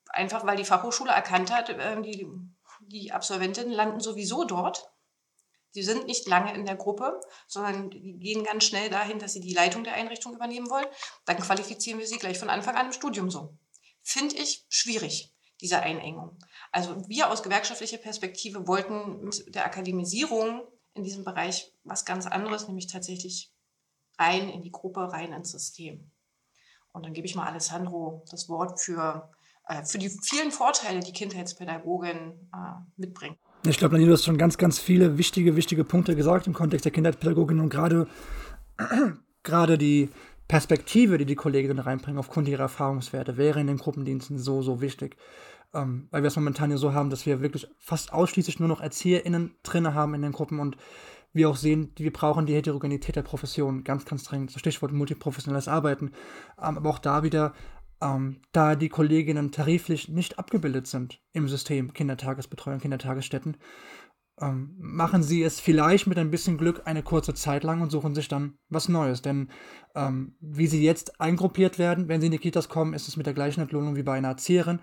Einfach 0.08 0.46
weil 0.46 0.56
die 0.56 0.64
Fachhochschule 0.64 1.10
erkannt 1.10 1.52
hat, 1.52 1.68
äh, 1.68 2.00
die, 2.02 2.26
die 2.80 3.12
Absolventinnen 3.12 3.72
landen 3.72 4.00
sowieso 4.00 4.44
dort 4.44 4.92
Sie 5.70 5.82
sind 5.82 6.06
nicht 6.06 6.26
lange 6.26 6.54
in 6.54 6.64
der 6.64 6.76
Gruppe, 6.76 7.20
sondern 7.46 7.90
gehen 7.90 8.44
ganz 8.44 8.64
schnell 8.64 8.88
dahin, 8.88 9.18
dass 9.18 9.34
sie 9.34 9.40
die 9.40 9.52
Leitung 9.52 9.84
der 9.84 9.94
Einrichtung 9.94 10.34
übernehmen 10.34 10.70
wollen. 10.70 10.86
Dann 11.24 11.38
qualifizieren 11.38 11.98
wir 11.98 12.06
sie 12.06 12.18
gleich 12.18 12.38
von 12.38 12.50
Anfang 12.50 12.76
an 12.76 12.86
im 12.86 12.92
Studium 12.92 13.30
so. 13.30 13.56
Finde 14.02 14.36
ich 14.36 14.64
schwierig, 14.68 15.34
diese 15.60 15.80
Einengung. 15.80 16.38
Also 16.72 17.08
wir 17.08 17.30
aus 17.30 17.42
gewerkschaftlicher 17.42 17.98
Perspektive 17.98 18.66
wollten 18.66 19.24
mit 19.24 19.54
der 19.54 19.64
Akademisierung 19.64 20.62
in 20.94 21.04
diesem 21.04 21.24
Bereich 21.24 21.72
was 21.84 22.04
ganz 22.04 22.26
anderes, 22.26 22.66
nämlich 22.66 22.86
tatsächlich 22.86 23.52
rein 24.18 24.48
in 24.48 24.62
die 24.62 24.72
Gruppe, 24.72 25.12
rein 25.12 25.32
ins 25.32 25.52
System. 25.52 26.10
Und 26.92 27.04
dann 27.04 27.12
gebe 27.12 27.26
ich 27.26 27.34
mal 27.34 27.46
Alessandro 27.46 28.24
das 28.30 28.48
Wort 28.48 28.80
für, 28.80 29.30
äh, 29.68 29.84
für 29.84 29.98
die 29.98 30.10
vielen 30.10 30.50
Vorteile, 30.50 31.00
die 31.00 31.12
Kindheitspädagogin 31.12 32.50
äh, 32.52 32.58
mitbringt. 32.96 33.38
Ich 33.64 33.78
glaube, 33.78 33.94
Nadine, 33.94 34.08
du 34.08 34.14
hast 34.14 34.24
schon 34.24 34.38
ganz, 34.38 34.58
ganz 34.58 34.78
viele 34.78 35.18
wichtige, 35.18 35.56
wichtige 35.56 35.84
Punkte 35.84 36.16
gesagt 36.16 36.46
im 36.46 36.54
Kontext 36.54 36.84
der 36.84 36.92
Kindheitspädagogin 36.92 37.60
und 37.60 37.68
gerade, 37.68 38.08
gerade 39.42 39.78
die 39.78 40.10
Perspektive, 40.48 41.18
die 41.18 41.26
die 41.26 41.34
Kolleginnen 41.34 41.78
reinbringen 41.78 42.18
aufgrund 42.18 42.48
ihrer 42.48 42.62
Erfahrungswerte, 42.62 43.36
wäre 43.36 43.60
in 43.60 43.66
den 43.66 43.76
Gruppendiensten 43.76 44.38
so, 44.38 44.62
so 44.62 44.80
wichtig. 44.80 45.16
Ähm, 45.74 46.08
weil 46.10 46.22
wir 46.22 46.28
es 46.28 46.36
momentan 46.36 46.70
ja 46.70 46.78
so 46.78 46.94
haben, 46.94 47.10
dass 47.10 47.26
wir 47.26 47.40
wirklich 47.42 47.68
fast 47.78 48.12
ausschließlich 48.12 48.58
nur 48.58 48.68
noch 48.68 48.80
ErzieherInnen 48.80 49.56
drin 49.62 49.94
haben 49.94 50.14
in 50.14 50.22
den 50.22 50.32
Gruppen 50.32 50.60
und 50.60 50.76
wir 51.32 51.50
auch 51.50 51.56
sehen, 51.56 51.92
wir 51.96 52.12
brauchen 52.12 52.46
die 52.46 52.54
Heterogenität 52.54 53.16
der 53.16 53.22
Profession, 53.22 53.84
ganz, 53.84 54.04
ganz 54.06 54.24
dringend. 54.24 54.52
Stichwort 54.52 54.92
multiprofessionelles 54.92 55.68
Arbeiten. 55.68 56.12
Ähm, 56.58 56.78
aber 56.78 56.90
auch 56.90 56.98
da 56.98 57.22
wieder, 57.22 57.52
ähm, 58.00 58.40
da 58.52 58.76
die 58.76 58.88
Kolleginnen 58.88 59.52
tariflich 59.52 60.08
nicht 60.08 60.38
abgebildet 60.38 60.86
sind 60.86 61.20
im 61.32 61.48
System 61.48 61.92
Kindertagesbetreuung, 61.92 62.80
Kindertagesstätten, 62.80 63.56
ähm, 64.40 64.74
machen 64.78 65.22
sie 65.22 65.42
es 65.42 65.60
vielleicht 65.60 66.06
mit 66.06 66.18
ein 66.18 66.30
bisschen 66.30 66.58
Glück 66.58 66.82
eine 66.84 67.02
kurze 67.02 67.34
Zeit 67.34 67.64
lang 67.64 67.80
und 67.80 67.90
suchen 67.90 68.14
sich 68.14 68.28
dann 68.28 68.54
was 68.68 68.88
Neues. 68.88 69.22
Denn 69.22 69.48
ähm, 69.94 70.34
wie 70.40 70.66
sie 70.66 70.82
jetzt 70.82 71.20
eingruppiert 71.20 71.78
werden, 71.78 72.08
wenn 72.08 72.20
sie 72.20 72.26
in 72.26 72.32
die 72.32 72.38
Kitas 72.38 72.68
kommen, 72.68 72.94
ist 72.94 73.08
es 73.08 73.16
mit 73.16 73.26
der 73.26 73.34
gleichen 73.34 73.60
Entlohnung 73.60 73.96
wie 73.96 74.02
bei 74.02 74.16
einer 74.16 74.28
Erzieherin. 74.28 74.80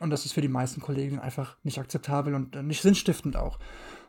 Und 0.00 0.10
das 0.10 0.24
ist 0.24 0.32
für 0.32 0.40
die 0.40 0.48
meisten 0.48 0.80
Kolleginnen 0.80 1.20
einfach 1.20 1.56
nicht 1.62 1.78
akzeptabel 1.78 2.34
und 2.34 2.56
äh, 2.56 2.62
nicht 2.62 2.82
sinnstiftend 2.82 3.36
auch. 3.36 3.58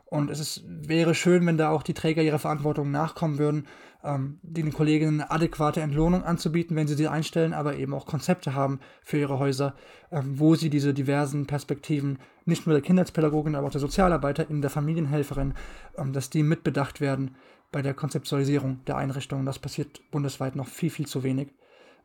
Und 0.05 0.29
es 0.29 0.39
ist, 0.39 0.63
wäre 0.67 1.15
schön, 1.15 1.45
wenn 1.45 1.57
da 1.57 1.69
auch 1.69 1.83
die 1.83 1.93
Träger 1.93 2.21
ihrer 2.21 2.39
Verantwortung 2.39 2.91
nachkommen 2.91 3.39
würden, 3.39 3.67
ähm, 4.03 4.39
den 4.43 4.71
Kolleginnen 4.71 5.21
adäquate 5.21 5.81
Entlohnung 5.81 6.23
anzubieten, 6.23 6.75
wenn 6.75 6.87
sie 6.87 6.93
sie 6.93 7.07
einstellen, 7.07 7.53
aber 7.53 7.75
eben 7.75 7.93
auch 7.93 8.05
Konzepte 8.05 8.53
haben 8.53 8.79
für 9.01 9.17
ihre 9.17 9.39
Häuser, 9.39 9.73
ähm, 10.11 10.39
wo 10.39 10.55
sie 10.55 10.69
diese 10.69 10.93
diversen 10.93 11.47
Perspektiven, 11.47 12.19
nicht 12.45 12.67
nur 12.67 12.75
der 12.75 12.83
Kindheitspädagogin, 12.83 13.55
aber 13.55 13.67
auch 13.67 13.71
der 13.71 13.81
Sozialarbeiterin, 13.81 14.61
der 14.61 14.69
Familienhelferin, 14.69 15.55
ähm, 15.97 16.13
dass 16.13 16.29
die 16.29 16.43
mitbedacht 16.43 17.01
werden 17.01 17.35
bei 17.71 17.81
der 17.81 17.95
Konzeptualisierung 17.95 18.85
der 18.85 18.97
Einrichtungen. 18.97 19.45
Das 19.45 19.59
passiert 19.59 19.99
bundesweit 20.11 20.55
noch 20.55 20.67
viel, 20.67 20.91
viel 20.91 21.07
zu 21.07 21.23
wenig. 21.23 21.49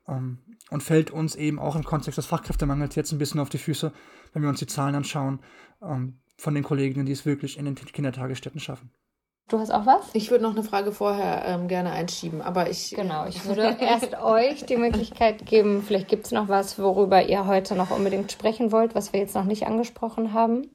Ähm, 0.09 0.39
und 0.71 0.83
fällt 0.83 1.11
uns 1.11 1.37
eben 1.37 1.59
auch 1.59 1.77
im 1.77 1.85
Kontext 1.85 2.17
des 2.17 2.27
Fachkräftemangels 2.27 2.95
jetzt 2.95 3.13
ein 3.13 3.19
bisschen 3.19 3.41
auf 3.41 3.51
die 3.51 3.59
Füße, 3.59 3.93
wenn 4.33 4.43
wir 4.43 4.49
uns 4.49 4.61
die 4.61 4.67
Zahlen 4.67 4.95
anschauen, 4.95 5.41
ähm, 5.83 6.15
von 6.41 6.55
den 6.55 6.65
Kolleginnen, 6.65 7.07
die 7.07 7.13
es 7.13 7.27
wirklich 7.27 7.59
in 7.59 7.67
den 7.67 7.75
Kindertagesstätten 7.75 8.61
schaffen. 8.61 8.91
Du 9.49 9.59
hast 9.59 9.71
auch 9.73 9.85
was? 9.85 10.11
Ich 10.15 10.31
würde 10.31 10.45
noch 10.45 10.53
eine 10.53 10.63
Frage 10.63 10.93
vorher 10.93 11.45
ähm, 11.45 11.67
gerne 11.67 11.91
einschieben, 11.91 12.41
aber 12.41 12.71
ich. 12.71 12.93
Genau, 12.95 13.27
ich 13.27 13.45
würde 13.45 13.77
erst 13.81 14.15
euch 14.15 14.65
die 14.65 14.77
Möglichkeit 14.77 15.45
geben, 15.45 15.83
vielleicht 15.83 16.09
gibt 16.09 16.27
es 16.27 16.33
noch 16.33 16.49
was, 16.49 16.79
worüber 16.79 17.29
ihr 17.29 17.47
heute 17.47 17.75
noch 17.75 17.91
unbedingt 17.91 18.31
sprechen 18.31 18.71
wollt, 18.71 18.95
was 18.95 19.13
wir 19.13 19.19
jetzt 19.19 19.35
noch 19.35 19.45
nicht 19.45 19.67
angesprochen 19.67 20.33
haben. 20.33 20.69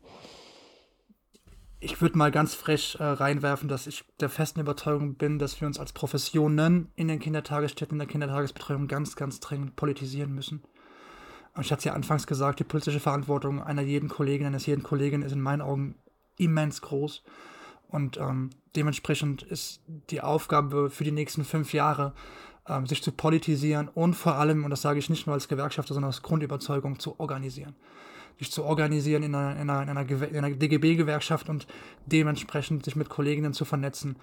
Ich 1.80 2.01
würde 2.01 2.18
mal 2.18 2.32
ganz 2.32 2.53
frech 2.53 2.97
äh, 2.99 3.03
reinwerfen, 3.03 3.70
dass 3.70 3.88
ich 3.88 4.03
der 4.20 4.30
festen 4.30 4.59
Überzeugung 4.59 5.16
bin, 5.16 5.39
dass 5.39 5.61
wir 5.61 5.68
uns 5.68 5.80
als 5.80 5.93
Professionen 5.93 6.91
in 6.95 7.07
den 7.07 7.20
Kindertagesstätten, 7.20 7.95
in 7.95 7.99
der 7.99 8.07
Kindertagesbetreuung 8.07 8.88
ganz, 8.88 9.16
ganz 9.16 9.39
dringend 9.39 9.76
politisieren 9.76 10.34
müssen. 10.34 10.63
Ich 11.61 11.71
hatte 11.71 11.79
es 11.79 11.85
ja 11.85 11.93
anfangs 11.93 12.27
gesagt, 12.27 12.59
die 12.59 12.65
politische 12.65 12.99
Verantwortung 12.99 13.63
einer 13.63 13.81
jeden 13.81 14.09
Kollegin, 14.09 14.47
eines 14.47 14.65
jeden 14.65 14.83
Kollegen 14.83 15.21
ist 15.21 15.31
in 15.31 15.41
meinen 15.41 15.61
Augen 15.61 15.95
immens 16.37 16.81
groß. 16.81 17.23
Und 17.87 18.17
ähm, 18.17 18.49
dementsprechend 18.75 19.43
ist 19.43 19.81
die 20.09 20.21
Aufgabe 20.21 20.89
für 20.89 21.03
die 21.03 21.11
nächsten 21.11 21.45
fünf 21.45 21.73
Jahre, 21.73 22.13
ähm, 22.67 22.87
sich 22.87 23.01
zu 23.01 23.11
politisieren 23.11 23.87
und 23.87 24.15
vor 24.15 24.35
allem, 24.35 24.63
und 24.63 24.71
das 24.71 24.81
sage 24.81 24.99
ich 24.99 25.09
nicht 25.09 25.27
nur 25.27 25.33
als 25.33 25.47
Gewerkschafter, 25.47 25.93
sondern 25.93 26.09
als 26.09 26.21
Grundüberzeugung, 26.21 26.99
zu 26.99 27.19
organisieren. 27.19 27.75
Sich 28.39 28.51
zu 28.51 28.63
organisieren 28.65 29.23
in 29.23 29.33
einer, 29.33 29.61
in 29.61 29.69
einer, 29.69 30.09
in 30.09 30.37
einer, 30.37 30.49
DGB-Gewerkschaft 30.49 31.47
und 31.47 31.67
dementsprechend 32.05 32.83
sich 32.83 32.95
mit 32.95 33.07
Kolleginnen 33.07 33.53
zu 33.53 33.63
vernetzen 33.63 34.17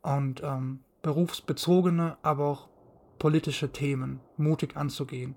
und 0.00 0.42
ähm, 0.42 0.80
berufsbezogene, 1.02 2.16
aber 2.22 2.44
auch 2.46 2.68
politische 3.18 3.72
Themen 3.72 4.20
mutig 4.36 4.76
anzugehen. 4.76 5.34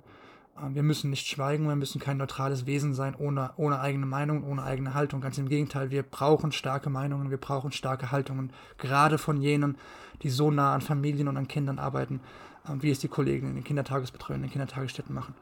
Ähm, 0.61 0.75
wir 0.75 0.83
müssen 0.83 1.09
nicht 1.09 1.27
schweigen, 1.27 1.67
wir 1.67 1.75
müssen 1.75 1.99
kein 1.99 2.17
neutrales 2.17 2.65
Wesen 2.65 2.93
sein 2.93 3.15
ohne, 3.15 3.51
ohne 3.57 3.79
eigene 3.79 4.05
Meinung, 4.05 4.43
ohne 4.43 4.63
eigene 4.63 4.93
Haltung. 4.93 5.21
Ganz 5.21 5.37
im 5.37 5.49
Gegenteil, 5.49 5.91
wir 5.91 6.03
brauchen 6.03 6.51
starke 6.51 6.89
Meinungen, 6.89 7.29
wir 7.29 7.37
brauchen 7.37 7.71
starke 7.71 8.11
Haltungen, 8.11 8.51
gerade 8.77 9.17
von 9.17 9.41
jenen, 9.41 9.77
die 10.21 10.29
so 10.29 10.51
nah 10.51 10.73
an 10.73 10.81
Familien 10.81 11.27
und 11.27 11.37
an 11.37 11.47
Kindern 11.47 11.79
arbeiten, 11.79 12.21
ähm, 12.69 12.81
wie 12.83 12.91
es 12.91 12.99
die 12.99 13.07
Kollegen 13.07 13.49
in 13.49 13.55
den 13.55 13.63
Kindertagesbetreuungen, 13.63 14.43
in 14.43 14.49
den 14.49 14.53
Kindertagesstätten 14.53 15.13
machen. 15.13 15.35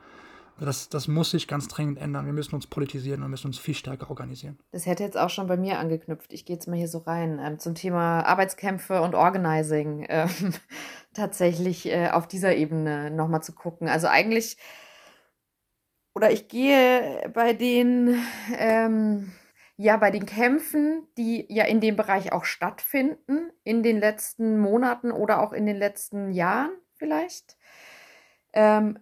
Also 0.56 0.66
das, 0.66 0.90
das 0.90 1.08
muss 1.08 1.32
sich 1.32 1.48
ganz 1.48 1.70
dringend 1.70 2.00
ändern. 2.00 2.26
Wir 2.26 2.34
müssen 2.34 2.54
uns 2.54 2.68
politisieren 2.68 3.24
und 3.24 3.32
müssen 3.32 3.48
uns 3.48 3.58
viel 3.58 3.76
stärker 3.76 4.10
organisieren. 4.10 4.60
Das 4.74 4.86
hätte 4.86 5.04
jetzt 5.04 5.18
auch 5.18 5.30
schon 5.30 5.48
bei 5.48 5.56
mir 5.56 5.80
angeknüpft. 5.80 6.34
Ich 6.34 6.44
gehe 6.44 6.58
jetzt 6.58 6.68
mal 6.68 6.76
hier 6.76 6.90
so 6.90 6.98
rein 6.98 7.40
ähm, 7.42 7.60
zum 7.60 7.76
Thema 7.76 8.24
Arbeitskämpfe 8.24 9.02
und 9.02 9.16
Organizing. 9.16 10.06
Ähm, 10.10 10.30
tatsächlich 11.14 11.86
äh, 11.86 12.10
auf 12.10 12.28
dieser 12.28 12.56
Ebene 12.58 13.10
nochmal 13.10 13.42
zu 13.42 13.54
gucken. 13.54 13.88
Also 13.88 14.08
eigentlich 14.08 14.58
oder 16.14 16.32
ich 16.32 16.48
gehe 16.48 17.30
bei 17.34 17.54
den, 17.54 18.22
ähm, 18.58 19.32
ja, 19.78 19.98
bei 19.98 20.12
den 20.12 20.26
Kämpfen, 20.26 21.08
die 21.18 21.46
ja 21.50 21.66
in 21.66 21.80
dem 21.80 21.96
Bereich 21.96 22.32
auch 22.34 22.46
stattfinden, 22.46 23.52
in 23.64 23.84
den 23.84 24.00
letzten 24.00 24.60
Monaten 24.60 25.12
oder 25.12 25.42
auch 25.42 25.54
in 25.54 25.66
den 25.66 25.78
letzten 25.78 26.32
Jahren 26.32 26.72
vielleicht, 26.98 27.58
ähm, 28.54 29.00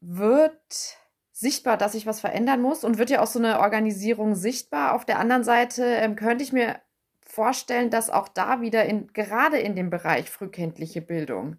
wird 0.00 0.98
sichtbar, 1.32 1.76
dass 1.76 1.92
sich 1.92 2.06
was 2.06 2.20
verändern 2.20 2.60
muss 2.60 2.82
und 2.82 2.98
wird 2.98 3.10
ja 3.10 3.22
auch 3.22 3.28
so 3.28 3.38
eine 3.38 3.60
Organisierung 3.60 4.34
sichtbar. 4.34 4.94
Auf 4.94 5.04
der 5.04 5.20
anderen 5.20 5.44
Seite 5.44 5.84
ähm, 5.84 6.16
könnte 6.16 6.42
ich 6.42 6.52
mir 6.52 6.80
vorstellen, 7.24 7.90
dass 7.90 8.10
auch 8.10 8.26
da 8.26 8.60
wieder 8.60 8.86
in, 8.86 9.12
gerade 9.12 9.58
in 9.58 9.76
dem 9.76 9.90
Bereich 9.90 10.30
frühkindliche 10.30 11.00
Bildung 11.00 11.58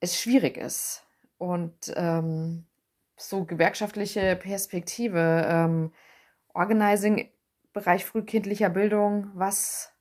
es 0.00 0.20
schwierig 0.20 0.56
ist. 0.56 1.04
Und 1.38 1.92
ähm, 1.96 2.66
so 3.18 3.44
gewerkschaftliche 3.44 4.36
Perspektive, 4.36 5.46
ähm, 5.48 5.92
Organizing, 6.54 7.30
Bereich 7.72 8.04
frühkindlicher 8.04 8.70
Bildung, 8.70 9.30
was, 9.34 9.92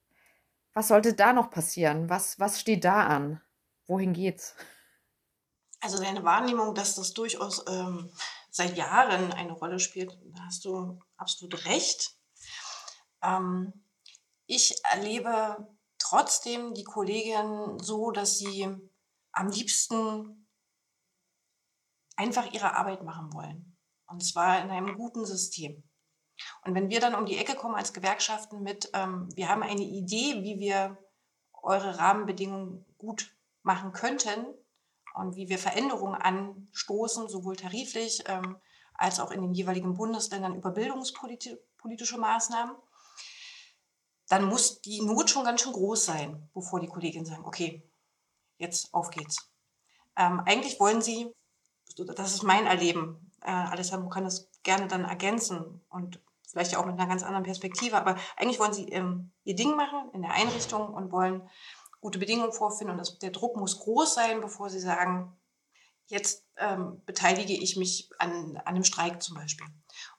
was 0.74 0.88
sollte 0.88 1.14
da 1.14 1.34
noch 1.34 1.50
passieren? 1.50 2.10
Was, 2.10 2.40
was 2.40 2.60
steht 2.60 2.86
da 2.86 3.06
an? 3.06 3.42
Wohin 3.88 4.14
geht's? 4.14 4.56
Also 5.80 6.02
deine 6.02 6.24
Wahrnehmung, 6.24 6.74
dass 6.74 6.96
das 6.96 7.14
durchaus 7.14 7.64
ähm, 7.68 8.10
seit 8.50 8.78
Jahren 8.78 9.32
eine 9.34 9.52
Rolle 9.52 9.80
spielt, 9.80 10.18
da 10.34 10.46
hast 10.46 10.66
du 10.66 11.00
absolut 11.18 11.66
recht. 11.66 12.16
Ähm, 13.22 13.74
ich 14.48 14.74
erlebe 14.92 15.68
trotzdem 16.00 16.74
die 16.74 16.84
Kolleginnen 16.84 17.78
so, 17.80 18.12
dass 18.12 18.38
sie 18.40 18.68
am 19.34 19.50
liebsten 19.50 20.47
einfach 22.18 22.52
ihre 22.52 22.76
Arbeit 22.76 23.04
machen 23.04 23.34
wollen. 23.34 23.78
Und 24.08 24.24
zwar 24.24 24.62
in 24.62 24.70
einem 24.70 24.98
guten 24.98 25.26
System. 25.26 25.84
Und 26.66 26.76
wenn 26.76 26.90
wir 26.90 27.00
dann 27.00 27.16
um 27.16 27.26
die 27.26 27.38
Ecke 27.38 27.56
kommen 27.56 27.76
als 27.76 27.94
Gewerkschaften 27.94 28.62
mit, 28.62 28.90
ähm, 28.94 29.30
wir 29.36 29.50
haben 29.50 29.64
eine 29.64 29.82
Idee, 29.82 30.44
wie 30.44 30.60
wir 30.60 30.98
eure 31.62 31.98
Rahmenbedingungen 31.98 32.86
gut 32.98 33.36
machen 33.64 33.92
könnten 33.92 34.46
und 35.16 35.36
wie 35.36 35.50
wir 35.50 35.58
Veränderungen 35.58 36.16
anstoßen, 36.16 37.28
sowohl 37.28 37.56
tariflich 37.56 38.24
ähm, 38.28 38.58
als 38.94 39.20
auch 39.20 39.32
in 39.32 39.42
den 39.42 39.54
jeweiligen 39.54 39.96
Bundesländern 39.96 40.56
über 40.56 40.72
bildungspolitische 40.72 42.18
Maßnahmen, 42.18 42.76
dann 44.30 44.46
muss 44.46 44.82
die 44.82 45.02
Not 45.02 45.30
schon 45.30 45.46
ganz 45.46 45.62
schön 45.62 45.74
groß 45.74 46.06
sein, 46.06 46.50
bevor 46.54 46.80
die 46.80 46.88
Kolleginnen 46.88 47.26
sagen, 47.26 47.46
okay, 47.46 47.90
jetzt 48.58 48.94
auf 48.94 49.10
geht's. 49.10 49.52
Ähm, 50.16 50.42
eigentlich 50.46 50.80
wollen 50.80 51.02
sie 51.02 51.32
das 52.04 52.34
ist 52.34 52.44
mein 52.44 52.66
Erleben. 52.66 53.32
Äh, 53.42 53.52
Alessandro 53.52 54.10
kann 54.10 54.24
das 54.24 54.50
gerne 54.64 54.88
dann 54.88 55.06
ergänzen 55.06 55.82
und 55.90 56.20
vielleicht 56.48 56.76
auch 56.76 56.86
mit 56.86 56.96
einer 56.96 57.08
ganz 57.08 57.24
anderen 57.24 57.44
Perspektive. 57.44 57.98
Aber 57.98 58.16
eigentlich 58.36 58.60
wollen 58.60 58.74
sie 58.74 58.90
ähm, 58.90 59.32
ihr 59.44 59.56
Ding 59.56 59.76
machen 59.76 60.10
in 60.14 60.22
der 60.22 60.34
Einrichtung 60.34 60.94
und 60.94 61.12
wollen 61.12 61.48
gute 62.00 62.20
Bedingungen 62.20 62.54
vorfinden. 62.54 62.92
Und 62.92 62.98
das, 62.98 63.20
der 63.20 63.32
Druck 63.32 63.58
muss 63.58 63.80
groß 63.80 64.14
sein, 64.14 64.42
bevor 64.42 64.70
sie 64.70 64.80
sagen, 64.80 65.38
jetzt 66.08 66.48
ähm, 66.58 67.02
beteilige 67.06 67.54
ich 67.54 67.76
mich 67.76 68.10
an, 68.18 68.58
an 68.58 68.76
einem 68.76 68.84
Streik 68.84 69.22
zum 69.22 69.36
Beispiel 69.36 69.68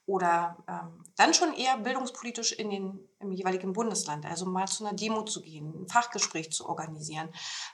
oder 0.08 0.56
ähm, 0.66 1.04
dann 1.16 1.34
schon 1.34 1.52
eher 1.52 1.76
bildungspolitisch 1.76 2.52
in 2.52 2.70
den, 2.70 3.08
im 3.20 3.30
jeweiligen 3.30 3.74
Bundesland, 3.74 4.24
also 4.24 4.46
mal 4.46 4.66
zu 4.66 4.86
einer 4.86 4.96
Demo 4.96 5.22
zu 5.22 5.42
gehen, 5.42 5.82
ein 5.82 5.86
Fachgespräch 5.86 6.50
zu 6.50 6.66
organisieren, 6.66 7.28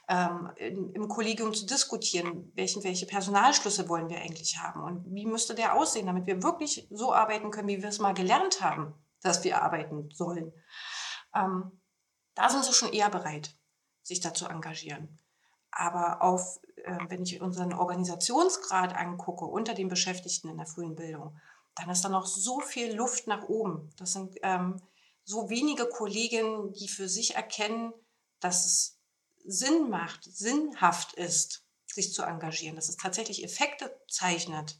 ähm, 0.09 0.51
in, 0.57 0.91
im 0.91 1.07
Kollegium 1.07 1.53
zu 1.53 1.65
diskutieren, 1.65 2.51
welchen, 2.53 2.83
welche 2.83 3.05
Personalschlüsse 3.05 3.87
wollen 3.87 4.09
wir 4.09 4.17
eigentlich 4.17 4.57
haben 4.57 4.83
und 4.83 5.15
wie 5.15 5.25
müsste 5.25 5.55
der 5.55 5.75
aussehen, 5.75 6.07
damit 6.07 6.27
wir 6.27 6.43
wirklich 6.43 6.85
so 6.91 7.13
arbeiten 7.13 7.51
können, 7.51 7.69
wie 7.69 7.81
wir 7.81 7.87
es 7.87 7.99
mal 7.99 8.13
gelernt 8.13 8.59
haben, 8.59 8.93
dass 9.21 9.45
wir 9.45 9.61
arbeiten 9.61 10.09
sollen. 10.11 10.51
Ähm, 11.33 11.79
da 12.33 12.49
sind 12.49 12.65
sie 12.65 12.73
schon 12.73 12.91
eher 12.91 13.09
bereit, 13.09 13.55
sich 14.03 14.19
da 14.19 14.33
zu 14.33 14.47
engagieren. 14.47 15.19
Aber 15.71 16.21
auf, 16.21 16.59
äh, 16.83 16.97
wenn 17.07 17.23
ich 17.23 17.39
unseren 17.39 17.71
Organisationsgrad 17.71 18.93
angucke 18.93 19.45
unter 19.45 19.73
den 19.73 19.87
Beschäftigten 19.87 20.49
in 20.49 20.57
der 20.57 20.67
frühen 20.67 20.95
Bildung, 20.95 21.39
dann 21.75 21.89
ist 21.89 22.03
da 22.03 22.09
noch 22.09 22.25
so 22.25 22.61
viel 22.61 22.93
Luft 22.95 23.27
nach 23.27 23.43
oben. 23.49 23.89
Das 23.97 24.13
sind 24.13 24.35
ähm, 24.43 24.81
so 25.23 25.49
wenige 25.49 25.87
Kolleginnen, 25.87 26.73
die 26.73 26.87
für 26.87 27.09
sich 27.09 27.35
erkennen, 27.35 27.93
dass 28.39 28.65
es 28.65 28.99
Sinn 29.43 29.89
macht, 29.89 30.23
sinnhaft 30.23 31.13
ist, 31.13 31.65
sich 31.85 32.13
zu 32.13 32.23
engagieren, 32.23 32.75
dass 32.75 32.89
es 32.89 32.97
tatsächlich 32.97 33.43
Effekte 33.43 33.99
zeichnet. 34.09 34.79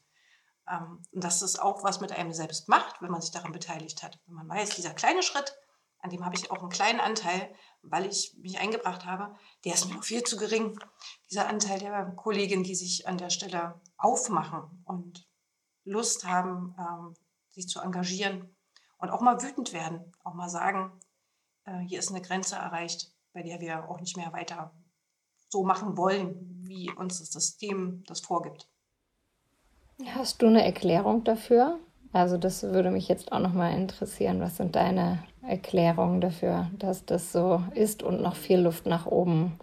Ähm, 0.70 1.04
und 1.12 1.24
dass 1.24 1.41
es 1.41 1.60
auch 1.60 1.84
was 1.84 2.02
mit 2.02 2.12
einem 2.12 2.34
selbst 2.34 2.70
macht, 2.70 3.02
wenn 3.02 3.12
man 3.12 3.22
sich 3.22 3.32
daran 3.32 3.52
beteiligt 3.52 4.02
hat. 4.02 4.20
Wenn 4.26 4.36
man 4.36 4.50
weiß, 4.50 4.72
dieser 4.72 4.93
kleine 4.93 5.22
Schritt, 5.22 5.56
an 6.00 6.10
dem 6.10 6.24
habe 6.24 6.36
ich 6.36 6.52
auch 6.52 6.60
einen 6.60 6.70
kleinen 6.70 7.00
Anteil, 7.00 7.54
weil 7.82 8.06
ich 8.06 8.36
mich 8.38 8.60
eingebracht 8.60 9.06
habe, 9.06 9.36
der 9.64 9.74
ist 9.74 9.88
mir 9.88 9.96
noch 9.96 10.04
viel 10.04 10.24
zu 10.24 10.38
gering. 10.38 10.80
Dieser 11.30 11.48
Anteil 11.48 11.80
der 11.80 12.06
Kolleginnen, 12.16 12.64
die 12.64 12.76
sich 12.76 13.08
an 13.08 13.18
der 13.18 13.30
Stelle 13.30 13.82
aufmachen 13.98 14.84
und 14.86 15.28
Lust 15.86 16.28
haben, 16.28 16.76
ähm, 16.78 17.14
sich 17.52 17.68
zu 17.68 17.80
engagieren 17.80 18.56
und 18.98 19.10
auch 19.10 19.22
mal 19.22 19.42
wütend 19.42 19.72
werden, 19.72 20.12
auch 20.24 20.34
mal 20.34 20.50
sagen, 20.50 20.92
äh, 21.66 21.80
hier 21.80 22.00
ist 22.00 22.10
eine 22.10 22.22
Grenze 22.22 22.56
erreicht, 22.56 23.14
bei 23.34 23.44
der 23.44 23.60
wir 23.62 23.90
auch 23.90 24.00
nicht 24.00 24.18
mehr 24.18 24.34
weiter 24.34 24.74
so 25.50 25.64
machen 25.64 25.96
wollen, 25.96 26.64
wie 26.64 26.92
uns 26.92 27.20
das 27.20 27.32
System 27.32 28.04
das 28.08 28.20
vorgibt. 28.20 28.68
Hast 30.14 30.42
du 30.42 30.48
eine 30.48 30.66
Erklärung 30.66 31.24
dafür? 31.24 31.80
Also 32.12 32.38
das 32.38 32.64
würde 32.64 32.92
mich 32.92 33.08
jetzt 33.08 33.32
auch 33.32 33.40
noch 33.40 33.54
mal 33.54 33.74
interessieren. 33.74 34.42
Was 34.42 34.58
sind 34.58 34.76
deine 34.76 35.24
Erklärungen 35.42 36.22
dafür, 36.22 36.70
dass 36.78 37.06
das 37.06 37.32
so 37.32 37.64
ist 37.74 38.04
und 38.04 38.22
noch 38.22 38.36
viel 38.36 38.60
Luft 38.60 38.86
nach 38.86 39.06
oben? 39.06 39.60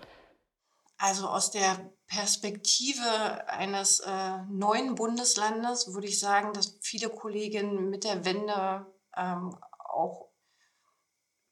Also 0.99 1.29
aus 1.29 1.51
der 1.51 1.91
Perspektive 2.12 3.48
eines 3.48 4.00
äh, 4.00 4.36
neuen 4.50 4.96
Bundeslandes 4.96 5.94
würde 5.94 6.08
ich 6.08 6.20
sagen, 6.20 6.52
dass 6.52 6.76
viele 6.82 7.08
Kolleginnen 7.08 7.88
mit 7.88 8.04
der 8.04 8.26
Wende 8.26 8.84
ähm, 9.16 9.56
auch 9.78 10.28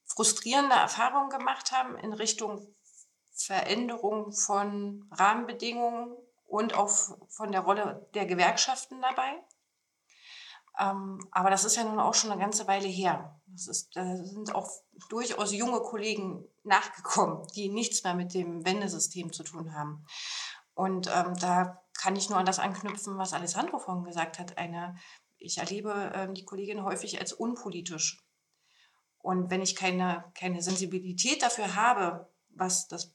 frustrierende 0.05 0.75
Erfahrungen 0.75 1.31
gemacht 1.31 1.71
haben 1.71 1.97
in 1.97 2.13
Richtung 2.13 2.75
Veränderung 3.31 4.33
von 4.33 5.09
Rahmenbedingungen 5.11 6.15
und 6.45 6.75
auch 6.75 6.89
von 6.89 7.51
der 7.51 7.61
Rolle 7.61 8.07
der 8.13 8.27
Gewerkschaften 8.27 9.01
dabei. 9.01 9.43
Ähm, 10.79 11.27
aber 11.31 11.49
das 11.49 11.65
ist 11.65 11.75
ja 11.75 11.83
nun 11.83 11.99
auch 11.99 12.13
schon 12.13 12.31
eine 12.31 12.39
ganze 12.39 12.67
Weile 12.67 12.87
her. 12.87 13.41
Das 13.47 13.67
ist, 13.67 13.95
da 13.95 14.15
sind 14.15 14.53
auch 14.53 14.69
durchaus 15.09 15.53
junge 15.53 15.81
Kollegen 15.81 16.45
nachgekommen, 16.63 17.47
die 17.55 17.69
nichts 17.69 18.03
mehr 18.03 18.13
mit 18.13 18.35
dem 18.35 18.63
Wendesystem 18.63 19.33
zu 19.33 19.43
tun 19.43 19.73
haben. 19.73 20.05
Und 20.81 21.11
ähm, 21.15 21.35
da 21.39 21.79
kann 21.93 22.15
ich 22.15 22.31
nur 22.31 22.39
an 22.39 22.47
das 22.47 22.57
anknüpfen, 22.57 23.15
was 23.19 23.33
Alessandro 23.33 23.77
vorhin 23.77 24.03
gesagt 24.03 24.39
hat. 24.39 24.57
Eine, 24.57 24.95
ich 25.37 25.59
erlebe 25.59 26.11
ähm, 26.15 26.33
die 26.33 26.43
Kollegin 26.43 26.83
häufig 26.83 27.19
als 27.19 27.33
unpolitisch. 27.33 28.25
Und 29.19 29.51
wenn 29.51 29.61
ich 29.61 29.75
keine, 29.75 30.25
keine 30.33 30.63
Sensibilität 30.63 31.43
dafür 31.43 31.75
habe, 31.75 32.31
was 32.49 32.87
das 32.87 33.13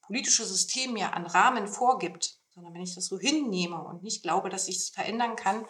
politische 0.00 0.44
System 0.44 0.94
mir 0.94 1.14
an 1.14 1.26
Rahmen 1.26 1.68
vorgibt, 1.68 2.40
sondern 2.48 2.74
wenn 2.74 2.82
ich 2.82 2.96
das 2.96 3.06
so 3.06 3.20
hinnehme 3.20 3.80
und 3.84 4.02
nicht 4.02 4.24
glaube, 4.24 4.48
dass 4.48 4.66
ich 4.66 4.78
es 4.78 4.88
verändern 4.88 5.36
kann, 5.36 5.64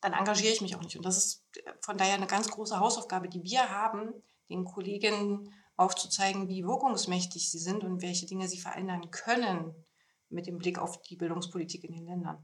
dann 0.00 0.12
engagiere 0.12 0.52
ich 0.52 0.60
mich 0.60 0.74
auch 0.74 0.82
nicht. 0.82 0.96
Und 0.96 1.06
das 1.06 1.18
ist 1.18 1.44
von 1.80 1.98
daher 1.98 2.14
eine 2.14 2.26
ganz 2.26 2.50
große 2.50 2.80
Hausaufgabe, 2.80 3.28
die 3.28 3.44
wir 3.44 3.70
haben, 3.70 4.12
den 4.50 4.64
Kolleginnen 4.64 5.54
aufzuzeigen, 5.76 6.48
wie 6.48 6.64
wirkungsmächtig 6.64 7.48
sie 7.48 7.60
sind 7.60 7.84
und 7.84 8.02
welche 8.02 8.26
Dinge 8.26 8.48
sie 8.48 8.58
verändern 8.58 9.12
können 9.12 9.72
mit 10.30 10.46
dem 10.46 10.58
Blick 10.58 10.78
auf 10.78 11.00
die 11.02 11.16
Bildungspolitik 11.16 11.84
in 11.84 11.92
den 11.92 12.06
Ländern. 12.06 12.38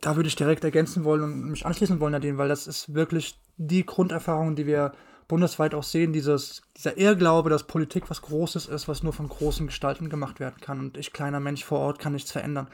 Da 0.00 0.16
würde 0.16 0.28
ich 0.28 0.36
direkt 0.36 0.64
ergänzen 0.64 1.04
wollen 1.04 1.22
und 1.22 1.50
mich 1.50 1.66
anschließen 1.66 2.00
wollen, 2.00 2.12
Nadine, 2.12 2.38
weil 2.38 2.48
das 2.48 2.66
ist 2.66 2.94
wirklich 2.94 3.38
die 3.56 3.84
Grunderfahrung, 3.84 4.56
die 4.56 4.66
wir 4.66 4.92
bundesweit 5.28 5.74
auch 5.74 5.82
sehen, 5.82 6.12
dieses, 6.12 6.62
dieser 6.76 6.96
Irrglaube, 6.96 7.50
dass 7.50 7.66
Politik 7.66 8.10
was 8.10 8.22
Großes 8.22 8.66
ist, 8.66 8.88
was 8.88 9.02
nur 9.02 9.12
von 9.12 9.28
großen 9.28 9.66
Gestalten 9.66 10.10
gemacht 10.10 10.40
werden 10.40 10.60
kann 10.60 10.80
und 10.80 10.96
ich, 10.96 11.12
kleiner 11.12 11.40
Mensch 11.40 11.64
vor 11.64 11.80
Ort, 11.80 11.98
kann 11.98 12.12
nichts 12.12 12.32
verändern. 12.32 12.68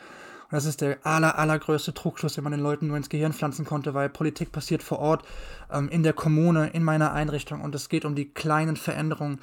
Und 0.51 0.57
das 0.57 0.65
ist 0.65 0.81
der 0.81 0.99
aller, 1.05 1.39
allergrößte 1.39 1.95
Trugschluss, 1.95 2.35
den 2.35 2.43
man 2.43 2.51
den 2.53 2.61
Leuten 2.61 2.89
nur 2.89 2.97
ins 2.97 3.09
Gehirn 3.09 3.33
pflanzen 3.33 3.65
konnte, 3.65 3.95
weil 3.95 4.09
Politik 4.09 4.51
passiert 4.51 4.83
vor 4.83 4.99
Ort, 4.99 5.25
ähm, 5.73 5.89
in 5.89 6.03
der 6.03 6.13
Kommune, 6.13 6.71
in 6.71 6.83
meiner 6.83 7.13
Einrichtung 7.13 7.61
und 7.61 7.75
es 7.75 7.89
geht 7.89 8.05
um 8.05 8.17
die 8.17 8.33
kleinen 8.33 8.77
Veränderungen, 8.77 9.39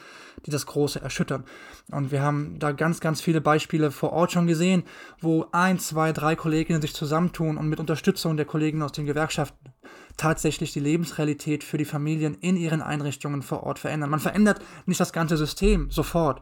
die 0.45 0.51
das 0.51 0.65
Große 0.65 1.01
erschüttern. 1.01 1.45
Und 1.91 2.11
wir 2.11 2.21
haben 2.21 2.59
da 2.59 2.73
ganz, 2.73 2.99
ganz 2.99 3.21
viele 3.21 3.39
Beispiele 3.39 3.91
vor 3.91 4.11
Ort 4.11 4.33
schon 4.33 4.47
gesehen, 4.47 4.83
wo 5.21 5.45
ein, 5.53 5.79
zwei, 5.79 6.11
drei 6.11 6.35
Kolleginnen 6.35 6.81
sich 6.81 6.93
zusammentun 6.93 7.57
und 7.57 7.69
mit 7.69 7.79
Unterstützung 7.79 8.35
der 8.35 8.45
Kollegen 8.45 8.81
aus 8.81 8.91
den 8.91 9.05
Gewerkschaften 9.05 9.73
tatsächlich 10.17 10.73
die 10.73 10.79
Lebensrealität 10.79 11.63
für 11.63 11.77
die 11.77 11.85
Familien 11.85 12.35
in 12.41 12.57
ihren 12.57 12.81
Einrichtungen 12.81 13.43
vor 13.43 13.63
Ort 13.63 13.79
verändern. 13.79 14.09
Man 14.09 14.19
verändert 14.19 14.59
nicht 14.85 14.99
das 14.99 15.13
ganze 15.13 15.37
System 15.37 15.89
sofort. 15.89 16.41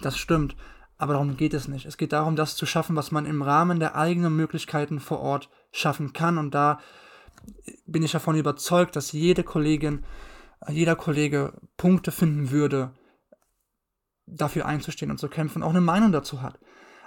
Das 0.00 0.18
stimmt. 0.18 0.56
Aber 0.96 1.14
darum 1.14 1.36
geht 1.36 1.54
es 1.54 1.68
nicht. 1.68 1.86
Es 1.86 1.96
geht 1.96 2.12
darum, 2.12 2.36
das 2.36 2.56
zu 2.56 2.66
schaffen, 2.66 2.96
was 2.96 3.10
man 3.10 3.26
im 3.26 3.42
Rahmen 3.42 3.80
der 3.80 3.96
eigenen 3.96 4.36
Möglichkeiten 4.36 5.00
vor 5.00 5.20
Ort 5.20 5.50
schaffen 5.72 6.12
kann. 6.12 6.38
Und 6.38 6.54
da 6.54 6.78
bin 7.86 8.02
ich 8.02 8.12
davon 8.12 8.36
überzeugt, 8.36 8.96
dass 8.96 9.12
jede 9.12 9.42
Kollegin, 9.42 10.04
jeder 10.68 10.96
Kollege 10.96 11.52
Punkte 11.76 12.12
finden 12.12 12.50
würde, 12.50 12.92
dafür 14.26 14.66
einzustehen 14.66 15.10
und 15.10 15.18
zu 15.18 15.28
kämpfen, 15.28 15.62
auch 15.62 15.70
eine 15.70 15.80
Meinung 15.80 16.12
dazu 16.12 16.42
hat. 16.42 16.58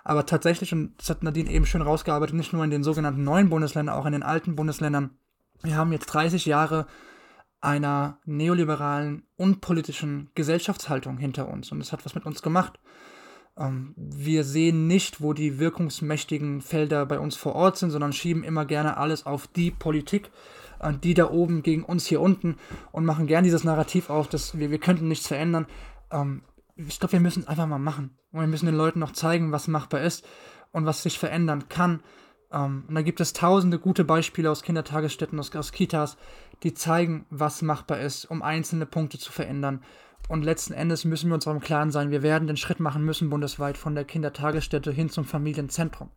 Aber 0.04 0.26
tatsächlich, 0.26 0.74
und 0.74 0.96
das 0.98 1.10
hat 1.10 1.24
Nadine 1.24 1.52
eben 1.52 1.66
schön 1.66 1.82
rausgearbeitet, 1.82 2.36
nicht 2.36 2.54
nur 2.54 2.64
in 2.64 2.70
den 2.70 2.84
sogenannten 2.84 3.24
neuen 3.24 3.50
Bundesländern, 3.50 3.96
auch 3.96 4.06
in 4.06 4.14
den 4.14 4.24
alten 4.24 4.56
Bundesländern, 4.56 5.18
wir 5.64 5.76
haben 5.76 5.92
jetzt 5.92 6.06
30 6.08 6.46
Jahre 6.46 6.86
einer 7.60 8.20
neoliberalen, 8.26 9.24
unpolitischen 9.36 10.30
Gesellschaftshaltung 10.36 11.18
hinter 11.18 11.50
uns 11.50 11.72
und 11.72 11.80
das 11.80 11.92
hat 11.92 12.06
was 12.06 12.16
mit 12.16 12.26
uns 12.26 12.42
gemacht. 12.42 12.80
Ähm, 13.58 13.94
wir 13.96 14.44
sehen 14.44 14.88
nicht, 14.88 15.22
wo 15.22 15.34
die 15.34 15.60
wirkungsmächtigen 15.60 16.62
Felder 16.62 17.06
bei 17.06 17.20
uns 17.20 17.36
vor 17.36 17.56
Ort 17.56 17.78
sind, 17.78 17.92
sondern 17.92 18.14
schieben 18.14 18.44
immer 18.44 18.66
gerne 18.66 18.98
alles 18.98 19.26
auf 19.26 19.48
die 19.48 19.72
Politik, 19.72 20.32
äh, 20.80 20.94
die 20.94 21.14
da 21.14 21.30
oben 21.30 21.64
gegen 21.64 21.84
uns 21.84 22.06
hier 22.06 22.22
unten 22.22 22.58
und 22.92 23.06
machen 23.06 23.28
gern 23.28 23.44
dieses 23.44 23.64
Narrativ 23.64 24.10
auf, 24.10 24.28
dass 24.28 24.58
wir, 24.58 24.72
wir 24.72 24.80
könnten 24.80 25.08
nichts 25.08 25.28
verändern. 25.28 25.66
Ähm, 26.12 26.42
ich 26.76 27.00
glaube, 27.00 27.14
wir 27.14 27.20
müssen 27.20 27.44
es 27.44 27.48
einfach 27.48 27.68
mal 27.68 27.80
machen. 27.80 28.18
Und 28.32 28.42
wir 28.42 28.48
müssen 28.48 28.68
den 28.68 28.76
Leuten 28.76 29.00
noch 29.00 29.14
zeigen, 29.14 29.52
was 29.52 29.68
machbar 29.68 30.02
ist 30.02 30.26
und 30.72 30.86
was 30.86 31.02
sich 31.02 31.18
verändern 31.18 31.70
kann. 31.70 32.02
Ähm, 32.52 32.86
und 32.88 32.96
da 32.96 33.02
gibt 33.02 33.20
es 33.20 33.34
tausende 33.34 33.80
gute 33.80 34.04
Beispiele 34.04 34.52
aus 34.52 34.62
Kindertagesstätten, 34.62 35.40
aus, 35.40 35.56
aus 35.56 35.72
Kitas, 35.72 36.18
die 36.64 36.74
zeigen, 36.74 37.26
was 37.30 37.62
machbar 37.62 38.00
ist, 38.00 38.26
um 38.26 38.42
einzelne 38.42 38.86
Punkte 38.86 39.18
zu 39.18 39.32
verändern. 39.32 39.84
Und 40.28 40.44
letzten 40.44 40.74
Endes 40.74 41.06
müssen 41.06 41.30
wir 41.30 41.36
uns 41.36 41.48
auch 41.48 41.54
im 41.54 41.62
Klaren 41.62 41.92
sein, 41.92 42.12
wir 42.12 42.22
werden 42.22 42.48
den 42.48 42.58
Schritt 42.58 42.80
machen 42.80 43.04
müssen 43.04 43.30
bundesweit 43.30 43.78
von 43.78 43.96
der 43.96 44.04
Kindertagesstätte 44.04 44.92
hin 44.92 45.10
zum 45.10 45.26
Familienzentrum. 45.26 46.10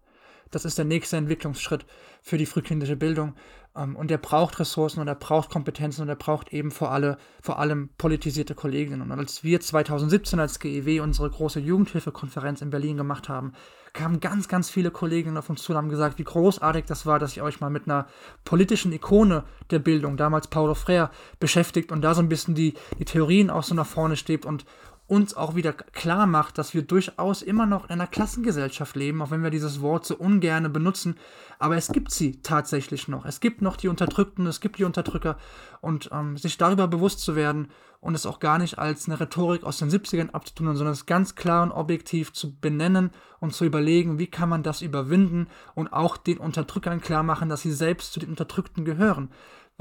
Das 0.50 0.64
ist 0.64 0.78
der 0.78 0.84
nächste 0.84 1.16
Entwicklungsschritt 1.16 1.86
für 2.22 2.36
die 2.36 2.46
frühkindliche 2.46 2.96
Bildung. 2.96 3.34
Ähm, 3.76 3.94
und 3.94 4.10
er 4.10 4.18
braucht 4.18 4.58
Ressourcen 4.58 5.00
und 5.00 5.08
er 5.08 5.14
braucht 5.14 5.50
Kompetenzen 5.50 6.02
und 6.02 6.08
er 6.08 6.16
braucht 6.16 6.52
eben 6.52 6.70
vor, 6.70 6.90
alle, 6.90 7.18
vor 7.40 7.58
allem 7.58 7.90
politisierte 7.98 8.54
Kolleginnen. 8.54 9.02
Und 9.02 9.12
als 9.12 9.44
wir 9.44 9.60
2017 9.60 10.40
als 10.40 10.58
GEW 10.58 11.02
unsere 11.02 11.30
große 11.30 11.60
Jugendhilfekonferenz 11.60 12.62
in 12.62 12.70
Berlin 12.70 12.96
gemacht 12.96 13.28
haben, 13.28 13.52
kamen 13.92 14.20
ganz, 14.20 14.48
ganz 14.48 14.70
viele 14.70 14.90
Kolleginnen 14.90 15.36
auf 15.36 15.50
uns 15.50 15.62
zu 15.62 15.72
und 15.72 15.78
haben 15.78 15.88
gesagt, 15.88 16.18
wie 16.18 16.24
großartig 16.24 16.84
das 16.86 17.06
war, 17.06 17.18
dass 17.18 17.36
ihr 17.36 17.44
euch 17.44 17.60
mal 17.60 17.70
mit 17.70 17.86
einer 17.86 18.06
politischen 18.44 18.92
Ikone 18.92 19.44
der 19.70 19.78
Bildung, 19.78 20.16
damals 20.16 20.48
Paulo 20.48 20.74
Freire, 20.74 21.10
beschäftigt 21.38 21.92
und 21.92 22.02
da 22.02 22.14
so 22.14 22.22
ein 22.22 22.28
bisschen 22.28 22.54
die, 22.54 22.74
die 22.98 23.04
Theorien 23.04 23.50
auch 23.50 23.62
so 23.62 23.74
nach 23.74 23.86
vorne 23.86 24.16
steht 24.16 24.46
und 24.46 24.64
uns 25.10 25.34
auch 25.34 25.56
wieder 25.56 25.72
klar 25.72 26.26
macht, 26.26 26.56
dass 26.56 26.72
wir 26.72 26.82
durchaus 26.82 27.42
immer 27.42 27.66
noch 27.66 27.86
in 27.86 27.90
einer 27.90 28.06
Klassengesellschaft 28.06 28.94
leben, 28.94 29.20
auch 29.20 29.32
wenn 29.32 29.42
wir 29.42 29.50
dieses 29.50 29.80
Wort 29.80 30.06
so 30.06 30.16
ungern 30.16 30.72
benutzen. 30.72 31.16
Aber 31.58 31.76
es 31.76 31.88
gibt 31.88 32.12
sie 32.12 32.40
tatsächlich 32.42 33.08
noch. 33.08 33.24
Es 33.24 33.40
gibt 33.40 33.60
noch 33.60 33.76
die 33.76 33.88
Unterdrückten, 33.88 34.46
es 34.46 34.60
gibt 34.60 34.78
die 34.78 34.84
Unterdrücker. 34.84 35.36
Und 35.80 36.10
ähm, 36.12 36.36
sich 36.36 36.58
darüber 36.58 36.86
bewusst 36.86 37.20
zu 37.20 37.34
werden 37.34 37.72
und 38.00 38.14
es 38.14 38.24
auch 38.24 38.38
gar 38.38 38.58
nicht 38.58 38.78
als 38.78 39.08
eine 39.08 39.18
Rhetorik 39.18 39.64
aus 39.64 39.78
den 39.78 39.90
70ern 39.90 40.30
abzutun, 40.30 40.76
sondern 40.76 40.92
es 40.92 41.06
ganz 41.06 41.34
klar 41.34 41.64
und 41.64 41.72
objektiv 41.72 42.32
zu 42.32 42.56
benennen 42.58 43.10
und 43.40 43.52
zu 43.52 43.64
überlegen, 43.64 44.20
wie 44.20 44.28
kann 44.28 44.48
man 44.48 44.62
das 44.62 44.80
überwinden 44.80 45.48
und 45.74 45.92
auch 45.92 46.18
den 46.18 46.38
Unterdrückern 46.38 47.00
klar 47.00 47.24
machen, 47.24 47.48
dass 47.48 47.62
sie 47.62 47.72
selbst 47.72 48.12
zu 48.12 48.20
den 48.20 48.30
Unterdrückten 48.30 48.84
gehören 48.84 49.30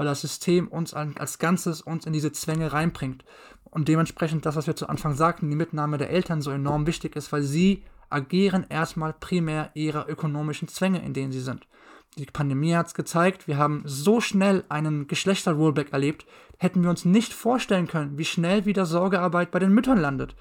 weil 0.00 0.06
das 0.06 0.22
System 0.22 0.66
uns 0.66 0.94
als 0.94 1.38
Ganzes 1.38 1.82
uns 1.82 2.06
in 2.06 2.14
diese 2.14 2.32
Zwänge 2.32 2.72
reinbringt. 2.72 3.22
Und 3.70 3.88
dementsprechend 3.88 4.46
das, 4.46 4.56
was 4.56 4.66
wir 4.66 4.76
zu 4.76 4.88
Anfang 4.88 5.14
sagten, 5.14 5.48
die 5.48 5.56
Mitnahme 5.56 5.96
der 5.96 6.10
Eltern 6.10 6.42
so 6.42 6.50
enorm 6.50 6.86
wichtig 6.86 7.14
ist, 7.16 7.32
weil 7.32 7.42
sie 7.42 7.84
agieren 8.08 8.66
erstmal 8.68 9.12
primär 9.12 9.70
ihrer 9.74 10.08
ökonomischen 10.08 10.68
Zwänge, 10.68 11.04
in 11.04 11.14
denen 11.14 11.30
sie 11.30 11.40
sind. 11.40 11.66
Die 12.18 12.26
Pandemie 12.26 12.74
hat 12.74 12.88
es 12.88 12.94
gezeigt, 12.94 13.46
wir 13.46 13.56
haben 13.56 13.82
so 13.84 14.20
schnell 14.20 14.64
einen 14.68 15.06
Geschlechter-Rollback 15.06 15.92
erlebt, 15.92 16.26
hätten 16.58 16.82
wir 16.82 16.90
uns 16.90 17.04
nicht 17.04 17.32
vorstellen 17.32 17.86
können, 17.86 18.18
wie 18.18 18.24
schnell 18.24 18.64
wieder 18.64 18.84
Sorgearbeit 18.84 19.52
bei 19.52 19.60
den 19.60 19.72
Müttern 19.72 20.00
landet. 20.00 20.34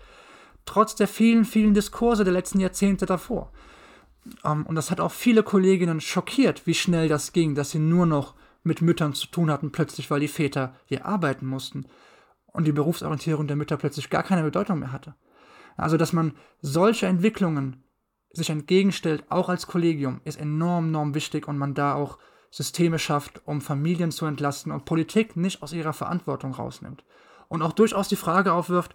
Trotz 0.66 0.96
der 0.96 1.08
vielen, 1.08 1.46
vielen 1.46 1.76
Diskurse 1.76 2.24
der 2.24 2.34
letzten 2.34 2.60
Jahrzehnte 2.60 3.06
davor. 3.06 3.52
Ähm, 4.44 4.66
und 4.66 4.76
das 4.76 4.90
hat 4.90 5.00
auch 5.00 5.12
viele 5.12 5.44
Kolleginnen 5.44 6.02
schockiert, 6.02 6.66
wie 6.66 6.74
schnell 6.74 7.08
das 7.08 7.34
ging, 7.34 7.54
dass 7.54 7.70
sie 7.70 7.80
nur 7.80 8.08
noch 8.08 8.34
mit 8.64 8.82
Müttern 8.82 9.14
zu 9.14 9.28
tun 9.28 9.52
hatten, 9.52 9.72
plötzlich, 9.72 10.10
weil 10.10 10.20
die 10.20 10.28
Väter 10.28 10.76
hier 10.86 11.06
arbeiten 11.06 11.46
mussten 11.46 11.86
und 12.54 12.66
die 12.66 12.72
Berufsorientierung 12.72 13.48
der 13.48 13.56
Mütter 13.56 13.78
plötzlich 13.78 14.10
gar 14.10 14.24
keine 14.24 14.44
Bedeutung 14.44 14.80
mehr 14.80 14.92
hatte. 14.92 15.16
Also, 15.78 15.98
dass 15.98 16.14
man 16.14 16.34
solche 16.62 17.08
Entwicklungen 17.08 17.84
sich 18.32 18.50
entgegenstellt, 18.50 19.24
auch 19.30 19.50
als 19.50 19.68
Kollegium, 19.68 20.22
ist 20.24 20.40
enorm, 20.40 20.90
enorm 20.90 21.16
wichtig 21.16 21.48
und 21.48 21.58
man 21.58 21.74
da 21.74 21.94
auch 21.96 22.18
Systeme 22.52 23.00
schafft, 23.00 23.42
um 23.46 23.62
Familien 23.62 24.12
zu 24.12 24.26
entlasten 24.26 24.72
und 24.72 24.86
Politik 24.86 25.36
nicht 25.36 25.62
aus 25.62 25.74
ihrer 25.74 25.94
Verantwortung 25.94 26.54
rausnimmt. 26.54 27.04
und 27.48 27.64
auch 27.64 27.74
durchaus 27.74 28.08
die 28.08 28.16
Frage 28.16 28.54
aufwirft, 28.54 28.94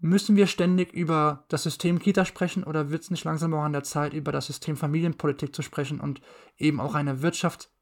müssen 0.00 0.36
wir 0.36 0.46
ständig 0.46 0.92
über 0.92 1.44
das 1.48 1.64
System 1.64 1.98
Kita 1.98 2.24
sprechen 2.24 2.62
oder 2.62 2.90
wird 2.90 3.02
es 3.02 3.10
nicht 3.10 3.24
langsam 3.24 3.52
auch 3.54 3.62
an 3.62 3.72
der 3.72 3.82
Zeit, 3.82 4.12
über 4.12 4.30
das 4.32 4.46
System 4.46 4.76
Familienpolitik 4.76 5.54
zu 5.54 5.62
sprechen 5.62 6.00
und 6.00 6.20
eben 6.56 6.80
auch 6.80 6.94
eine 6.94 7.20
Wirtschaft 7.20 7.72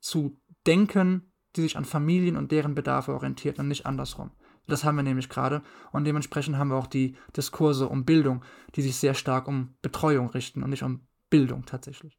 zu 0.00 0.38
denken, 0.66 1.32
die 1.56 1.62
sich 1.62 1.76
an 1.76 1.84
Familien 1.84 2.36
und 2.36 2.52
deren 2.52 2.74
Bedarfe 2.74 3.12
orientiert 3.12 3.58
und 3.58 3.68
nicht 3.68 3.86
andersrum. 3.86 4.30
Das 4.66 4.84
haben 4.84 4.96
wir 4.96 5.02
nämlich 5.02 5.28
gerade 5.28 5.62
und 5.92 6.04
dementsprechend 6.04 6.56
haben 6.56 6.68
wir 6.68 6.76
auch 6.76 6.86
die 6.86 7.16
Diskurse 7.36 7.88
um 7.88 8.04
Bildung, 8.04 8.42
die 8.74 8.82
sich 8.82 8.96
sehr 8.96 9.14
stark 9.14 9.46
um 9.46 9.74
Betreuung 9.82 10.30
richten 10.30 10.62
und 10.62 10.70
nicht 10.70 10.82
um 10.82 11.06
Bildung 11.28 11.66
tatsächlich. 11.66 12.18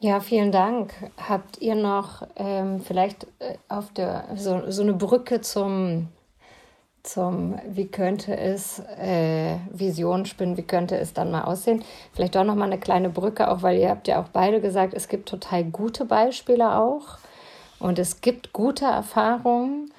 Ja, 0.00 0.18
vielen 0.18 0.50
Dank. 0.50 0.92
Habt 1.16 1.58
ihr 1.62 1.76
noch 1.76 2.26
ähm, 2.34 2.80
vielleicht 2.80 3.24
äh, 3.38 3.56
auf 3.68 3.92
der 3.92 4.36
so, 4.36 4.68
so 4.68 4.82
eine 4.82 4.94
Brücke 4.94 5.40
zum 5.42 6.08
zum, 7.04 7.58
wie 7.68 7.88
könnte 7.88 8.36
es 8.36 8.78
äh, 8.78 9.56
Vision 9.72 10.24
spinnen, 10.24 10.56
wie 10.56 10.62
könnte 10.62 10.96
es 10.96 11.12
dann 11.12 11.30
mal 11.32 11.42
aussehen. 11.42 11.82
Vielleicht 12.12 12.36
auch 12.36 12.44
noch 12.44 12.54
mal 12.54 12.66
eine 12.66 12.78
kleine 12.78 13.10
Brücke, 13.10 13.50
auch 13.50 13.62
weil 13.62 13.78
ihr 13.78 13.90
habt 13.90 14.06
ja 14.06 14.20
auch 14.20 14.28
beide 14.28 14.60
gesagt, 14.60 14.94
es 14.94 15.08
gibt 15.08 15.28
total 15.28 15.64
gute 15.64 16.04
Beispiele 16.04 16.76
auch 16.76 17.18
und 17.82 17.98
es 17.98 18.20
gibt 18.20 18.52
gute 18.52 18.84
Erfahrungen. 18.84 19.92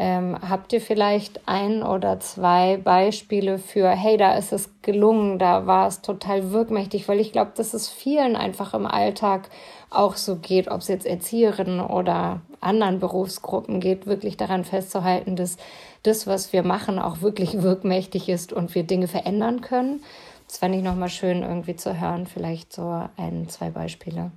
Ähm, 0.00 0.38
habt 0.48 0.72
ihr 0.72 0.80
vielleicht 0.80 1.48
ein 1.48 1.82
oder 1.82 2.20
zwei 2.20 2.76
Beispiele 2.76 3.58
für, 3.58 3.88
hey, 3.88 4.16
da 4.16 4.34
ist 4.34 4.52
es 4.52 4.70
gelungen, 4.80 5.40
da 5.40 5.66
war 5.66 5.88
es 5.88 6.02
total 6.02 6.52
wirkmächtig, 6.52 7.08
weil 7.08 7.18
ich 7.18 7.32
glaube, 7.32 7.50
dass 7.56 7.74
es 7.74 7.88
vielen 7.88 8.36
einfach 8.36 8.74
im 8.74 8.86
Alltag 8.86 9.50
auch 9.90 10.14
so 10.14 10.36
geht, 10.36 10.70
ob 10.70 10.82
es 10.82 10.88
jetzt 10.88 11.04
Erzieherinnen 11.04 11.80
oder 11.80 12.42
anderen 12.60 13.00
Berufsgruppen 13.00 13.80
geht, 13.80 14.06
wirklich 14.06 14.36
daran 14.36 14.64
festzuhalten, 14.64 15.34
dass 15.34 15.56
das, 16.04 16.28
was 16.28 16.52
wir 16.52 16.62
machen, 16.62 17.00
auch 17.00 17.20
wirklich 17.20 17.62
wirkmächtig 17.62 18.28
ist 18.28 18.52
und 18.52 18.76
wir 18.76 18.84
Dinge 18.84 19.08
verändern 19.08 19.62
können. 19.62 20.02
Das 20.46 20.58
fände 20.58 20.78
ich 20.78 20.84
nochmal 20.84 21.08
schön 21.08 21.42
irgendwie 21.42 21.74
zu 21.74 22.00
hören, 22.00 22.26
vielleicht 22.26 22.72
so 22.72 23.02
ein, 23.16 23.48
zwei 23.48 23.70
Beispiele. 23.70 24.30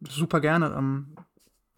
Super 0.00 0.40
gerne. 0.40 0.74
Ähm, 0.76 1.14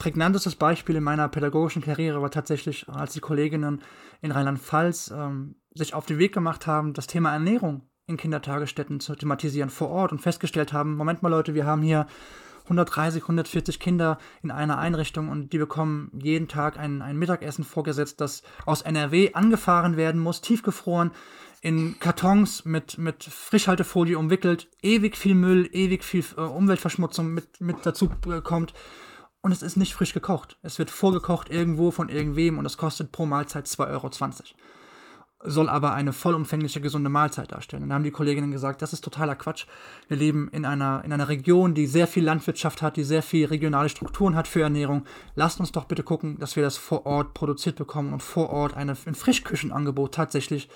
prägnantestes 0.03 0.57
Beispiel 0.57 0.96
in 0.96 1.05
meiner 1.05 1.28
pädagogischen 1.28 1.80
Karriere 1.80 2.20
war 2.20 2.32
tatsächlich, 2.32 2.88
als 2.88 3.12
die 3.12 3.20
Kolleginnen 3.20 3.82
in 4.20 4.32
Rheinland-Pfalz 4.32 5.14
ähm, 5.16 5.55
sich 5.74 5.94
auf 5.94 6.07
den 6.07 6.18
Weg 6.18 6.34
gemacht 6.34 6.66
haben, 6.66 6.92
das 6.92 7.07
Thema 7.07 7.32
Ernährung 7.32 7.82
in 8.09 8.16
Kindertagesstätten 8.16 8.98
zu 8.98 9.14
thematisieren 9.14 9.70
vor 9.70 9.90
Ort 9.90 10.11
und 10.11 10.20
festgestellt 10.20 10.72
haben, 10.72 10.96
Moment 10.96 11.22
mal 11.22 11.28
Leute, 11.28 11.55
wir 11.55 11.66
haben 11.66 11.82
hier 11.82 12.09
130, 12.64 13.22
140 13.22 13.78
Kinder 13.78 14.18
in 14.42 14.50
einer 14.50 14.76
Einrichtung 14.76 15.28
und 15.28 15.53
die 15.53 15.59
bekommen 15.59 16.11
jeden 16.20 16.48
Tag 16.48 16.80
ein, 16.80 17.00
ein 17.00 17.16
Mittagessen 17.16 17.62
vorgesetzt, 17.62 18.20
das 18.20 18.42
aus 18.66 18.82
NRW 18.82 19.34
angefahren 19.34 19.96
werden 19.96 20.20
muss, 20.20 20.40
tiefgefroren, 20.40 21.12
in 21.61 22.00
Kartons 22.00 22.64
mit, 22.64 22.98
mit 22.98 23.22
Frischhaltefolie 23.22 24.18
umwickelt, 24.18 24.68
ewig 24.82 25.16
viel 25.16 25.36
Müll, 25.36 25.68
ewig 25.70 26.03
viel 26.03 26.24
äh, 26.36 26.40
Umweltverschmutzung 26.40 27.32
mit, 27.32 27.61
mit 27.61 27.86
dazu 27.86 28.11
äh, 28.26 28.40
kommt 28.40 28.74
und 29.43 29.53
es 29.53 29.62
ist 29.62 29.76
nicht 29.76 29.95
frisch 29.95 30.14
gekocht. 30.14 30.57
Es 30.62 30.78
wird 30.78 30.90
vorgekocht 30.90 31.51
irgendwo 31.51 31.90
von 31.90 32.09
irgendwem 32.09 32.59
und 32.59 32.64
es 32.64 32.76
kostet 32.76 33.12
pro 33.12 33.26
Mahlzeit 33.26 33.66
2,20 33.66 33.90
Euro. 33.90 34.11
Soll 35.45 35.68
aber 35.68 35.93
eine 35.93 36.12
vollumfängliche, 36.12 36.80
gesunde 36.80 37.11
Mahlzeit 37.11 37.53
darstellen. 37.53 37.82
Und 37.82 37.88
da 37.88 37.97
haben 37.97 38.05
die 38.05 38.11
Kolleginnen 38.11 38.53
gesagt, 38.53 38.80
das 38.80 38.93
ist 38.93 39.03
totaler 39.03 39.34
Quatsch. 39.34 39.66
Wir 40.09 40.16
leben 40.16 40.49
in 40.53 40.64
einer, 40.64 41.03
in 41.05 41.12
einer 41.12 41.28
Region, 41.28 41.74
die 41.74 41.86
sehr 41.86 42.07
viel 42.07 42.24
Landwirtschaft 42.24 42.80
hat, 42.80 42.97
die 42.97 43.05
sehr 43.05 43.22
viel 43.22 43.47
regionale 43.47 43.88
Strukturen 43.88 44.36
hat 44.36 44.47
für 44.47 44.62
Ernährung. 44.62 45.05
Lasst 45.34 45.59
uns 45.59 45.72
doch 45.72 45.84
bitte 45.84 46.05
gucken, 46.05 46.38
dass 46.38 46.55
wir 46.55 46.62
das 46.62 46.76
vor 46.76 47.07
Ort 47.07 47.34
produziert 47.34 47.76
bekommen 47.76 48.12
und 48.12 48.22
vor 48.22 48.51
Ort 48.51 48.76
eine, 48.76 48.97
ein 49.07 49.14
Frischküchenangebot 49.14 50.14
tatsächlich 50.14 50.68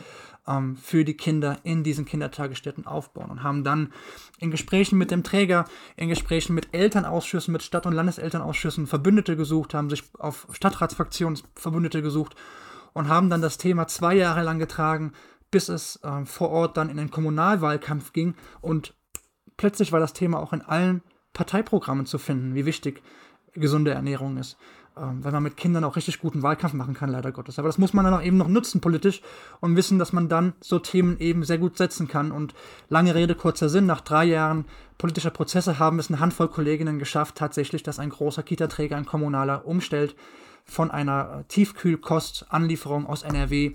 ähm, 0.48 0.76
für 0.76 1.04
die 1.04 1.16
Kinder 1.16 1.58
in 1.62 1.82
diesen 1.82 2.04
Kindertagesstätten 2.04 2.86
aufbauen 2.86 3.30
und 3.30 3.42
haben 3.42 3.64
dann 3.64 3.92
in 4.38 4.50
Gesprächen 4.50 4.98
mit 4.98 5.10
dem 5.10 5.22
Träger, 5.22 5.64
in 5.96 6.08
Gesprächen 6.08 6.54
mit 6.54 6.68
Elternausschüssen, 6.72 7.52
mit 7.52 7.62
Stadt- 7.62 7.86
und 7.86 7.92
Landeselternausschüssen 7.92 8.86
Verbündete 8.86 9.36
gesucht, 9.36 9.74
haben 9.74 9.90
sich 9.90 10.04
auf 10.18 10.46
Stadtratsfraktionen 10.52 11.38
Verbündete 11.54 12.02
gesucht 12.02 12.36
und 12.96 13.08
haben 13.08 13.28
dann 13.28 13.42
das 13.42 13.58
Thema 13.58 13.86
zwei 13.86 14.14
Jahre 14.14 14.42
lang 14.42 14.58
getragen, 14.58 15.12
bis 15.50 15.68
es 15.68 16.00
äh, 16.02 16.24
vor 16.24 16.48
Ort 16.48 16.78
dann 16.78 16.88
in 16.88 16.96
den 16.96 17.10
Kommunalwahlkampf 17.10 18.14
ging 18.14 18.34
und 18.62 18.94
plötzlich 19.58 19.92
war 19.92 20.00
das 20.00 20.14
Thema 20.14 20.40
auch 20.40 20.54
in 20.54 20.62
allen 20.62 21.02
Parteiprogrammen 21.34 22.06
zu 22.06 22.16
finden, 22.16 22.54
wie 22.54 22.64
wichtig 22.64 23.02
gesunde 23.52 23.90
Ernährung 23.90 24.38
ist 24.38 24.56
ähm, 24.96 25.22
weil 25.22 25.32
man 25.32 25.42
mit 25.42 25.58
Kindern 25.58 25.84
auch 25.84 25.96
richtig 25.96 26.20
guten 26.20 26.42
Wahlkampf 26.42 26.72
machen 26.72 26.94
kann, 26.94 27.10
leider 27.10 27.32
Gottes. 27.32 27.58
Aber 27.58 27.68
das 27.68 27.76
muss 27.76 27.92
man 27.92 28.06
dann 28.06 28.14
auch 28.14 28.22
eben 28.22 28.38
noch 28.38 28.48
nutzen 28.48 28.80
politisch 28.80 29.20
und 29.60 29.76
wissen, 29.76 29.98
dass 29.98 30.14
man 30.14 30.30
dann 30.30 30.54
so 30.60 30.78
Themen 30.78 31.18
eben 31.18 31.44
sehr 31.44 31.58
gut 31.58 31.76
setzen 31.76 32.08
kann. 32.08 32.32
Und 32.32 32.54
lange 32.88 33.14
Rede, 33.14 33.34
kurzer 33.34 33.68
Sinn, 33.68 33.84
nach 33.84 34.00
drei 34.00 34.24
Jahren 34.24 34.64
politischer 34.96 35.30
Prozesse 35.30 35.78
haben 35.78 35.98
es 35.98 36.08
eine 36.08 36.20
Handvoll 36.20 36.48
Kolleginnen 36.48 36.98
geschafft, 36.98 37.34
tatsächlich, 37.34 37.82
dass 37.82 37.98
ein 37.98 38.08
großer 38.08 38.42
Kita-Träger, 38.42 38.96
ein 38.96 39.04
kommunaler, 39.04 39.66
umstellt 39.66 40.16
von 40.66 40.90
einer 40.90 41.46
Tiefkühlkostanlieferung 41.48 43.06
aus 43.06 43.22
NRW 43.22 43.72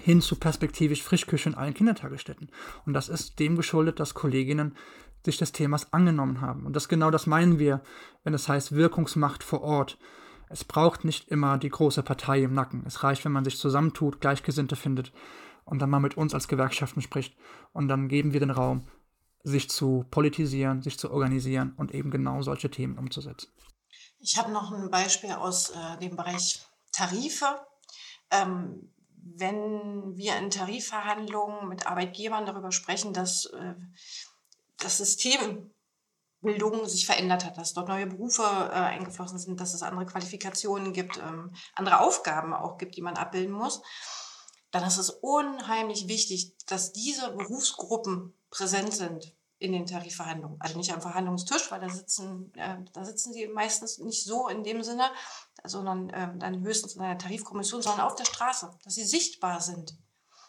hin 0.00 0.20
zu 0.20 0.36
perspektivisch 0.36 1.02
Frischküche 1.02 1.50
in 1.50 1.54
allen 1.54 1.74
Kindertagesstätten. 1.74 2.50
Und 2.86 2.94
das 2.94 3.08
ist 3.08 3.38
dem 3.38 3.56
geschuldet, 3.56 4.00
dass 4.00 4.14
Kolleginnen 4.14 4.76
sich 5.24 5.36
des 5.36 5.52
Themas 5.52 5.92
angenommen 5.92 6.40
haben. 6.40 6.66
Und 6.66 6.74
das 6.74 6.88
genau 6.88 7.10
das 7.10 7.26
meinen 7.26 7.58
wir, 7.58 7.82
wenn 8.24 8.34
es 8.34 8.48
heißt 8.48 8.72
Wirkungsmacht 8.72 9.44
vor 9.44 9.62
Ort. 9.62 9.98
Es 10.48 10.64
braucht 10.64 11.04
nicht 11.04 11.28
immer 11.28 11.58
die 11.58 11.68
große 11.68 12.02
Partei 12.02 12.42
im 12.42 12.54
Nacken. 12.54 12.84
Es 12.86 13.02
reicht, 13.02 13.24
wenn 13.24 13.32
man 13.32 13.44
sich 13.44 13.58
zusammentut, 13.58 14.20
Gleichgesinnte 14.20 14.76
findet 14.76 15.12
und 15.64 15.80
dann 15.80 15.90
mal 15.90 16.00
mit 16.00 16.16
uns 16.16 16.34
als 16.34 16.48
Gewerkschaften 16.48 17.02
spricht. 17.02 17.36
Und 17.72 17.88
dann 17.88 18.08
geben 18.08 18.32
wir 18.32 18.40
den 18.40 18.50
Raum, 18.50 18.82
sich 19.44 19.70
zu 19.70 20.04
politisieren, 20.10 20.82
sich 20.82 20.98
zu 20.98 21.10
organisieren 21.10 21.72
und 21.76 21.94
eben 21.94 22.10
genau 22.10 22.42
solche 22.42 22.70
Themen 22.70 22.98
umzusetzen. 22.98 23.48
Ich 24.24 24.38
habe 24.38 24.52
noch 24.52 24.70
ein 24.70 24.88
Beispiel 24.88 25.32
aus 25.32 25.70
äh, 25.70 25.98
dem 25.98 26.14
Bereich 26.14 26.64
Tarife. 26.92 27.66
Ähm, 28.30 28.94
wenn 29.16 30.16
wir 30.16 30.36
in 30.36 30.50
Tarifverhandlungen 30.50 31.68
mit 31.68 31.88
Arbeitgebern 31.88 32.46
darüber 32.46 32.70
sprechen, 32.70 33.12
dass 33.12 33.46
äh, 33.46 33.74
das 34.78 34.98
System 34.98 35.72
Bildung 36.40 36.86
sich 36.88 37.04
verändert 37.04 37.44
hat, 37.44 37.58
dass 37.58 37.74
dort 37.74 37.88
neue 37.88 38.06
Berufe 38.06 38.42
äh, 38.42 38.74
eingeflossen 38.74 39.38
sind, 39.38 39.60
dass 39.60 39.74
es 39.74 39.82
andere 39.82 40.06
Qualifikationen 40.06 40.92
gibt, 40.92 41.18
ähm, 41.18 41.52
andere 41.74 42.00
Aufgaben 42.00 42.54
auch 42.54 42.78
gibt, 42.78 42.96
die 42.96 43.02
man 43.02 43.16
abbilden 43.16 43.52
muss, 43.52 43.82
dann 44.70 44.84
ist 44.84 44.98
es 44.98 45.10
unheimlich 45.10 46.06
wichtig, 46.06 46.56
dass 46.66 46.92
diese 46.92 47.32
Berufsgruppen 47.32 48.34
präsent 48.50 48.94
sind 48.94 49.34
in 49.62 49.72
den 49.72 49.86
Tarifverhandlungen. 49.86 50.60
Also 50.60 50.76
nicht 50.76 50.92
am 50.92 51.00
Verhandlungstisch, 51.00 51.70
weil 51.70 51.80
da 51.80 51.88
sitzen, 51.88 52.52
äh, 52.56 52.78
da 52.92 53.04
sitzen 53.04 53.32
sie 53.32 53.46
meistens 53.46 53.98
nicht 53.98 54.24
so 54.24 54.48
in 54.48 54.64
dem 54.64 54.82
Sinne, 54.82 55.08
sondern 55.64 56.10
äh, 56.10 56.36
dann 56.36 56.62
höchstens 56.62 56.96
in 56.96 57.02
einer 57.02 57.18
Tarifkommission, 57.18 57.80
sondern 57.80 58.06
auf 58.06 58.16
der 58.16 58.24
Straße, 58.24 58.70
dass 58.84 58.94
sie 58.94 59.04
sichtbar 59.04 59.60
sind. 59.60 59.96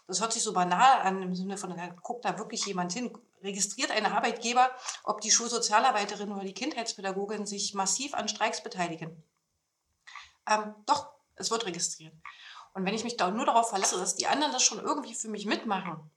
Das 0.08 0.20
hört 0.20 0.34
sich 0.34 0.44
so 0.44 0.52
banal 0.52 1.02
an 1.02 1.22
im 1.22 1.36
Sinne 1.36 1.58
von, 1.58 1.80
guckt 2.02 2.26
da 2.26 2.38
wirklich 2.38 2.66
jemand 2.66 2.92
hin, 2.92 3.16
registriert 3.44 3.92
ein 3.92 4.06
Arbeitgeber, 4.06 4.70
ob 5.04 5.22
die 5.22 5.32
Schulsozialarbeiterin 5.32 6.32
oder 6.32 6.44
die 6.44 6.54
Kindheitspädagogin 6.54 7.46
sich 7.46 7.74
massiv 7.74 8.14
an 8.16 8.28
Streiks 8.28 8.64
beteiligen. 8.64 9.24
Ähm, 10.50 10.74
doch, 10.88 11.12
es 11.36 11.52
wird 11.52 11.66
registriert. 11.66 12.14
Und 12.74 12.86
wenn 12.86 12.96
ich 12.96 13.04
mich 13.04 13.16
da 13.16 13.30
nur 13.30 13.46
darauf 13.46 13.70
verlasse, 13.70 13.98
dass 13.98 14.16
die 14.16 14.28
anderen 14.28 14.52
das 14.52 14.64
schon 14.64 14.80
irgendwie 14.80 15.14
für 15.14 15.30
mich 15.30 15.46
mitmachen, 15.46 16.10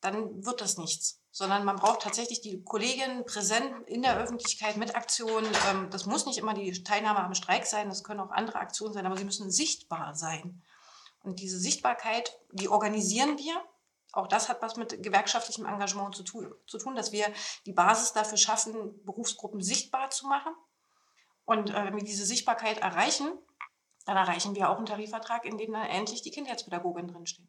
dann 0.00 0.44
wird 0.44 0.60
das 0.60 0.78
nichts. 0.78 1.17
Sondern 1.38 1.64
man 1.64 1.76
braucht 1.76 2.02
tatsächlich 2.02 2.40
die 2.40 2.64
Kolleginnen 2.64 3.24
präsent 3.24 3.72
in 3.86 4.02
der 4.02 4.18
Öffentlichkeit 4.18 4.76
mit 4.76 4.96
Aktionen. 4.96 5.46
Ähm, 5.70 5.88
das 5.90 6.04
muss 6.04 6.26
nicht 6.26 6.38
immer 6.38 6.52
die 6.52 6.82
Teilnahme 6.82 7.20
am 7.20 7.34
Streik 7.34 7.64
sein, 7.64 7.88
das 7.88 8.02
können 8.02 8.18
auch 8.18 8.32
andere 8.32 8.58
Aktionen 8.58 8.92
sein, 8.92 9.06
aber 9.06 9.16
sie 9.16 9.24
müssen 9.24 9.48
sichtbar 9.48 10.16
sein. 10.16 10.60
Und 11.22 11.38
diese 11.38 11.60
Sichtbarkeit, 11.60 12.36
die 12.50 12.68
organisieren 12.68 13.38
wir 13.38 13.62
auch 14.12 14.26
das 14.26 14.48
hat 14.48 14.62
was 14.62 14.76
mit 14.76 15.02
gewerkschaftlichem 15.02 15.66
Engagement 15.66 16.14
zu 16.14 16.22
tun, 16.22 16.52
zu 16.66 16.78
tun, 16.78 16.96
dass 16.96 17.12
wir 17.12 17.26
die 17.66 17.72
Basis 17.72 18.12
dafür 18.14 18.38
schaffen, 18.38 19.04
Berufsgruppen 19.04 19.60
sichtbar 19.60 20.10
zu 20.10 20.26
machen. 20.26 20.52
Und 21.44 21.70
äh, 21.70 21.84
wenn 21.84 21.94
wir 21.94 22.04
diese 22.04 22.24
Sichtbarkeit 22.24 22.78
erreichen, 22.78 23.30
dann 24.06 24.16
erreichen 24.16 24.54
wir 24.56 24.70
auch 24.70 24.78
einen 24.78 24.86
Tarifvertrag, 24.86 25.44
in 25.44 25.58
dem 25.58 25.72
dann 25.72 25.86
endlich 25.86 26.22
die 26.22 26.30
Kindheitspädagogin 26.30 27.08
drinstehen. 27.08 27.48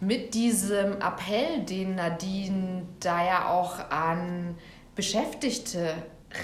Mit 0.00 0.34
diesem 0.34 0.94
Appell, 0.94 1.64
den 1.68 1.94
Nadine 1.94 2.86
da 3.00 3.24
ja 3.24 3.48
auch 3.50 3.90
an 3.90 4.56
Beschäftigte 4.96 5.94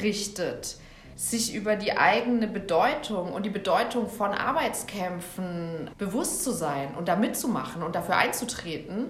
richtet, 0.03 0.77
sich 1.17 1.55
über 1.55 1.77
die 1.77 1.97
eigene 1.97 2.47
Bedeutung 2.47 3.33
und 3.33 3.47
die 3.47 3.51
Bedeutung 3.51 4.09
von 4.09 4.33
Arbeitskämpfen 4.33 5.91
bewusst 5.97 6.45
zu 6.45 6.53
sein 6.53 6.95
und 6.97 7.09
da 7.09 7.17
mitzumachen 7.17 7.83
und 7.83 7.95
dafür 7.95 8.19
einzutreten, 8.19 9.07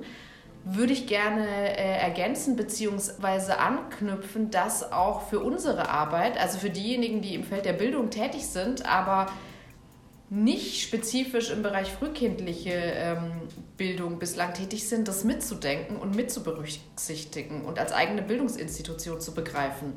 würde 0.64 0.93
ich 0.93 1.07
gerne 1.07 1.47
äh, 1.49 1.99
ergänzen 1.99 2.57
bzw. 2.57 3.53
anknüpfen, 3.53 4.51
dass 4.51 4.93
auch 4.93 5.23
für 5.23 5.41
unsere 5.41 5.89
Arbeit, 5.89 6.41
also 6.41 6.59
für 6.59 6.71
diejenigen, 6.71 7.23
die 7.23 7.35
im 7.35 7.45
Feld 7.45 7.64
der 7.64 7.73
Bildung 7.73 8.11
tätig 8.11 8.47
sind, 8.47 8.87
aber 8.87 9.27
nicht 10.29 10.83
spezifisch 10.83 11.51
im 11.51 11.62
Bereich 11.62 11.93
frühkindliche 11.93 12.72
ähm, 12.72 13.33
Bildung 13.77 14.18
bislang 14.18 14.55
tätig 14.55 14.89
sind, 14.89 15.07
das 15.07 15.22
mitzudenken 15.22 15.97
und 15.97 16.16
mitzuberücksichtigen 16.16 17.64
und 17.64 17.79
als 17.79 17.93
eigene 17.93 18.22
Bildungsinstitution 18.22 19.20
zu 19.20 19.35
begreifen. 19.35 19.93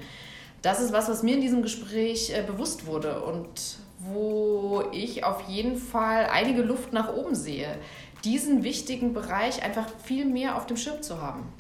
Das 0.62 0.82
ist 0.82 0.94
was, 0.94 1.10
was 1.10 1.24
mir 1.24 1.36
in 1.36 1.42
diesem 1.42 1.62
Gespräch 1.62 2.32
äh, 2.32 2.44
bewusst 2.44 2.86
wurde 2.86 3.24
und 3.24 3.78
wo 3.98 4.84
ich 4.92 5.24
auf 5.24 5.48
jeden 5.50 5.78
Fall 5.78 6.28
einige 6.32 6.62
Luft 6.62 6.94
nach 6.94 7.14
oben 7.14 7.36
sehe, 7.36 7.78
diesen 8.24 8.64
wichtigen 8.64 9.14
Bereich 9.14 9.64
einfach 9.64 9.88
viel 10.04 10.26
mehr 10.26 10.58
auf 10.58 10.66
dem 10.68 10.78
Schirm 10.78 11.02
zu 11.02 11.22
haben. 11.22 11.52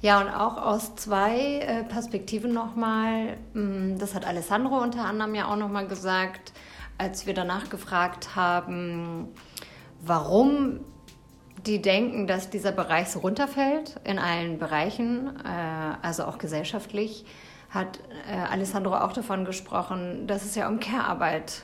Ja, 0.00 0.20
und 0.20 0.28
auch 0.28 0.56
aus 0.56 0.94
zwei 0.94 1.58
äh, 1.58 1.84
Perspektiven 1.84 2.52
nochmal, 2.52 3.36
mm, 3.54 3.98
das 3.98 4.14
hat 4.14 4.26
Alessandro 4.26 4.80
unter 4.80 5.04
anderem 5.04 5.34
ja 5.34 5.48
auch 5.50 5.56
nochmal 5.56 5.88
gesagt, 5.88 6.52
als 6.98 7.26
wir 7.26 7.34
danach 7.34 7.70
gefragt 7.70 8.34
haben, 8.36 9.28
warum 10.00 10.80
die 11.66 11.80
denken, 11.80 12.26
dass 12.26 12.50
dieser 12.50 12.72
Bereich 12.72 13.08
so 13.08 13.20
runterfällt 13.20 14.00
in 14.04 14.18
allen 14.18 14.58
Bereichen, 14.58 15.34
äh, 15.44 15.96
also 16.02 16.24
auch 16.24 16.38
gesellschaftlich, 16.38 17.24
hat 17.70 18.00
äh, 18.30 18.36
Alessandro 18.36 18.96
auch 18.96 19.12
davon 19.12 19.44
gesprochen, 19.44 20.26
dass 20.26 20.44
es 20.44 20.54
ja 20.54 20.68
um 20.68 20.80
Care-Arbeit 20.80 21.62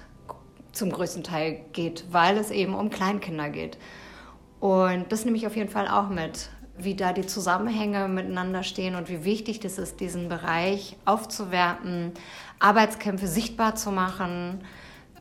zum 0.72 0.90
größten 0.90 1.22
Teil 1.22 1.60
geht, 1.72 2.04
weil 2.10 2.36
es 2.36 2.50
eben 2.50 2.74
um 2.74 2.90
Kleinkinder 2.90 3.48
geht. 3.48 3.78
Und 4.60 5.10
das 5.10 5.24
nehme 5.24 5.36
ich 5.36 5.46
auf 5.46 5.56
jeden 5.56 5.70
Fall 5.70 5.88
auch 5.88 6.08
mit, 6.08 6.50
wie 6.76 6.94
da 6.94 7.12
die 7.12 7.26
Zusammenhänge 7.26 8.08
miteinander 8.08 8.62
stehen 8.64 8.96
und 8.96 9.08
wie 9.08 9.24
wichtig 9.24 9.60
das 9.60 9.78
ist, 9.78 10.00
diesen 10.00 10.28
Bereich 10.28 10.96
aufzuwerten, 11.04 12.12
Arbeitskämpfe 12.58 13.28
sichtbar 13.28 13.76
zu 13.76 13.92
machen 13.92 14.64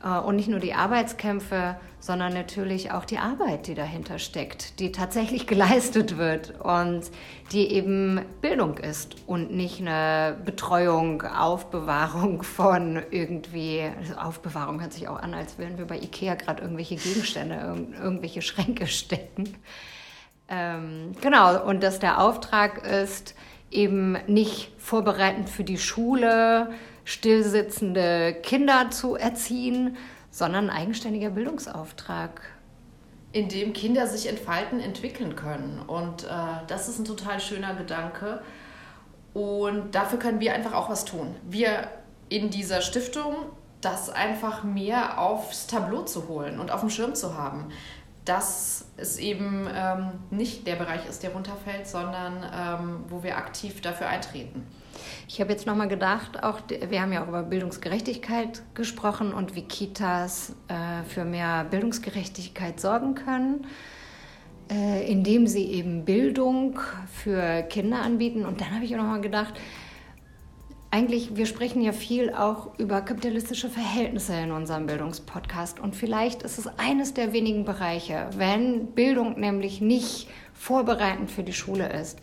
und 0.08 0.36
nicht 0.36 0.48
nur 0.48 0.60
die 0.60 0.74
Arbeitskämpfe, 0.74 1.76
sondern 1.98 2.34
natürlich 2.34 2.92
auch 2.92 3.06
die 3.06 3.16
Arbeit, 3.16 3.66
die 3.66 3.74
dahinter 3.74 4.18
steckt, 4.18 4.78
die 4.78 4.92
tatsächlich 4.92 5.46
geleistet 5.48 6.18
wird 6.18 6.60
und 6.60 7.10
die 7.52 7.72
eben 7.72 8.20
Bildung 8.42 8.76
ist 8.76 9.16
und 9.26 9.52
nicht 9.52 9.80
eine 9.80 10.36
Betreuung, 10.44 11.22
Aufbewahrung 11.22 12.42
von 12.42 13.02
irgendwie, 13.10 13.82
also 13.98 14.14
Aufbewahrung 14.16 14.82
hört 14.82 14.92
sich 14.92 15.08
auch 15.08 15.18
an, 15.18 15.32
als 15.32 15.58
würden 15.58 15.78
wir 15.78 15.86
bei 15.86 15.96
Ikea 15.96 16.34
gerade 16.34 16.62
irgendwelche 16.62 16.96
Gegenstände, 16.96 17.54
irgendwelche 18.02 18.42
Schränke 18.42 18.86
stecken. 18.86 19.54
Ähm, 20.50 21.12
genau, 21.22 21.64
und 21.64 21.82
dass 21.82 21.98
der 21.98 22.20
Auftrag 22.20 22.86
ist, 22.86 23.34
eben 23.70 24.18
nicht 24.26 24.72
vorbereitend 24.78 25.48
für 25.48 25.64
die 25.64 25.78
Schule, 25.78 26.70
stillsitzende 27.04 28.34
Kinder 28.42 28.90
zu 28.90 29.16
erziehen, 29.16 29.96
sondern 30.30 30.70
ein 30.70 30.76
eigenständiger 30.76 31.30
Bildungsauftrag. 31.30 32.40
In 33.32 33.48
dem 33.48 33.72
Kinder 33.72 34.06
sich 34.06 34.28
entfalten, 34.28 34.80
entwickeln 34.80 35.36
können. 35.36 35.80
Und 35.86 36.24
äh, 36.24 36.28
das 36.66 36.88
ist 36.88 36.98
ein 36.98 37.04
total 37.04 37.40
schöner 37.40 37.74
Gedanke. 37.74 38.42
Und 39.32 39.94
dafür 39.94 40.18
können 40.18 40.40
wir 40.40 40.54
einfach 40.54 40.72
auch 40.72 40.88
was 40.88 41.04
tun. 41.04 41.34
Wir 41.42 41.88
in 42.28 42.50
dieser 42.50 42.80
Stiftung, 42.80 43.34
das 43.80 44.08
einfach 44.08 44.64
mehr 44.64 45.20
aufs 45.20 45.66
Tableau 45.66 46.02
zu 46.02 46.28
holen 46.28 46.58
und 46.58 46.70
auf 46.70 46.80
dem 46.80 46.90
Schirm 46.90 47.14
zu 47.14 47.36
haben 47.36 47.68
dass 48.24 48.86
es 48.96 49.18
eben 49.18 49.68
ähm, 49.72 50.12
nicht 50.30 50.66
der 50.66 50.76
Bereich 50.76 51.06
ist, 51.06 51.22
der 51.22 51.32
runterfällt, 51.32 51.86
sondern 51.86 52.42
ähm, 52.54 53.04
wo 53.08 53.22
wir 53.22 53.36
aktiv 53.36 53.80
dafür 53.82 54.08
eintreten. 54.08 54.66
Ich 55.28 55.40
habe 55.40 55.52
jetzt 55.52 55.66
nochmal 55.66 55.88
gedacht, 55.88 56.42
auch 56.42 56.60
wir 56.88 57.00
haben 57.00 57.12
ja 57.12 57.24
auch 57.24 57.28
über 57.28 57.42
Bildungsgerechtigkeit 57.42 58.62
gesprochen 58.74 59.32
und 59.32 59.54
wie 59.54 59.62
Kitas 59.62 60.54
äh, 60.68 61.02
für 61.08 61.24
mehr 61.24 61.64
Bildungsgerechtigkeit 61.64 62.80
sorgen 62.80 63.14
können, 63.14 63.66
äh, 64.70 65.10
indem 65.10 65.46
sie 65.46 65.64
eben 65.64 66.04
Bildung 66.04 66.78
für 67.12 67.62
Kinder 67.62 68.02
anbieten. 68.02 68.44
Und 68.44 68.60
dann 68.60 68.74
habe 68.74 68.84
ich 68.84 68.94
auch 68.94 69.00
nochmal 69.00 69.20
gedacht, 69.20 69.54
eigentlich, 70.94 71.34
wir 71.34 71.46
sprechen 71.46 71.82
ja 71.82 71.90
viel 71.90 72.32
auch 72.32 72.78
über 72.78 73.00
kapitalistische 73.00 73.68
Verhältnisse 73.68 74.32
in 74.34 74.52
unserem 74.52 74.86
Bildungspodcast. 74.86 75.80
Und 75.80 75.96
vielleicht 75.96 76.44
ist 76.44 76.56
es 76.56 76.68
eines 76.78 77.14
der 77.14 77.32
wenigen 77.32 77.64
Bereiche, 77.64 78.28
wenn 78.36 78.92
Bildung 78.92 79.40
nämlich 79.40 79.80
nicht 79.80 80.28
vorbereitend 80.52 81.32
für 81.32 81.42
die 81.42 81.52
Schule 81.52 81.92
ist, 81.92 82.20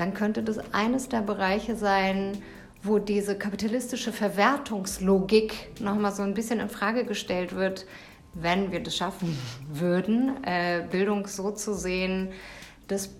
dann 0.00 0.14
könnte 0.14 0.42
das 0.42 0.58
eines 0.72 1.10
der 1.10 1.20
Bereiche 1.20 1.76
sein, 1.76 2.38
wo 2.82 2.98
diese 2.98 3.36
kapitalistische 3.36 4.12
Verwertungslogik 4.12 5.78
nochmal 5.78 6.12
so 6.12 6.22
ein 6.22 6.32
bisschen 6.32 6.58
in 6.58 6.70
Frage 6.70 7.04
gestellt 7.04 7.54
wird, 7.54 7.84
wenn 8.32 8.72
wir 8.72 8.82
das 8.82 8.96
schaffen 8.96 9.36
würden, 9.70 10.42
äh, 10.44 10.84
Bildung 10.90 11.26
so 11.26 11.50
zu 11.50 11.74
sehen, 11.74 12.30
dass 12.88 13.10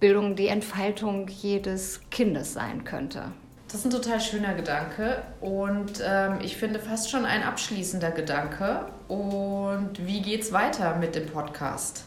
Bildung 0.00 0.34
die 0.34 0.46
Entfaltung 0.46 1.28
jedes 1.28 2.00
Kindes 2.10 2.54
sein 2.54 2.84
könnte. 2.84 3.32
Das 3.68 3.80
ist 3.80 3.84
ein 3.84 3.90
total 3.90 4.18
schöner 4.18 4.54
Gedanke 4.54 5.22
und 5.42 6.02
ähm, 6.02 6.38
ich 6.42 6.56
finde 6.56 6.78
fast 6.78 7.10
schon 7.10 7.26
ein 7.26 7.42
abschließender 7.42 8.12
Gedanke. 8.12 8.86
Und 9.08 10.06
wie 10.06 10.22
geht's 10.22 10.52
weiter 10.52 10.96
mit 10.96 11.14
dem 11.14 11.26
Podcast? 11.26 12.04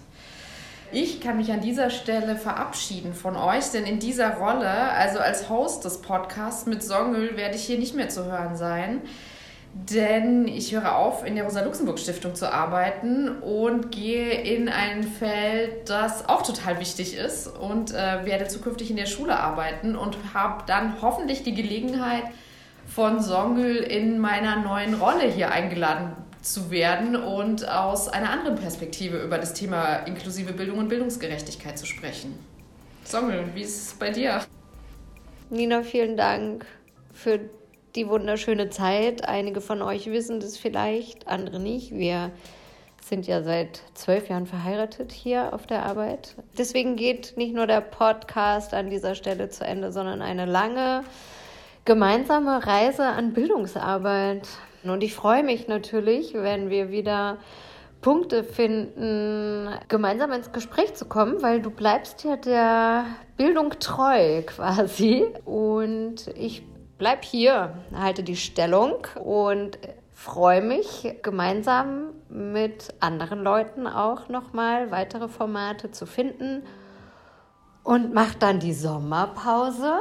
Ich 0.95 1.19
kann 1.19 1.37
mich 1.37 1.51
an 1.51 1.59
dieser 1.59 1.89
Stelle 1.89 2.35
verabschieden 2.35 3.15
von 3.15 3.35
euch, 3.35 3.71
denn 3.71 3.83
in 3.85 3.97
dieser 3.97 4.35
Rolle, 4.35 4.69
also 4.69 5.17
als 5.17 5.49
Host 5.49 5.83
des 5.85 6.01
Podcasts 6.03 6.67
mit 6.67 6.83
Songül, 6.83 7.35
werde 7.35 7.55
ich 7.55 7.63
hier 7.63 7.79
nicht 7.79 7.95
mehr 7.95 8.09
zu 8.09 8.25
hören 8.25 8.55
sein. 8.55 9.01
Denn 9.73 10.47
ich 10.47 10.71
höre 10.71 10.95
auf, 10.95 11.25
in 11.25 11.33
der 11.33 11.45
Rosa-Luxemburg-Stiftung 11.45 12.35
zu 12.35 12.53
arbeiten 12.53 13.27
und 13.41 13.89
gehe 13.91 14.39
in 14.41 14.69
ein 14.69 15.01
Feld, 15.01 15.89
das 15.89 16.29
auch 16.29 16.43
total 16.43 16.79
wichtig 16.79 17.17
ist 17.17 17.47
und 17.47 17.91
äh, 17.91 18.23
werde 18.23 18.47
zukünftig 18.47 18.91
in 18.91 18.95
der 18.95 19.07
Schule 19.07 19.39
arbeiten 19.39 19.95
und 19.95 20.15
habe 20.35 20.63
dann 20.67 21.01
hoffentlich 21.01 21.41
die 21.41 21.55
Gelegenheit, 21.55 22.25
von 22.85 23.19
Songül 23.21 23.77
in 23.77 24.19
meiner 24.19 24.57
neuen 24.57 24.93
Rolle 24.93 25.23
hier 25.23 25.51
eingeladen 25.51 26.11
zu 26.43 26.69
werden 26.69 27.15
und 27.15 27.67
aus 27.67 28.09
einer 28.09 28.29
anderen 28.29 28.55
Perspektive 28.55 29.17
über 29.17 29.37
das 29.37 29.53
Thema 29.53 29.95
inklusive 30.05 30.53
Bildung 30.53 30.77
und 30.77 30.89
Bildungsgerechtigkeit 30.89 31.79
zu 31.79 31.85
sprechen. 31.85 32.37
Songül, 33.05 33.45
wie 33.53 33.61
ist 33.61 33.87
es 33.87 33.93
bei 33.93 34.11
dir? 34.11 34.43
Nina, 35.49 35.83
vielen 35.83 36.17
Dank 36.17 36.65
für 37.13 37.39
die 37.95 38.07
wunderschöne 38.07 38.69
Zeit. 38.69 39.27
Einige 39.27 39.61
von 39.61 39.81
euch 39.81 40.07
wissen 40.07 40.39
das 40.39 40.57
vielleicht, 40.57 41.27
andere 41.27 41.59
nicht. 41.59 41.91
Wir 41.91 42.31
sind 43.01 43.27
ja 43.27 43.43
seit 43.43 43.81
zwölf 43.93 44.29
Jahren 44.29 44.47
verheiratet 44.47 45.11
hier 45.11 45.53
auf 45.53 45.67
der 45.67 45.85
Arbeit. 45.85 46.35
Deswegen 46.57 46.95
geht 46.95 47.33
nicht 47.37 47.53
nur 47.53 47.67
der 47.67 47.81
Podcast 47.81 48.73
an 48.73 48.89
dieser 48.89 49.15
Stelle 49.15 49.49
zu 49.49 49.65
Ende, 49.65 49.91
sondern 49.91 50.21
eine 50.21 50.45
lange 50.45 51.03
gemeinsame 51.85 52.65
Reise 52.65 53.05
an 53.05 53.33
Bildungsarbeit. 53.33 54.47
Und 54.89 55.03
ich 55.03 55.13
freue 55.13 55.43
mich 55.43 55.67
natürlich, 55.67 56.33
wenn 56.33 56.69
wir 56.69 56.91
wieder 56.91 57.37
Punkte 58.01 58.43
finden, 58.43 59.69
gemeinsam 59.87 60.33
ins 60.33 60.51
Gespräch 60.51 60.93
zu 60.93 61.05
kommen, 61.05 61.41
weil 61.41 61.61
du 61.61 61.69
bleibst 61.69 62.23
ja 62.23 62.35
der 62.35 63.05
Bildung 63.37 63.71
treu 63.79 64.41
quasi. 64.45 65.25
Und 65.45 66.27
ich 66.35 66.63
bleib 66.97 67.23
hier, 67.23 67.73
halte 67.95 68.23
die 68.23 68.35
Stellung 68.35 69.07
und 69.23 69.79
freue 70.11 70.61
mich, 70.61 71.15
gemeinsam 71.21 72.09
mit 72.29 72.93
anderen 72.99 73.41
Leuten 73.41 73.87
auch 73.87 74.29
nochmal 74.29 74.91
weitere 74.91 75.27
Formate 75.27 75.91
zu 75.91 76.05
finden 76.05 76.63
und 77.83 78.13
mache 78.13 78.37
dann 78.39 78.59
die 78.59 78.73
Sommerpause. 78.73 79.99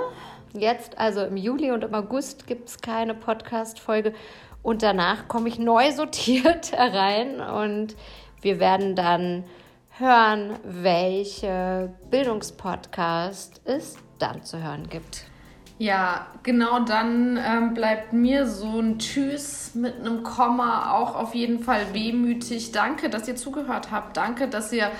Jetzt, 0.52 0.98
also 0.98 1.22
im 1.22 1.36
Juli 1.36 1.70
und 1.70 1.82
im 1.82 1.94
August, 1.94 2.46
gibt 2.46 2.68
es 2.68 2.80
keine 2.80 3.14
Podcast-Folge 3.14 4.12
und 4.62 4.82
danach 4.82 5.28
komme 5.28 5.48
ich 5.48 5.58
neu 5.58 5.90
sortiert 5.92 6.72
herein 6.76 7.40
und 7.40 7.96
wir 8.40 8.58
werden 8.60 8.96
dann 8.96 9.44
hören, 9.98 10.58
welche 10.64 11.94
Bildungspodcast 12.10 13.60
es 13.64 13.96
dann 14.18 14.42
zu 14.42 14.62
hören 14.62 14.88
gibt. 14.88 15.26
Ja, 15.78 16.28
genau 16.42 16.80
dann 16.84 17.38
ähm, 17.44 17.74
bleibt 17.74 18.12
mir 18.12 18.46
so 18.46 18.80
ein 18.80 18.98
Tschüss 18.98 19.74
mit 19.74 19.98
einem 19.98 20.22
Komma 20.22 20.92
auch 20.92 21.16
auf 21.16 21.34
jeden 21.34 21.58
Fall 21.58 21.92
wehmütig. 21.92 22.70
Danke, 22.72 23.10
dass 23.10 23.26
ihr 23.26 23.36
zugehört 23.36 23.90
habt. 23.90 24.16
Danke, 24.16 24.48
dass 24.48 24.72
ihr 24.72 24.90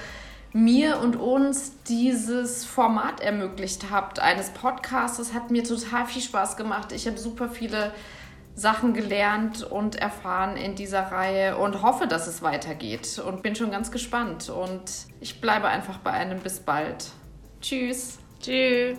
mir 0.53 0.99
und 0.99 1.17
uns 1.17 1.83
dieses 1.85 2.65
Format 2.65 3.21
ermöglicht 3.21 3.91
habt, 3.91 4.19
eines 4.19 4.51
Podcasts. 4.51 5.33
Hat 5.33 5.51
mir 5.51 5.63
total 5.63 6.07
viel 6.07 6.23
Spaß 6.23 6.57
gemacht. 6.57 6.93
Ich 6.93 7.07
habe 7.07 7.17
super 7.17 7.49
viele 7.49 7.93
Sachen 8.55 8.93
gelernt 8.93 9.63
und 9.63 9.97
erfahren 9.97 10.57
in 10.57 10.75
dieser 10.75 11.11
Reihe 11.13 11.57
und 11.57 11.83
hoffe, 11.83 12.07
dass 12.07 12.27
es 12.27 12.43
weitergeht 12.43 13.19
und 13.19 13.43
bin 13.43 13.55
schon 13.55 13.71
ganz 13.71 13.91
gespannt. 13.91 14.51
Und 14.51 15.07
ich 15.21 15.41
bleibe 15.41 15.69
einfach 15.69 15.99
bei 15.99 16.11
einem 16.11 16.41
bis 16.41 16.61
bald. 16.61 17.11
Tschüss. 17.61 18.19
Tschüss. 18.41 18.99